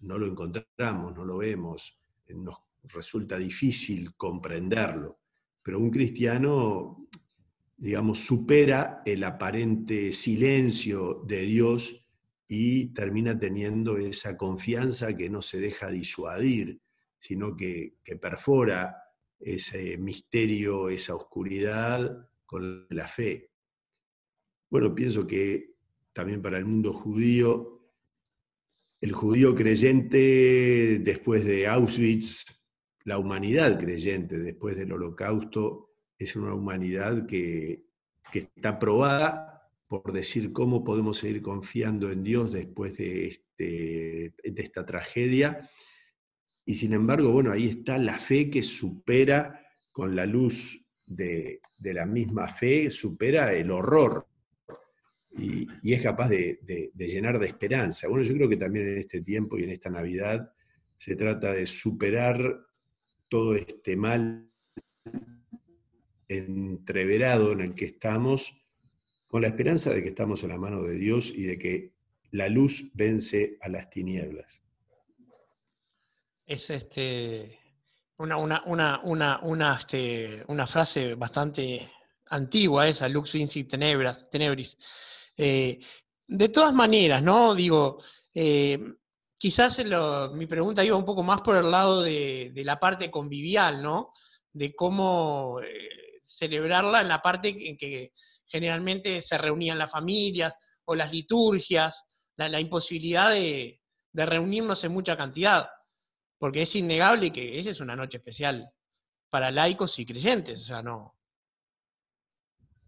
no 0.00 0.18
lo 0.18 0.26
encontramos, 0.26 1.14
no 1.14 1.24
lo 1.24 1.38
vemos, 1.38 1.96
nos 2.28 2.56
resulta 2.82 3.38
difícil 3.38 4.16
comprenderlo. 4.16 5.20
Pero 5.62 5.78
un 5.78 5.90
cristiano, 5.90 7.06
digamos, 7.76 8.18
supera 8.18 9.02
el 9.06 9.22
aparente 9.22 10.10
silencio 10.10 11.22
de 11.24 11.42
Dios 11.42 12.05
y 12.48 12.92
termina 12.94 13.38
teniendo 13.38 13.96
esa 13.98 14.36
confianza 14.36 15.16
que 15.16 15.28
no 15.28 15.42
se 15.42 15.60
deja 15.60 15.90
disuadir, 15.90 16.80
sino 17.18 17.56
que, 17.56 17.96
que 18.04 18.16
perfora 18.16 18.96
ese 19.38 19.98
misterio, 19.98 20.88
esa 20.88 21.14
oscuridad 21.14 22.28
con 22.44 22.86
la 22.90 23.08
fe. 23.08 23.50
Bueno, 24.70 24.94
pienso 24.94 25.26
que 25.26 25.76
también 26.12 26.40
para 26.40 26.58
el 26.58 26.64
mundo 26.64 26.92
judío, 26.92 27.82
el 29.00 29.12
judío 29.12 29.54
creyente 29.54 30.98
después 31.00 31.44
de 31.44 31.66
Auschwitz, 31.66 32.64
la 33.04 33.18
humanidad 33.18 33.78
creyente 33.78 34.38
después 34.38 34.76
del 34.76 34.92
holocausto, 34.92 35.90
es 36.18 36.34
una 36.36 36.54
humanidad 36.54 37.26
que, 37.26 37.84
está 38.32 38.78
probada 38.78 39.45
por 39.88 40.12
decir 40.12 40.52
cómo 40.52 40.82
podemos 40.84 41.18
seguir 41.18 41.42
confiando 41.42 42.10
en 42.10 42.24
Dios 42.24 42.52
después 42.52 42.96
de, 42.96 43.26
este, 43.26 44.34
de 44.42 44.62
esta 44.62 44.84
tragedia 44.84 45.70
y 46.68 46.74
sin 46.74 46.92
embargo, 46.92 47.30
bueno, 47.30 47.52
ahí 47.52 47.68
está 47.68 47.96
la 47.96 48.18
fe 48.18 48.50
que 48.50 48.62
supera 48.62 49.64
con 49.92 50.16
la 50.16 50.26
luz 50.26 50.84
de, 51.06 51.60
la 51.78 52.04
misma 52.04 52.48
fe, 52.48 52.90
supera 52.90 53.54
el 53.54 53.70
horror 53.70 54.26
y, 55.38 55.68
es 55.92 56.02
capaz 56.02 56.28
de, 56.28 56.58
llenar 56.96 57.38
de 57.38 57.46
esperanza. 57.46 58.08
Bueno, 58.08 58.24
yo 58.24 58.34
creo 58.34 58.48
que 58.48 58.56
también 58.56 58.88
en 58.88 58.98
este 58.98 59.20
tiempo 59.20 59.56
y 59.56 59.62
en 59.62 59.70
esta 59.70 59.90
Navidad 59.90 60.52
se 60.96 61.14
trata 61.14 61.52
de 61.52 61.66
superar 61.66 62.66
todo 63.28 63.54
este 63.54 63.96
mal 63.96 64.50
entreverado 66.26 67.52
en 67.52 67.60
el 67.60 67.74
que 67.76 67.84
estamos, 67.84 68.52
con 69.28 69.42
la 69.42 69.48
esperanza 69.48 69.92
de 69.92 70.02
que 70.02 70.10
estamos 70.10 70.42
en 70.44 70.50
la 70.50 70.58
mano 70.58 70.82
de 70.82 70.94
Dios 70.94 71.30
y 71.30 71.44
de 71.44 71.58
que 71.58 71.92
la 72.30 72.48
luz 72.48 72.90
vence 72.94 73.58
a 73.60 73.68
las 73.68 73.90
tinieblas 73.90 74.66
es 76.46 76.70
este, 76.70 77.58
una, 78.18 78.36
una, 78.36 79.00
este, 79.78 80.44
una, 80.46 80.66
frase 80.66 81.14
bastante 81.14 81.90
antigua 82.26 82.88
esa, 82.88 83.08
lux 83.08 83.32
vincit 83.32 83.68
tenebras, 83.68 84.30
tenebris. 84.30 84.78
Eh, 85.36 85.78
de 86.28 86.48
todas 86.48 86.72
maneras, 86.72 87.22
¿no? 87.22 87.54
Digo, 87.54 88.02
eh, 88.32 88.78
quizás 89.36 89.82
mi 90.34 90.46
pregunta 90.46 90.84
iba 90.84 90.96
un 90.96 91.04
poco 91.04 91.22
más 91.22 91.40
por 91.40 91.56
el 91.56 91.70
lado 91.70 92.02
de, 92.02 92.52
la 92.64 92.78
parte 92.78 93.10
convivial, 93.10 93.82
¿no? 93.82 94.12
De 94.52 94.74
cómo 94.74 95.60
eh, 95.62 96.20
celebrarla 96.22 97.00
en 97.00 97.08
la 97.08 97.20
parte 97.20 97.48
en 97.68 97.76
que 97.76 98.12
generalmente 98.46 99.20
se 99.20 99.38
reunían 99.38 99.78
las 99.78 99.90
familias 99.90 100.54
o 100.84 100.94
las 100.94 101.12
liturgias, 101.12 102.06
la, 102.36 102.60
imposibilidad 102.60 103.30
de, 103.30 103.80
reunirnos 104.12 104.82
en 104.84 104.92
mucha 104.92 105.16
cantidad 105.16 105.66
porque 106.38 106.62
es 106.62 106.76
innegable 106.76 107.32
que 107.32 107.58
esa 107.58 107.70
es 107.70 107.80
una 107.80 107.96
noche 107.96 108.18
especial 108.18 108.70
para 109.30 109.50
laicos 109.50 109.98
y 109.98 110.06
creyentes, 110.06 110.62
o 110.62 110.66
sea, 110.66 110.82
no. 110.82 111.14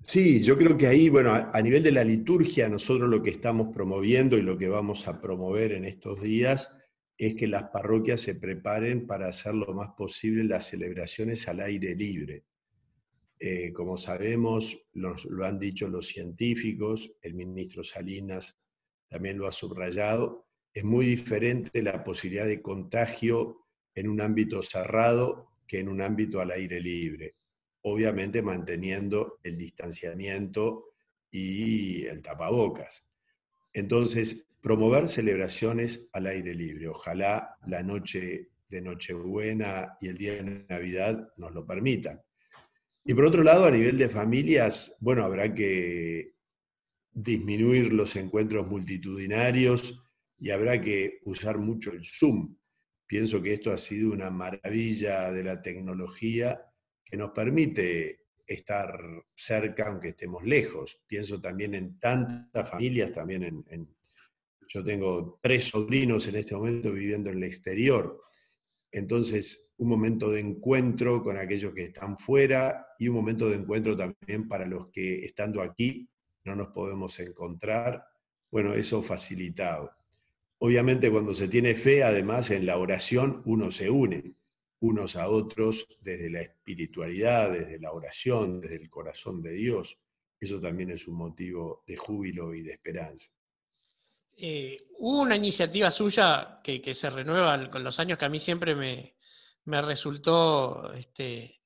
Sí, 0.02 0.42
yo 0.42 0.56
creo 0.56 0.76
que 0.76 0.86
ahí, 0.86 1.08
bueno, 1.08 1.34
a 1.52 1.60
nivel 1.60 1.82
de 1.82 1.92
la 1.92 2.04
liturgia, 2.04 2.68
nosotros 2.68 3.10
lo 3.10 3.22
que 3.22 3.30
estamos 3.30 3.74
promoviendo 3.74 4.38
y 4.38 4.42
lo 4.42 4.56
que 4.56 4.68
vamos 4.68 5.08
a 5.08 5.20
promover 5.20 5.72
en 5.72 5.84
estos 5.84 6.22
días 6.22 6.74
es 7.16 7.34
que 7.34 7.48
las 7.48 7.64
parroquias 7.64 8.20
se 8.20 8.36
preparen 8.36 9.06
para 9.06 9.28
hacer 9.28 9.54
lo 9.54 9.74
más 9.74 9.90
posible 9.96 10.44
las 10.44 10.68
celebraciones 10.68 11.48
al 11.48 11.60
aire 11.60 11.96
libre. 11.96 12.44
Eh, 13.40 13.72
como 13.72 13.96
sabemos, 13.96 14.86
lo 14.94 15.46
han 15.46 15.58
dicho 15.58 15.88
los 15.88 16.08
científicos, 16.08 17.16
el 17.22 17.34
ministro 17.34 17.82
Salinas 17.82 18.58
también 19.08 19.38
lo 19.38 19.46
ha 19.46 19.52
subrayado, 19.52 20.46
es 20.74 20.84
muy 20.84 21.06
diferente 21.06 21.82
la 21.82 22.02
posibilidad 22.04 22.46
de 22.46 22.60
contagio 22.60 23.66
en 23.94 24.08
un 24.08 24.20
ámbito 24.20 24.62
cerrado 24.62 25.52
que 25.66 25.80
en 25.80 25.88
un 25.88 26.00
ámbito 26.00 26.40
al 26.40 26.50
aire 26.50 26.80
libre, 26.80 27.36
obviamente 27.82 28.42
manteniendo 28.42 29.38
el 29.42 29.56
distanciamiento 29.56 30.92
y 31.30 32.06
el 32.06 32.22
tapabocas. 32.22 33.08
Entonces, 33.72 34.48
promover 34.60 35.08
celebraciones 35.08 36.10
al 36.12 36.26
aire 36.26 36.54
libre. 36.54 36.88
Ojalá 36.88 37.56
la 37.66 37.82
noche 37.82 38.50
de 38.68 38.82
Nochebuena 38.82 39.96
y 40.00 40.08
el 40.08 40.16
día 40.16 40.34
de 40.34 40.66
Navidad 40.68 41.32
nos 41.36 41.52
lo 41.52 41.66
permitan. 41.66 42.20
Y 43.08 43.14
por 43.14 43.24
otro 43.24 43.42
lado, 43.42 43.64
a 43.64 43.70
nivel 43.70 43.96
de 43.96 44.10
familias, 44.10 44.98
bueno, 45.00 45.24
habrá 45.24 45.54
que 45.54 46.34
disminuir 47.10 47.90
los 47.90 48.14
encuentros 48.16 48.68
multitudinarios 48.68 50.04
y 50.38 50.50
habrá 50.50 50.78
que 50.78 51.20
usar 51.24 51.56
mucho 51.56 51.90
el 51.90 52.04
Zoom. 52.04 52.54
Pienso 53.06 53.40
que 53.40 53.54
esto 53.54 53.72
ha 53.72 53.78
sido 53.78 54.12
una 54.12 54.30
maravilla 54.30 55.32
de 55.32 55.42
la 55.42 55.62
tecnología 55.62 56.60
que 57.02 57.16
nos 57.16 57.30
permite 57.30 58.26
estar 58.46 59.00
cerca 59.34 59.88
aunque 59.88 60.08
estemos 60.08 60.44
lejos. 60.44 61.02
Pienso 61.06 61.40
también 61.40 61.76
en 61.76 61.98
tantas 61.98 62.68
familias, 62.68 63.10
también 63.10 63.64
en, 63.70 63.88
yo 64.68 64.84
tengo 64.84 65.38
tres 65.42 65.64
sobrinos 65.64 66.28
en 66.28 66.36
este 66.36 66.54
momento 66.54 66.92
viviendo 66.92 67.30
en 67.30 67.38
el 67.38 67.44
exterior. 67.44 68.20
Entonces, 68.90 69.74
un 69.78 69.88
momento 69.88 70.30
de 70.30 70.40
encuentro 70.40 71.22
con 71.22 71.36
aquellos 71.36 71.74
que 71.74 71.84
están 71.84 72.18
fuera 72.18 72.86
y 72.98 73.08
un 73.08 73.16
momento 73.16 73.48
de 73.48 73.56
encuentro 73.56 73.96
también 73.96 74.48
para 74.48 74.66
los 74.66 74.88
que 74.88 75.24
estando 75.24 75.62
aquí 75.62 76.08
no 76.44 76.56
nos 76.56 76.68
podemos 76.68 77.18
encontrar. 77.20 78.04
Bueno, 78.50 78.74
eso 78.74 79.02
facilitado. 79.02 79.92
Obviamente 80.58 81.10
cuando 81.10 81.34
se 81.34 81.48
tiene 81.48 81.74
fe, 81.74 82.02
además 82.02 82.50
en 82.50 82.66
la 82.66 82.78
oración 82.78 83.42
uno 83.44 83.70
se 83.70 83.90
une 83.90 84.34
unos 84.80 85.16
a 85.16 85.28
otros 85.28 85.86
desde 86.02 86.30
la 86.30 86.40
espiritualidad, 86.40 87.52
desde 87.52 87.80
la 87.80 87.92
oración, 87.92 88.60
desde 88.60 88.76
el 88.76 88.90
corazón 88.90 89.42
de 89.42 89.52
Dios. 89.52 90.00
Eso 90.40 90.60
también 90.60 90.90
es 90.90 91.08
un 91.08 91.16
motivo 91.16 91.82
de 91.86 91.96
júbilo 91.96 92.54
y 92.54 92.62
de 92.62 92.72
esperanza. 92.72 93.30
Eh, 94.40 94.76
hubo 94.98 95.22
una 95.22 95.36
iniciativa 95.36 95.90
suya 95.90 96.60
que, 96.62 96.94
se 96.94 97.10
renueva 97.10 97.70
con 97.70 97.82
los 97.82 97.98
años 97.98 98.18
que 98.18 98.24
a 98.24 98.28
mí 98.28 98.38
siempre 98.38 98.74
me, 98.74 99.16
resultó 99.82 100.92
este, 100.94 101.60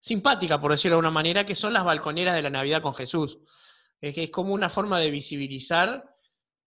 simpática, 0.00 0.60
por 0.60 0.72
decirlo 0.72 0.96
de 0.96 0.98
alguna 0.98 1.10
manera, 1.10 1.44
que 1.44 1.54
son 1.54 1.72
las 1.72 1.84
balconeras 1.84 2.34
de 2.34 2.42
la 2.42 2.50
Navidad 2.50 2.82
con 2.82 2.94
Jesús. 2.94 3.38
Es 4.00 4.16
es 4.16 4.30
como 4.30 4.54
una 4.54 4.68
forma 4.68 4.98
de 4.98 5.10
visibilizar 5.10 6.14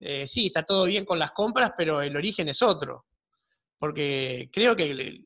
eh, 0.00 0.26
sí, 0.26 0.46
está 0.46 0.62
todo 0.62 0.84
bien 0.84 1.04
con 1.04 1.18
las 1.18 1.32
compras, 1.32 1.72
pero 1.76 2.00
el 2.02 2.16
origen 2.16 2.48
es 2.48 2.62
otro. 2.62 3.06
Porque 3.78 4.50
creo 4.52 4.76
que 4.76 5.24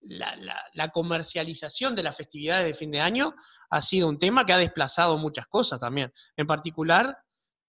la, 0.00 0.88
comercialización 0.92 1.94
de 1.94 2.02
las 2.02 2.16
festividades 2.16 2.66
de 2.66 2.74
fin 2.74 2.90
de 2.90 3.00
año 3.00 3.34
ha 3.70 3.80
sido 3.80 4.08
un 4.08 4.18
tema 4.18 4.44
que 4.44 4.52
ha 4.52 4.58
desplazado 4.58 5.18
muchas 5.18 5.46
cosas 5.46 5.78
también, 5.78 6.12
en 6.36 6.46
particular 6.46 7.16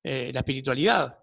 eh, 0.04 0.32
la 0.34 0.40
espiritualidad. 0.42 1.18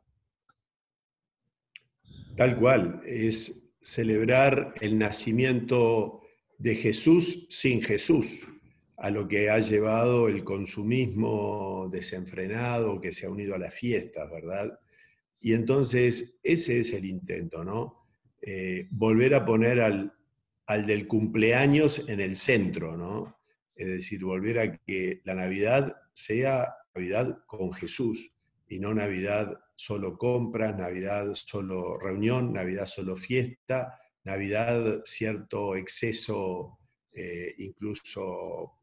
Tal 2.37 2.57
cual, 2.57 3.03
es 3.05 3.75
celebrar 3.81 4.75
el 4.81 4.99
nacimiento 4.99 6.21
de 6.59 6.75
Jesús 6.75 7.47
sin 7.51 7.83
Jesús, 7.83 8.49
a 8.97 9.11
lo 9.11 9.27
que 9.27 9.49
ha 9.49 9.59
llevado 9.59 10.29
el 10.29 10.45
consumismo 10.45 11.89
desenfrenado 11.91 13.01
que 13.01 13.13
se 13.13 13.27
ha 13.27 13.31
unido 13.31 13.55
a 13.55 13.59
las 13.59 13.75
fiestas, 13.75 14.31
¿verdad? 14.31 14.79
Y 15.41 15.55
entonces 15.55 16.39
ese 16.43 16.81
es 16.81 16.93
el 16.93 17.07
intento, 17.07 17.65
¿no? 17.65 18.07
Eh, 18.43 18.89
volver 18.91 19.35
a 19.35 19.45
poner 19.45 19.81
al, 19.81 20.13
al, 20.67 20.87
del 20.87 21.07
cumpleaños 21.07 22.05
en 22.09 22.21
el 22.21 22.37
centro, 22.37 22.97
¿no? 22.97 23.39
Es 23.75 23.87
decir, 23.87 24.23
volver 24.23 24.59
a 24.59 24.77
que 24.77 25.23
la 25.25 25.35
Navidad 25.35 25.97
sea 26.13 26.75
Navidad 26.95 27.39
con 27.47 27.73
Jesús 27.73 28.35
y 28.69 28.79
no 28.79 28.93
Navidad 28.93 29.59
solo 29.81 30.19
compras, 30.19 30.77
Navidad 30.77 31.33
solo 31.33 31.99
reunión, 31.99 32.53
Navidad 32.53 32.85
solo 32.85 33.17
fiesta, 33.17 33.99
Navidad 34.25 35.01
cierto 35.05 35.75
exceso 35.75 36.79
eh, 37.13 37.55
incluso 37.57 38.79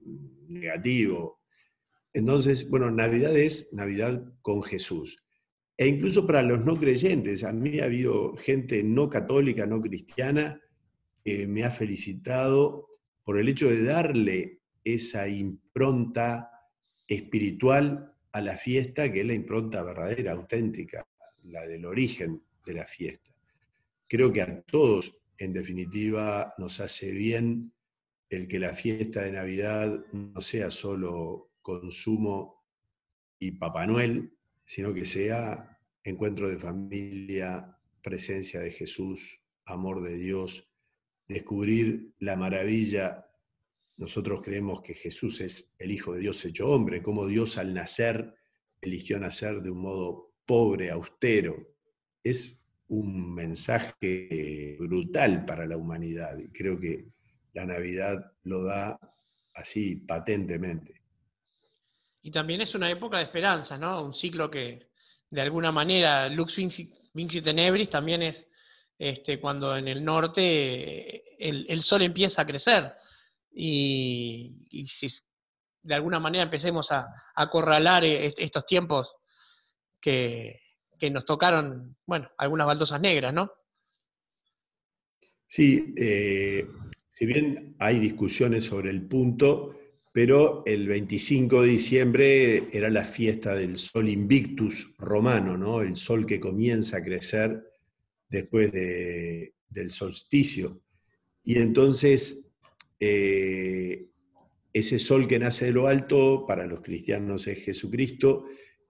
negativo. 0.48 1.42
Entonces, 2.12 2.68
bueno, 2.72 2.90
Navidad 2.90 3.38
es 3.38 3.72
Navidad 3.74 4.24
con 4.42 4.64
Jesús. 4.64 5.24
E 5.78 5.86
incluso 5.88 6.26
para 6.26 6.42
los 6.42 6.66
no 6.66 6.76
creyentes, 6.76 7.44
a 7.44 7.54
mí 7.54 7.80
ha 7.80 7.86
habido 7.86 8.36
gente 8.36 8.82
no 8.82 9.08
católica, 9.08 9.68
no 9.68 9.80
cristiana, 9.80 10.60
que 11.24 11.46
me 11.46 11.64
ha 11.64 11.70
felicitado 11.70 12.88
por 13.24 13.38
el 13.38 13.50
hecho 13.50 13.70
de 13.70 13.84
darle 13.84 14.62
esa 14.84 15.28
impronta 15.28 16.50
espiritual 17.08 18.17
a 18.38 18.42
la 18.42 18.58
fiesta, 18.58 19.12
que 19.12 19.22
es 19.22 19.26
la 19.26 19.34
impronta 19.34 19.84
verdadera, 19.84 20.34
auténtica, 20.34 21.08
la 21.44 21.66
del 21.68 21.86
origen 21.86 22.42
de 22.66 22.74
la 22.74 22.86
fiesta. 22.86 23.34
Creo 24.08 24.32
que 24.32 24.42
a 24.42 24.62
todos, 24.62 25.22
en 25.38 25.54
definitiva, 25.54 26.54
nos 26.58 26.80
hace 26.80 27.12
bien 27.12 27.74
el 28.30 28.48
que 28.48 28.60
la 28.60 28.74
fiesta 28.74 29.22
de 29.22 29.32
Navidad 29.32 30.06
no 30.12 30.42
sea 30.42 30.70
solo 30.70 31.52
consumo 31.62 32.66
y 33.40 33.52
Papá 33.52 33.86
Noel, 33.86 34.34
sino 34.66 34.94
que 34.94 35.06
sea 35.06 35.80
encuentro 36.04 36.50
de 36.50 36.58
familia, 36.58 37.78
presencia 38.02 38.60
de 38.60 38.72
Jesús, 38.72 39.42
amor 39.66 40.02
de 40.02 40.16
Dios, 40.18 40.70
descubrir 41.28 42.14
la 42.20 42.36
maravilla. 42.36 43.27
Nosotros 43.98 44.42
creemos 44.44 44.82
que 44.82 44.94
Jesús 44.94 45.42
es 45.42 45.74
el 45.80 45.92
Hijo 45.92 46.14
de 46.14 46.22
Dios 46.22 46.44
hecho 46.46 46.68
hombre, 46.68 47.02
como 47.02 47.28
Dios 47.28 47.58
al 47.58 47.74
nacer 47.74 48.36
eligió 48.80 49.20
nacer 49.20 49.62
de 49.62 49.72
un 49.72 49.82
modo 49.82 50.34
pobre, 50.46 50.92
austero. 50.92 51.56
Es 52.24 52.62
un 52.90 53.34
mensaje 53.34 54.78
brutal 54.80 55.46
para 55.46 55.66
la 55.66 55.78
humanidad 55.78 56.38
y 56.38 56.50
creo 56.50 56.80
que 56.80 57.08
la 57.54 57.66
Navidad 57.66 58.34
lo 58.44 58.64
da 58.64 59.00
así 59.56 59.96
patentemente. 59.96 61.02
Y 62.22 62.32
también 62.32 62.62
es 62.62 62.76
una 62.76 62.90
época 62.92 63.18
de 63.18 63.24
esperanza, 63.24 63.78
¿no? 63.78 64.04
Un 64.04 64.14
ciclo 64.14 64.50
que, 64.52 64.90
de 65.30 65.42
alguna 65.42 65.72
manera, 65.72 66.30
Lux 66.30 66.56
Vinci 66.56 67.42
Tenebris 67.42 67.90
también 67.90 68.22
es 68.22 68.48
este, 69.00 69.40
cuando 69.40 69.78
en 69.78 69.88
el 69.88 70.04
norte 70.04 71.24
el, 71.40 71.82
sol 71.84 72.02
empieza 72.02 72.42
a 72.42 72.46
crecer. 72.46 72.94
Y, 73.60 74.86
si 74.88 75.08
de 75.82 75.96
alguna 75.96 76.20
manera 76.20 76.44
empecemos 76.44 76.92
a, 76.92 77.08
acorralar 77.36 78.04
e, 78.04 78.34
estos 78.38 78.66
tiempos 78.66 79.16
que, 80.00 80.62
nos 81.12 81.26
tocaron, 81.26 81.98
bueno, 82.06 82.30
algunas 82.38 82.68
baldosas 82.68 83.02
negras, 83.02 83.34
¿no? 83.34 83.52
Sí, 85.48 85.94
eh, 85.98 86.68
si 87.08 87.26
bien 87.26 87.76
hay 87.80 88.00
discusiones 88.00 88.66
sobre 88.66 88.90
el 88.92 89.08
punto, 89.08 89.78
pero 90.12 90.64
el 90.66 90.88
25 90.88 91.62
de 91.62 91.68
diciembre 91.68 92.76
era 92.76 92.90
la 92.90 93.04
fiesta 93.04 93.56
del 93.56 93.78
Sol 93.78 94.10
Invictus 94.10 94.96
romano, 94.98 95.58
¿no? 95.58 95.82
el 95.82 95.96
sol 95.96 96.26
que 96.26 96.40
comienza 96.40 96.98
a 96.98 97.04
crecer 97.04 97.64
después 98.28 98.72
del 98.72 99.90
solsticio. 99.90 100.82
Y 101.44 101.60
entonces, 101.60 102.47
eh, 103.00 104.08
ese 104.74 105.00
sol 105.00 105.28
que 105.28 105.40
nace 105.40 105.68
de 105.68 105.72
lo 105.72 105.88
alto, 105.88 106.46
para 106.48 106.66
los 106.66 106.82
cristianos 106.82 107.48
es 107.48 107.64
Jesucristo, 107.64 108.46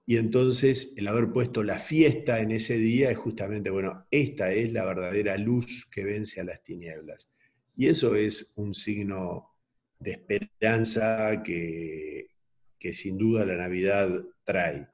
y 0.06 0.18
entonces 0.18 0.94
el 0.98 1.08
haber 1.08 1.32
puesto 1.32 1.64
la 1.64 1.80
fiesta 1.80 2.40
en 2.40 2.52
ese 2.52 2.78
día 2.78 3.12
es 3.12 3.18
justamente, 3.18 3.70
bueno, 3.70 4.06
esta 4.10 4.54
es 4.54 4.72
la 4.72 4.86
verdadera 4.86 5.38
luz 5.38 5.86
que 5.92 6.06
vence 6.06 6.40
a 6.40 6.46
las 6.46 6.64
tinieblas. 6.64 7.30
Y 7.76 7.88
eso 7.88 8.16
es 8.16 8.54
un 8.56 8.74
signo 8.74 9.58
de 10.00 10.12
esperanza 10.12 11.44
que, 11.44 12.30
sin 12.92 13.18
duda 13.18 13.46
la 13.46 13.58
Navidad 13.58 14.10
trae. 14.44 14.88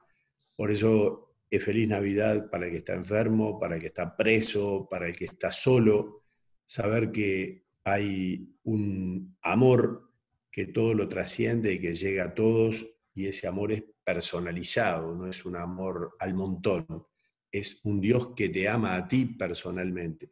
Por 0.56 0.70
eso 0.70 1.36
es 1.48 1.62
feliz 1.62 1.88
Navidad 1.88 2.50
para 2.50 2.66
el 2.66 2.72
que 2.72 2.78
está 2.78 2.94
enfermo, 2.94 3.58
para 3.60 3.76
el 3.76 3.80
que 3.80 3.88
está 3.88 4.16
preso, 4.16 4.88
para 4.90 5.06
el 5.06 5.16
que 5.16 5.26
está 5.26 5.52
solo, 5.52 6.24
saber 6.66 7.12
que 7.12 7.63
hay 7.84 8.56
un 8.64 9.36
amor 9.42 10.10
que 10.50 10.66
todo 10.66 10.94
lo 10.94 11.08
trasciende 11.08 11.74
y 11.74 11.80
que 11.80 11.94
llega 11.94 12.24
a 12.24 12.34
todos 12.34 12.86
y 13.12 13.26
ese 13.26 13.46
amor 13.46 13.72
es 13.72 13.84
personalizado, 14.02 15.14
no 15.14 15.28
es 15.28 15.44
un 15.44 15.56
amor 15.56 16.16
al 16.18 16.34
montón, 16.34 17.06
es 17.50 17.84
un 17.84 18.00
Dios 18.00 18.28
que 18.34 18.48
te 18.48 18.68
ama 18.68 18.96
a 18.96 19.06
ti 19.06 19.26
personalmente. 19.26 20.30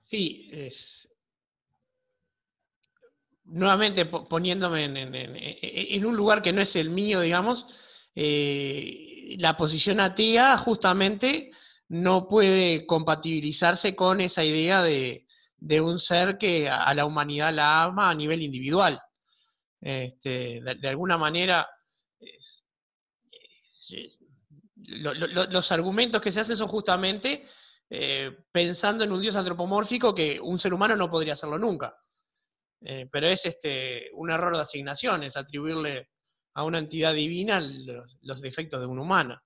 Sí, 0.00 0.48
es, 0.52 1.08
nuevamente 3.44 4.06
poniéndome 4.06 4.84
en, 4.84 6.04
un 6.04 6.16
lugar 6.16 6.42
que 6.42 6.52
no 6.52 6.62
es 6.62 6.76
el 6.76 6.90
mío, 6.90 7.20
digamos, 7.20 7.66
eh, 8.14 9.36
la 9.38 9.56
posición 9.56 10.00
atea 10.00 10.56
justamente 10.58 11.50
no 11.88 12.28
puede 12.28 12.86
compatibilizarse 12.86 13.94
con 13.94 14.20
esa 14.20 14.44
idea 14.44 14.82
de, 14.82 15.23
un 15.80 15.98
ser 15.98 16.38
que 16.38 16.68
a 16.68 16.92
la 16.94 17.06
humanidad 17.06 17.52
la 17.52 17.82
ama 17.84 18.10
a 18.10 18.14
nivel 18.14 18.42
individual. 18.42 19.00
Este, 19.80 20.62
de, 20.62 20.88
alguna 20.88 21.18
manera, 21.18 21.68
los 24.76 25.72
argumentos 25.72 26.20
que 26.20 26.32
se 26.32 26.40
hacen 26.40 26.56
son 26.56 26.68
justamente 26.68 27.44
eh, 27.90 28.34
pensando 28.50 29.04
en 29.04 29.12
un 29.12 29.20
Dios 29.20 29.36
antropomórfico 29.36 30.14
que 30.14 30.40
un 30.40 30.58
ser 30.58 30.72
humano 30.72 30.96
no 30.96 31.10
podría 31.10 31.34
hacerlo 31.34 31.58
nunca. 31.58 31.94
Eh, 32.80 33.08
pero 33.10 33.26
es 33.26 33.46
este, 33.46 34.10
un 34.14 34.30
error 34.30 34.54
de 34.54 34.62
asignación, 34.62 35.22
es 35.22 35.36
atribuirle 35.36 36.10
a 36.54 36.64
una 36.64 36.78
entidad 36.78 37.14
divina 37.14 37.60
los, 37.60 38.40
defectos 38.40 38.80
de 38.80 38.86
un 38.86 38.98
humano. 38.98 39.40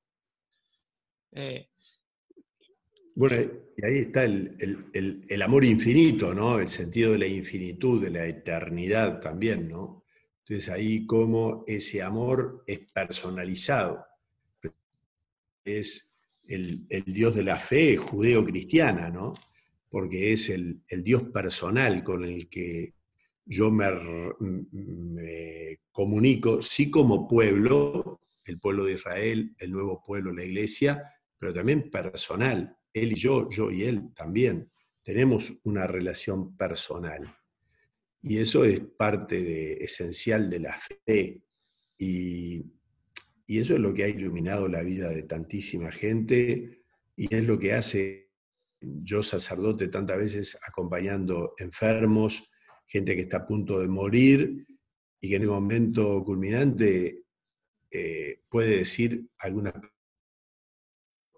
Eh, 1.33 1.71
bueno, 3.19 3.51
y 3.77 3.85
ahí 3.85 3.99
está 3.99 4.23
el, 4.23 5.43
amor 5.43 5.65
infinito, 5.65 6.33
¿no? 6.33 6.61
El 6.61 6.69
sentido 6.69 7.11
de 7.11 7.19
la 7.19 7.27
infinitud, 7.27 8.01
de 8.01 8.11
la 8.11 8.25
eternidad 8.25 9.21
también, 9.21 9.69
¿no? 9.69 10.05
Entonces 10.45 10.69
ahí 10.69 11.05
como 11.05 11.65
ese 11.67 12.01
amor 12.01 12.63
es 12.65 12.79
personalizado, 12.95 14.07
es 15.65 16.17
el, 16.47 16.87
Dios 17.07 17.35
de 17.35 17.43
la 17.43 17.57
fe 17.57 17.97
judeo-cristiana, 17.97 19.11
¿no? 19.11 19.33
Porque 19.91 20.33
es 20.33 20.49
el, 20.51 20.85
Dios 20.89 21.25
personal 21.25 22.05
con 22.05 22.23
el 22.23 22.49
que 22.49 22.95
yo 23.45 23.73
me, 23.73 23.87
me, 24.71 25.81
comunico, 25.91 26.63
sí 26.63 26.89
como 26.89 27.27
pueblo, 27.27 28.21
el 28.45 28.61
pueblo 28.61 28.85
de 28.85 28.93
Israel, 28.93 29.57
el 29.59 29.73
nuevo 29.73 30.05
pueblo, 30.07 30.33
la 30.33 30.45
iglesia, 30.45 31.03
pero 31.37 31.53
también 31.53 31.91
personal. 31.91 32.78
Él 33.03 33.13
y 33.13 33.17
yo, 33.17 33.49
yo 33.51 33.71
y 33.71 33.85
él 33.85 34.13
también. 34.15 34.71
Tenemos 35.03 35.53
una 35.65 35.87
relación 35.87 36.57
personal. 36.57 37.35
Y 38.21 38.39
eso 38.39 38.65
es 38.65 38.81
parte 38.81 39.83
esencial 39.83 40.51
de 40.51 40.61
la 40.61 40.77
fe. 40.77 41.43
Y, 41.97 42.65
y 43.47 43.59
eso 43.59 43.75
es 43.75 43.81
lo 43.81 43.95
que 43.95 44.05
ha 44.05 44.09
iluminado 44.09 44.69
la 44.69 44.83
vida 44.83 45.09
de 45.09 45.23
tantísima 45.23 45.91
gente 45.91 46.83
y 47.17 47.35
es 47.35 47.45
lo 47.45 47.59
que 47.59 47.73
hace 47.73 48.31
yo 48.81 49.23
sacerdote 49.23 49.89
tantas 49.89 50.19
veces 50.19 50.59
acompañando 50.67 51.55
enfermos, 51.59 52.49
gente 52.87 53.17
que 53.17 53.23
está 53.23 53.39
a 53.39 53.47
punto 53.47 53.81
de 53.81 53.89
morir 53.89 54.67
y 55.21 55.29
que 55.29 55.37
en 55.37 55.43
el 55.43 55.49
momento 55.49 56.23
culminante 56.25 57.25
eh, 57.91 58.43
puede 58.49 58.79
decir 58.79 59.27
alguna 59.39 59.73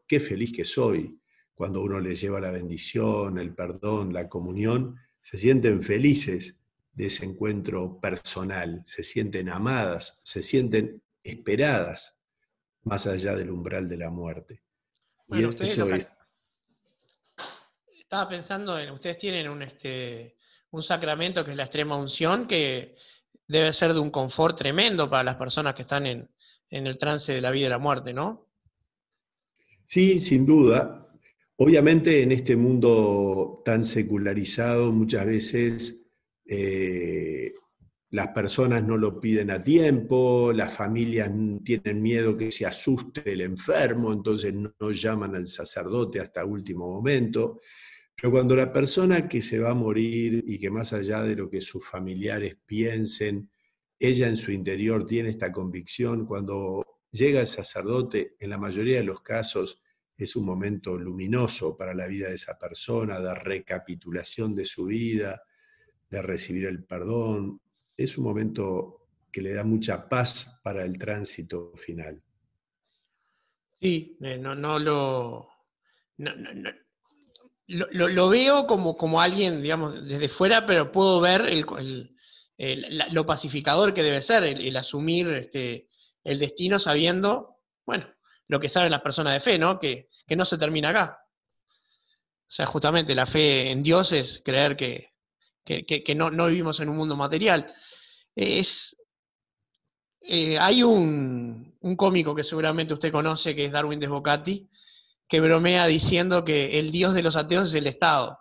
qué 0.07 0.19
feliz 0.19 0.53
que 0.53 0.65
soy 0.65 1.20
cuando 1.61 1.83
uno 1.83 2.01
le 2.01 2.15
lleva 2.15 2.41
la 2.41 2.51
bendición, 2.51 3.37
el 3.39 3.55
perdón, 3.55 4.15
la 4.15 4.31
comunión, 4.31 4.97
se 5.21 5.37
sienten 5.37 5.83
felices 5.83 6.59
de 6.91 7.09
ese 7.09 7.27
encuentro 7.27 8.01
personal, 8.01 8.83
se 8.87 9.03
sienten 9.03 9.51
amadas, 9.51 10.23
se 10.25 10.43
sienten 10.43 11.03
esperadas 11.23 12.19
más 12.85 13.07
allá 13.07 13.37
del 13.37 13.51
umbral 13.51 13.91
de 13.91 13.97
la 13.99 14.09
muerte. 14.09 14.63
y 15.29 15.45
eso 15.45 15.95
es... 15.95 16.09
Estaba 17.95 18.27
pensando 18.27 18.79
en, 18.79 18.93
ustedes 18.93 19.19
tienen 19.19 19.47
un, 19.51 19.61
este, 19.61 20.39
un 20.71 20.83
sacramento 20.83 21.45
que 21.45 21.51
es 21.51 21.59
la 21.59 21.65
extrema 21.65 21.95
unción, 21.95 22.47
que 22.47 22.97
debe 23.47 23.75
ser 23.75 23.93
de 23.93 24.01
un 24.01 24.11
confort 24.11 24.57
tremendo 24.57 25.11
para 25.11 25.25
las 25.25 25.37
personas 25.37 25.75
que 25.75 25.83
están 25.83 26.07
en, 26.07 26.31
en 26.71 26.87
el 26.87 26.97
trance 26.97 27.35
de 27.35 27.43
la 27.43 27.51
vida 27.51 27.67
y 27.67 27.69
la 27.69 27.79
muerte, 27.79 28.15
¿no? 28.15 28.49
Sí, 29.85 30.19
sin 30.19 30.47
duda. 30.47 31.07
Obviamente 31.63 32.23
en 32.23 32.33
este 32.33 32.57
mundo 32.57 33.61
tan 33.63 33.85
secularizado 33.85 34.93
muchas 34.93 35.27
veces 35.27 36.11
eh, 36.47 37.53
las 38.09 38.29
personas 38.29 38.83
no 38.83 38.97
lo 38.97 39.21
piden 39.21 39.51
a 39.51 39.63
tiempo, 39.63 40.55
las 40.55 40.73
familias 40.73 41.31
tienen 41.63 42.01
miedo 42.01 42.35
que 42.35 42.51
se 42.51 42.65
asuste 42.65 43.31
el 43.31 43.43
enfermo, 43.43 44.11
entonces 44.11 44.55
no, 44.55 44.91
llaman 44.91 45.37
al 45.37 45.47
sacerdote 45.47 46.19
hasta 46.19 46.47
último 46.47 46.89
momento. 46.89 47.61
Pero 48.17 48.31
cuando 48.31 48.57
la 48.57 48.73
persona 48.73 49.29
que 49.29 49.43
se 49.43 49.59
va 49.59 49.73
a 49.73 49.75
morir 49.75 50.43
y 50.47 50.59
que 50.59 50.71
más 50.71 50.95
allá 50.95 51.23
de 51.23 51.37
lo 51.37 51.51
que 51.51 51.61
sus 51.61 51.87
familiares 51.87 52.57
piensen, 52.65 53.51
ella 53.99 54.29
en 54.29 54.39
su 54.39 54.51
interior 54.51 55.05
tiene 55.05 55.29
esta 55.29 55.53
convicción, 55.53 56.25
cuando 56.25 57.03
llega 57.11 57.41
el 57.41 57.47
sacerdote, 57.47 58.35
en 58.41 58.49
la 58.49 58.57
mayoría 58.57 58.97
de 58.97 59.05
los 59.05 59.21
casos 59.21 59.83
es 60.25 60.37
un 60.37 60.45
momento 60.45 60.99
luminoso 60.99 61.77
para 61.77 61.95
la 61.95 62.07
vida 62.07 62.29
de 62.29 62.35
esa 62.35 62.59
persona, 62.59 63.21
de 63.21 63.35
recapitulación 63.35 64.55
de 64.55 64.65
su 64.65 64.85
vida, 64.85 65.43
de 66.11 66.23
recibir 66.23 66.67
el 66.67 66.85
perdón, 66.85 67.61
es 67.97 68.19
un 68.19 68.25
momento 68.25 69.07
que 69.33 69.41
le 69.41 69.55
da 69.55 69.65
mucha 69.65 70.09
paz 70.09 70.61
para 70.63 70.85
el 70.85 70.99
tránsito 70.99 71.73
final. 71.77 72.21
Sí, 73.81 74.19
eh, 74.21 74.37
no, 74.37 74.55
no 74.55 74.79
lo, 74.79 75.49
lo, 77.67 78.29
veo 78.29 78.67
como, 78.67 78.97
como 78.97 79.21
alguien, 79.21 79.63
digamos, 79.63 80.07
desde 80.07 80.29
fuera, 80.29 80.67
pero 80.67 80.93
puedo 80.93 81.21
ver 81.21 81.43
lo 83.13 83.27
pacificador 83.27 83.95
que 83.95 84.03
debe 84.03 84.21
ser 84.21 84.45
el, 84.45 84.77
asumir 84.77 85.29
este, 85.29 85.89
el 86.25 86.39
destino 86.39 86.79
sabiendo, 86.79 87.57
bueno, 87.87 88.07
lo 88.51 88.59
que 88.59 88.69
saben 88.69 88.91
las 88.91 89.01
personas 89.01 89.33
de 89.33 89.41
fe, 89.41 89.59
¿no? 89.59 89.79
Que, 89.79 90.09
no 90.37 90.45
se 90.45 90.59
termina 90.59 90.91
acá. 90.91 91.19
O 91.63 92.53
sea, 92.53 92.67
justamente 92.67 93.15
la 93.15 93.27
fe 93.27 93.71
en 93.71 93.83
Dios 93.83 94.11
es 94.13 94.43
creer 94.45 94.77
que, 94.77 95.15
no, 96.17 96.31
no, 96.31 96.47
vivimos 96.47 96.81
en 96.81 96.89
un 96.89 96.97
mundo 96.97 97.17
material 97.17 97.73
es, 98.35 98.97
eh, 100.23 100.59
hay 100.59 100.83
un, 100.83 101.77
cómico 101.97 102.35
que 102.35 102.45
seguramente 102.45 102.95
usted 102.95 103.13
conoce, 103.13 103.55
que 103.55 103.67
es 103.67 103.73
Darwin 103.73 104.01
Desbocati, 104.01 104.69
que 105.29 105.41
bromea 105.41 105.87
diciendo 105.87 106.45
que 106.45 106.79
el 106.79 106.91
dios 106.91 107.15
de 107.15 107.23
los 107.23 107.37
ateos 107.37 107.69
es 107.69 107.75
el 107.75 107.87
Estado. 107.87 108.39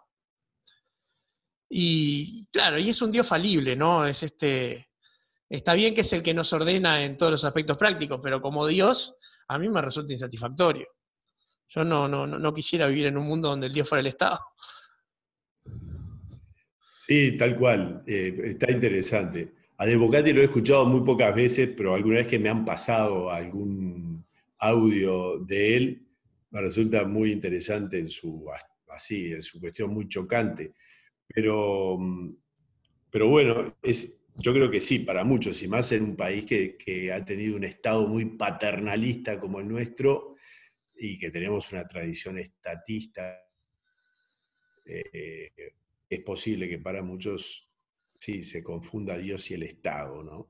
Y 1.70 2.47
claro, 2.47 2.80
y 2.80 2.89
es 2.89 3.01
un 3.01 3.12
dios 3.12 3.28
falible, 3.28 3.76
¿no? 3.76 4.05
Es 4.05 4.24
este, 4.24 4.89
está 5.49 5.74
bien 5.76 5.93
que 5.93 6.01
es 6.01 6.14
el 6.14 6.24
que 6.24 6.34
nos 6.34 6.51
ordena 6.51 7.03
en 7.03 7.16
todos 7.16 7.32
los 7.32 7.45
aspectos 7.45 7.78
prácticos, 7.78 8.20
pero 8.24 8.41
como 8.41 8.66
Dios, 8.66 9.16
a 9.50 9.58
mí 9.58 9.68
me 9.68 9.82
resulta 9.82 10.14
insatisfactorio. 10.14 10.88
Yo 11.68 11.84
no, 11.84 12.08
no, 12.08 12.26
no 12.26 12.54
quisiera 12.54 12.88
vivir 12.88 13.08
en 13.08 13.18
un 13.18 13.28
mundo 13.28 13.50
donde 13.50 13.68
el 13.68 13.74
Dios 13.74 13.89
fuera 13.89 14.00
el 14.00 14.08
Estado. 14.08 14.39
Sí, 17.00 17.36
tal 17.36 17.56
cual. 17.56 18.04
Eh, 18.06 18.39
está 18.45 18.72
interesante. 18.72 19.54
A 19.78 19.86
Devocati 19.86 20.32
lo 20.32 20.41
he 20.41 20.45
escuchado 20.45 20.86
muy 20.86 21.02
pocas 21.02 21.34
veces, 21.36 21.72
pero 21.76 21.95
alguna 21.95 22.18
vez 22.18 22.28
que 22.28 22.38
me 22.38 22.50
han 22.50 22.64
pasado 22.64 23.32
algún 23.32 24.24
audio 24.60 25.39
de 25.39 25.78
él, 25.78 26.08
me 26.52 26.62
resulta 26.62 27.06
muy 27.06 27.32
interesante 27.32 27.97
en 27.97 28.10
su, 28.10 28.45
así, 28.89 29.34
en 29.34 29.41
su 29.41 29.60
cuestión 29.60 29.91
muy 29.91 30.08
chocante. 30.08 30.74
Pero, 31.28 31.97
pero 33.10 33.28
bueno, 33.28 33.76
es, 33.82 34.19
yo 34.40 34.54
creo 34.54 34.72
que 34.72 34.82
sí, 34.82 35.00
para 35.00 35.24
muchos, 35.24 35.62
y 35.62 35.68
más 35.68 35.92
en 35.92 36.04
un 36.04 36.16
país 36.16 36.46
que, 36.46 37.12
ha 37.12 37.24
tenido 37.24 37.58
un 37.58 37.64
Estado 37.64 38.08
muy 38.08 38.26
paternalista 38.26 39.40
como 39.40 39.60
el 39.60 39.68
nuestro 39.68 40.36
y 40.96 41.18
que 41.18 41.30
tenemos 41.30 41.72
una 41.72 41.88
tradición 41.88 42.38
estatista, 42.38 43.46
eh, 44.86 45.52
es 46.10 46.20
posible 46.22 46.68
que 46.68 46.80
para 46.80 47.04
muchos 47.04 47.70
sí, 48.18 48.44
se 48.44 48.64
confunda 48.64 49.18
Dios 49.18 49.52
y 49.52 49.54
el 49.56 49.64
Estado, 49.64 50.24
¿no? 50.24 50.50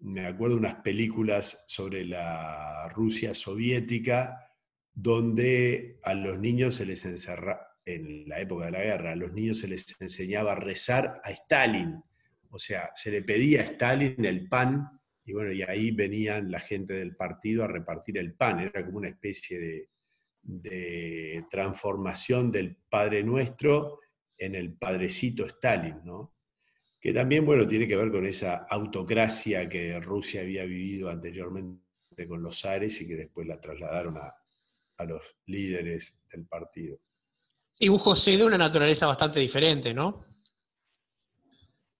Me 0.00 0.26
acuerdo 0.26 0.56
de 0.56 0.60
unas 0.60 0.82
películas 0.82 1.64
sobre 1.68 2.04
la 2.04 2.88
Rusia 2.94 3.32
soviética 3.32 4.52
donde 4.92 5.98
a 6.02 6.14
los 6.14 6.38
niños 6.38 6.76
se 6.76 6.86
les 6.86 7.04
encerraba, 7.04 7.66
en 7.84 8.28
la 8.28 8.40
época 8.40 8.66
de 8.66 8.72
la 8.72 8.82
guerra, 8.82 9.12
a 9.12 9.16
los 9.16 9.32
niños 9.32 9.58
se 9.58 9.68
les 9.68 10.00
enseñaba 10.00 10.52
a 10.52 10.56
rezar 10.56 11.20
a 11.22 11.30
Stalin. 11.30 12.02
O 12.50 12.58
sea, 12.58 12.90
se 12.94 13.10
le 13.10 13.22
pedía 13.22 13.60
a 13.60 13.64
Stalin 13.64 14.24
el 14.24 14.48
pan 14.48 14.96
y 15.24 15.32
bueno, 15.32 15.50
y 15.50 15.62
ahí 15.62 15.90
venían 15.90 16.50
la 16.50 16.60
gente 16.60 16.94
del 16.94 17.16
partido 17.16 17.64
a 17.64 17.68
repartir 17.68 18.16
el 18.16 18.34
pan. 18.34 18.60
Era 18.60 18.84
como 18.84 18.98
una 18.98 19.08
especie 19.08 19.58
de, 19.58 21.44
transformación 21.50 22.52
del 22.52 22.76
Padre 22.88 23.24
Nuestro 23.24 23.98
en 24.38 24.54
el 24.54 24.74
Padrecito 24.74 25.44
Stalin, 25.44 26.04
¿no? 26.04 26.36
que 27.00 27.12
también, 27.12 27.44
bueno, 27.44 27.66
tiene 27.66 27.88
que 27.88 27.96
ver 27.96 28.10
con 28.10 28.26
esa 28.26 28.66
autocracia 28.68 29.68
que 29.68 29.98
Rusia 30.00 30.40
había 30.42 30.64
vivido 30.64 31.08
anteriormente 31.08 31.80
con 32.28 32.42
los 32.42 32.60
zares 32.60 33.00
y 33.00 33.08
que 33.08 33.16
después 33.16 33.46
la 33.46 33.60
trasladaron 33.60 34.16
a, 34.16 34.34
los 35.04 35.36
líderes 35.46 36.24
del 36.30 36.46
partido. 36.46 36.98
Y 37.78 37.88
un 37.88 37.98
José 37.98 38.36
de 38.36 38.44
una 38.44 38.56
naturaleza 38.56 39.06
bastante 39.06 39.40
diferente, 39.40 39.92
¿no? 39.92 40.25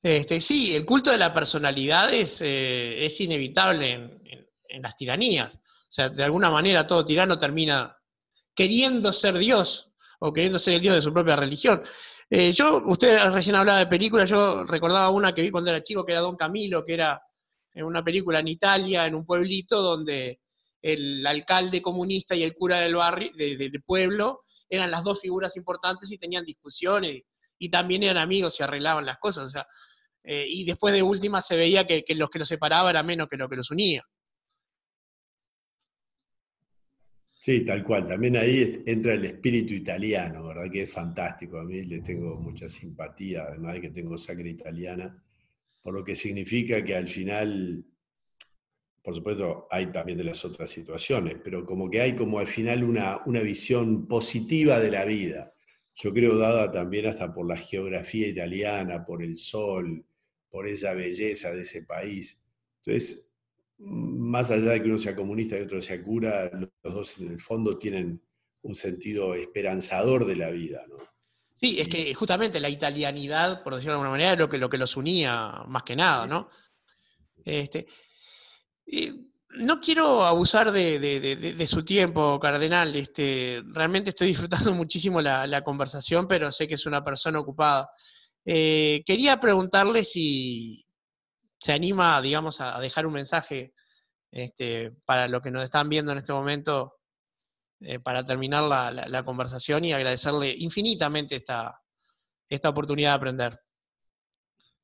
Este, 0.07 0.41
sí, 0.41 0.77
el 0.77 0.87
culto 0.87 1.11
de 1.11 1.19
la 1.19 1.35
personalidad 1.35 2.15
es, 2.15 2.41
eh, 2.41 3.09
inevitable 3.19 3.91
en, 3.91 4.81
las 4.81 4.95
tiranías. 4.95 5.57
O 5.57 5.89
sea, 5.89 6.09
de 6.09 6.23
alguna 6.23 6.49
manera 6.49 6.87
todo 6.87 7.05
tirano 7.05 7.37
termina 7.37 7.99
queriendo 8.55 9.13
ser 9.13 9.37
Dios 9.37 9.91
o 10.21 10.33
queriendo 10.33 10.61
ser 10.61 10.75
el 10.75 10.81
Dios 10.81 10.95
de 10.95 11.03
su 11.03 11.13
propia 11.13 11.35
religión. 11.35 11.83
Eh, 12.31 12.53
yo, 12.53 12.85
usted 12.87 13.19
recién 13.31 13.57
hablaba 13.57 13.81
de 13.81 13.89
películas, 13.89 14.31
yo 14.31 14.63
recordaba 14.63 15.11
una 15.11 15.35
que 15.35 15.43
vi 15.43 15.51
cuando 15.51 15.71
era 15.71 15.83
chico, 15.83 16.07
que 16.07 16.13
era 16.13 16.21
Don 16.21 16.37
Camilo, 16.37 16.85
que 16.85 16.95
era 16.95 17.21
una 17.75 18.05
película 18.05 18.39
en 18.39 18.47
Italia, 18.47 19.07
en 19.07 19.17
un 19.17 19.27
pueblito, 19.27 19.83
donde 19.83 20.39
el 20.83 21.27
alcalde 21.27 21.83
comunista 21.83 22.37
y 22.37 22.45
el 22.45 22.55
cura 22.55 22.79
del 22.79 22.95
barrio, 22.95 23.33
del 23.35 23.83
pueblo, 23.83 24.45
eran 24.69 24.89
las 24.89 25.03
dos 25.03 25.21
figuras 25.21 25.57
importantes 25.57 26.13
y 26.13 26.19
tenían 26.19 26.45
discusiones 26.45 27.23
y 27.59 27.69
también 27.71 28.05
eran 28.05 28.19
amigos 28.19 28.61
y 28.61 28.63
arreglaban 28.63 29.05
las 29.05 29.19
cosas. 29.19 29.45
O 29.45 29.49
sea, 29.49 29.67
eh, 30.29 30.45
y 30.49 30.65
después 30.65 30.93
de 30.93 31.05
última 31.05 31.41
se 31.41 31.57
veía 31.57 31.87
que, 31.87 32.03
que 32.03 32.17
los 32.17 32.29
que 32.29 32.41
los 32.41 32.49
separaba 32.49 32.91
era 32.91 33.05
menos 33.05 33.29
que 33.29 33.37
lo 33.37 33.49
que 33.49 33.55
los 33.55 33.71
unía. 33.71 34.05
Sí, 37.39 37.65
tal 37.65 37.85
cual. 37.85 38.09
También 38.09 38.37
ahí 38.37 38.83
entra 38.87 39.15
el 39.15 39.25
espíritu 39.25 39.73
italiano, 39.73 40.49
¿verdad? 40.49 40.69
Que 40.69 40.83
es 40.83 40.91
fantástico. 40.91 41.59
A 41.59 41.63
mí 41.63 41.81
le 41.85 42.01
tengo 42.01 42.35
mucha 42.41 42.69
simpatía, 42.69 43.45
además 43.45 43.75
de 43.75 43.83
que 43.83 43.91
tengo 43.91 44.19
sangre 44.19 44.51
italiana, 44.51 45.23
por 45.81 45.95
lo 45.95 46.03
que 46.03 46.17
significa 46.17 46.83
que 46.83 46.97
al 46.97 47.07
final, 47.07 47.85
por 49.01 49.15
supuesto, 49.15 49.69
hay 49.71 49.87
también 49.93 50.19
de 50.19 50.25
las 50.25 50.45
otras 50.45 50.69
situaciones, 50.69 51.37
pero 51.45 51.65
como 51.65 51.89
que 51.89 52.01
hay 52.01 52.17
como 52.17 52.41
al 52.41 52.49
final 52.49 52.83
una, 52.83 53.21
una 53.27 53.43
visión 53.43 54.09
positiva 54.09 54.81
de 54.81 54.91
la 54.91 55.05
vida. 55.05 55.53
Yo 55.95 56.13
creo 56.13 56.37
dada 56.37 56.73
también 56.73 57.07
hasta 57.07 57.33
por 57.33 57.47
la 57.47 57.57
geografía 57.57 58.27
italiana, 58.27 59.05
por 59.05 59.23
el 59.23 59.39
sol, 59.39 60.05
por 60.57 60.67
esa 60.67 60.95
belleza 60.95 61.53
de 61.53 61.61
ese 61.61 61.83
país. 61.83 62.43
Entonces, 62.79 63.31
más 63.77 64.51
allá 64.51 64.71
de 64.71 64.83
que 64.83 64.89
uno 64.89 64.97
sea 64.97 65.15
comunista 65.15 65.59
y 65.59 65.61
otro 65.61 65.83
sea 65.83 66.03
cura, 66.03 66.51
los 66.83 66.95
dos 66.95 67.19
en 67.19 67.33
el 67.33 67.41
fondo 67.43 67.77
tienen 67.77 68.23
un 68.63 68.75
sentido 68.75 69.35
esperanzador 69.35 70.25
de 70.25 70.37
la 70.37 70.49
vida, 70.49 70.83
¿no? 70.89 70.97
Sí, 71.57 71.79
es 71.79 71.89
que 71.89 72.15
justamente 72.15 72.59
la 72.59 72.71
italianidad, 72.71 73.63
por 73.63 73.75
decirlo 73.75 73.93
de 73.93 73.97
alguna 73.97 74.13
manera, 74.13 74.33
es 74.33 74.39
lo 74.39 74.49
que, 74.49 74.57
lo 74.57 74.71
que 74.71 74.79
los 74.79 74.97
unía 74.97 75.63
más 75.69 75.83
que 75.83 75.95
nada, 75.95 76.27
¿no? 76.27 76.49
Este, 77.45 77.87
no 79.51 79.79
quiero 79.79 80.25
abusar 80.25 80.73
de, 80.73 81.67
su 81.69 81.85
tiempo, 81.85 82.41
Cardenal. 82.41 82.97
Este, 82.97 83.63
realmente 83.75 84.09
estoy 84.09 84.29
disfrutando 84.29 84.73
muchísimo 84.73 85.21
la, 85.21 85.63
conversación, 85.63 86.27
pero 86.27 86.51
sé 86.51 86.67
que 86.67 86.77
es 86.77 86.87
una 86.87 87.05
persona 87.05 87.41
ocupada. 87.41 87.91
Eh, 88.49 89.03
quería 89.05 89.41
preguntarle 89.41 90.05
si, 90.05 90.87
se 91.59 91.73
anima, 91.73 92.23
digamos, 92.23 92.61
a 92.61 92.79
dejar 92.79 93.07
un 93.07 93.15
mensaje 93.15 93.75
este, 94.31 94.93
para 95.05 95.27
los 95.27 95.43
que 95.43 95.51
nos 95.51 95.65
están 95.65 95.89
viendo 95.89 96.13
en 96.13 96.19
este 96.19 96.33
momento, 96.33 96.95
eh, 97.81 97.99
para 97.99 98.25
terminar 98.25 98.63
la, 98.63 99.25
conversación 99.25 99.85
y 99.85 99.93
agradecerle 99.93 100.55
infinitamente 100.57 101.37
esta, 101.37 101.81
esta 102.49 102.69
oportunidad 102.69 103.11
de 103.11 103.17
aprender. 103.17 103.61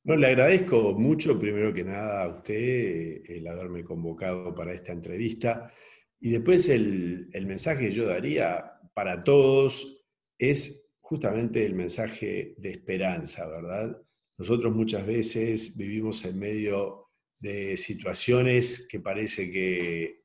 No, 0.04 0.16
le 0.16 0.26
agradezco 0.26 0.94
mucho, 0.94 1.38
primero 1.38 1.72
que 1.72 1.84
nada, 1.84 2.24
a 2.24 2.28
usted 2.28 3.22
el 3.30 3.46
haberme 3.46 3.84
convocado 3.84 4.52
para 4.52 4.72
esta 4.72 4.90
entrevista. 4.90 5.72
Y 6.18 6.30
después 6.30 6.68
el 6.68 7.46
mensaje 7.46 7.84
que 7.84 7.90
yo 7.92 8.06
daría 8.08 8.72
para 8.94 9.22
todos 9.22 10.04
es 10.38 10.91
justamente 11.12 11.66
el 11.66 11.74
mensaje 11.74 12.54
de 12.56 12.70
esperanza, 12.70 13.46
¿verdad? 13.46 14.00
Nosotros 14.38 14.74
muchas 14.74 15.06
veces 15.06 15.76
vivimos 15.76 16.24
en 16.24 16.38
medio 16.38 17.10
de 17.38 17.76
situaciones 17.76 18.88
que 18.88 18.98
parece 18.98 19.52
que, 19.52 20.22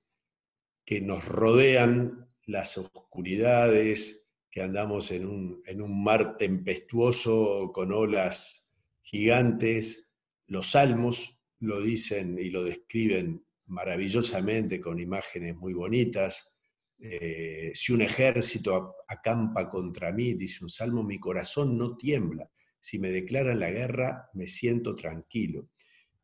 que 0.86 1.02
nos 1.02 1.26
rodean 1.28 2.30
las 2.46 2.78
oscuridades, 2.78 4.32
que 4.50 4.62
andamos 4.62 5.12
en 5.12 5.26
un, 5.26 5.62
en 5.66 5.82
un 5.82 6.02
mar 6.02 6.38
tempestuoso 6.38 7.70
con 7.74 7.92
olas 7.92 8.74
gigantes. 9.02 10.14
Los 10.46 10.72
salmos 10.72 11.42
lo 11.60 11.82
dicen 11.82 12.40
y 12.40 12.50
lo 12.50 12.64
describen 12.64 13.46
maravillosamente 13.66 14.80
con 14.80 15.02
imágenes 15.02 15.54
muy 15.58 15.74
bonitas. 15.74 16.57
Eh, 17.00 17.72
si 17.74 17.94
un 17.94 18.02
ejército 18.02 18.96
acampa 19.08 19.70
contra 19.70 20.12
mí, 20.12 20.34
dice 20.34 20.64
un 20.64 20.70
salmo, 20.70 21.04
mi 21.04 21.20
corazón 21.20 21.78
no 21.78 21.96
tiembla 21.96 22.50
si 22.80 23.00
me 23.00 23.10
declaran 23.10 23.60
la 23.60 23.70
guerra, 23.70 24.30
me 24.34 24.48
siento 24.48 24.96
tranquilo. 24.96 25.68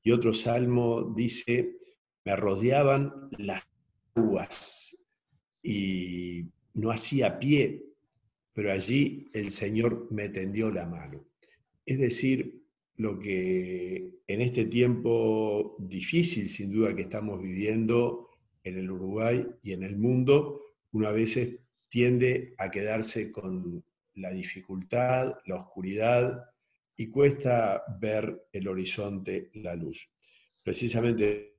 Y 0.01 0.11
otro 0.11 0.33
salmo 0.33 1.13
dice, 1.15 1.77
me 2.23 2.35
rodeaban 2.37 3.11
las 3.37 3.63
aguas 4.15 5.05
y 5.61 6.45
no 6.75 6.89
hacía 6.89 7.37
pie, 7.37 7.83
pero 8.53 8.71
allí 8.71 9.29
el 9.33 9.51
Señor 9.51 10.07
me 10.11 10.29
tendió 10.29 10.71
la 10.71 10.85
mano. 10.85 11.25
Es 11.85 11.99
decir, 11.99 12.63
lo 12.95 13.19
que 13.19 14.19
en 14.27 14.41
este 14.41 14.65
tiempo 14.65 15.75
difícil, 15.79 16.47
sin 16.47 16.71
duda, 16.71 16.95
que 16.95 17.03
estamos 17.03 17.41
viviendo 17.41 18.29
en 18.63 18.77
el 18.77 18.89
Uruguay 18.89 19.45
y 19.61 19.73
en 19.73 19.83
el 19.83 19.97
mundo, 19.97 20.61
una 20.93 21.11
vez 21.11 21.59
tiende 21.87 22.55
a 22.57 22.71
quedarse 22.71 23.31
con 23.31 23.83
la 24.15 24.31
dificultad, 24.31 25.35
la 25.45 25.55
oscuridad, 25.55 26.49
y 26.95 27.07
cuesta 27.07 27.83
ver 27.99 28.47
el 28.51 28.67
horizonte, 28.67 29.49
la 29.53 29.75
luz. 29.75 30.09
Precisamente 30.61 31.55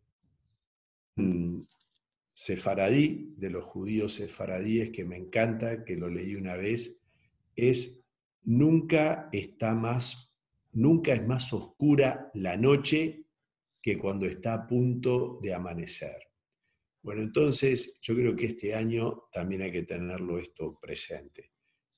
sefaradí, 2.32 3.34
de 3.36 3.50
los 3.50 3.64
judíos 3.64 4.14
sefaradíes, 4.14 4.90
que 4.90 5.04
me 5.04 5.16
encanta, 5.16 5.84
que 5.84 5.96
lo 5.96 6.08
leí 6.08 6.34
una 6.36 6.56
vez, 6.56 7.04
es 7.56 8.04
nunca 8.42 9.28
está 9.32 9.74
más, 9.74 10.34
nunca 10.72 11.12
es 11.12 11.26
más 11.26 11.52
oscura 11.52 12.30
la 12.34 12.56
noche 12.56 13.24
que 13.80 13.98
cuando 13.98 14.26
está 14.26 14.54
a 14.54 14.66
punto 14.66 15.38
de 15.42 15.54
amanecer. 15.54 16.23
Bueno, 17.04 17.20
entonces 17.20 18.00
yo 18.00 18.14
creo 18.14 18.34
que 18.34 18.46
este 18.46 18.74
año 18.74 19.24
también 19.30 19.60
hay 19.60 19.70
que 19.70 19.82
tenerlo 19.82 20.38
esto 20.38 20.78
presente. 20.80 21.50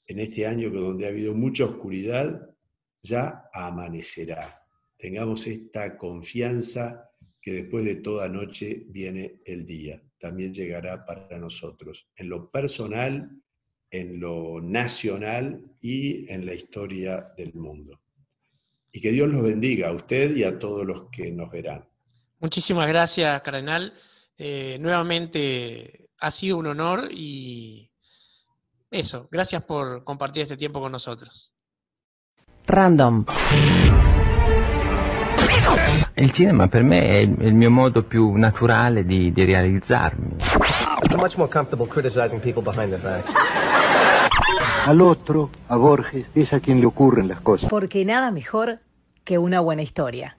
En 0.04 0.18
este 0.18 0.44
año 0.44 0.68
donde 0.68 1.07
ha 1.07 1.11
habido 1.11 1.32
mucha 1.32 1.64
oscuridad, 1.64 2.50
ya 3.00 3.48
amanecerá. 3.52 4.66
Tengamos 4.98 5.46
esta 5.46 5.96
confianza 5.96 7.09
que 7.40 7.52
después 7.52 7.84
de 7.84 7.96
toda 7.96 8.28
noche 8.28 8.82
viene 8.88 9.42
el 9.44 9.64
día. 9.64 10.02
También 10.18 10.52
llegará 10.52 11.07
para 11.07 11.38
nosotros, 11.38 12.11
en 12.16 12.28
lo 12.28 12.50
personal, 12.50 13.30
en 13.92 14.18
lo 14.18 14.61
nacional 14.61 15.70
y 15.80 16.28
en 16.32 16.44
la 16.46 16.54
historia 16.54 17.32
del 17.36 17.54
mundo. 17.54 18.00
Y 18.90 19.00
que 19.00 19.12
Dios 19.12 19.28
los 19.28 19.42
bendiga 19.42 19.90
a 19.90 19.92
usted 19.92 20.36
y 20.36 20.42
a 20.42 20.59
todos 20.59 20.84
los 20.84 21.09
que 21.11 21.30
nos 21.30 21.48
verán. 21.52 21.88
Muchísimas 22.40 22.88
gracias, 22.88 23.40
Cardenal. 23.42 23.94
Eh, 24.39 24.76
nuevamente 24.80 26.11
ha 26.18 26.30
sido 26.30 26.59
un 26.59 26.66
honor 26.66 27.09
y 27.11 27.91
eso, 28.91 29.28
gracias 29.30 29.62
por 29.62 30.05
compartir 30.05 30.43
este 30.43 30.57
tiempo 30.57 30.80
con 30.80 30.93
nosotros. 30.93 31.53
Random. 32.66 33.24
Il 36.16 36.32
cinema 36.32 36.68
per 36.68 36.82
me 36.82 37.09
è 37.09 37.16
il 37.18 37.55
mio 37.55 37.70
modo 37.70 38.03
più 38.03 38.32
naturale 38.37 39.05
di, 39.05 39.32
di 39.32 39.45
realizzarmi. 39.45 40.37
I'm 41.11 41.20
much 41.20 41.37
more 41.37 41.51
comfortable 41.51 41.87
criticizing 41.87 42.41
people 42.41 42.62
behind 42.62 42.91
their 42.91 43.03
backs. 43.03 43.32
Al 44.87 45.01
otro, 45.01 45.51
a 45.68 45.76
Borges, 45.76 46.28
es 46.34 46.53
a 46.53 46.61
quien 46.61 46.80
le 46.80 46.87
ocurren 46.87 47.28
las 47.28 47.41
cosas. 47.41 47.68
Porque 47.68 48.05
nada 48.05 48.30
mejor 48.30 48.80
que 49.24 49.39
una 49.39 49.61
buena 49.61 49.82
historia. 49.82 50.39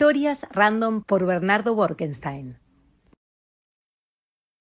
Historias 0.00 0.46
random 0.50 1.02
por 1.02 1.26
Bernardo 1.26 1.74
Borkenstein. 1.74 2.58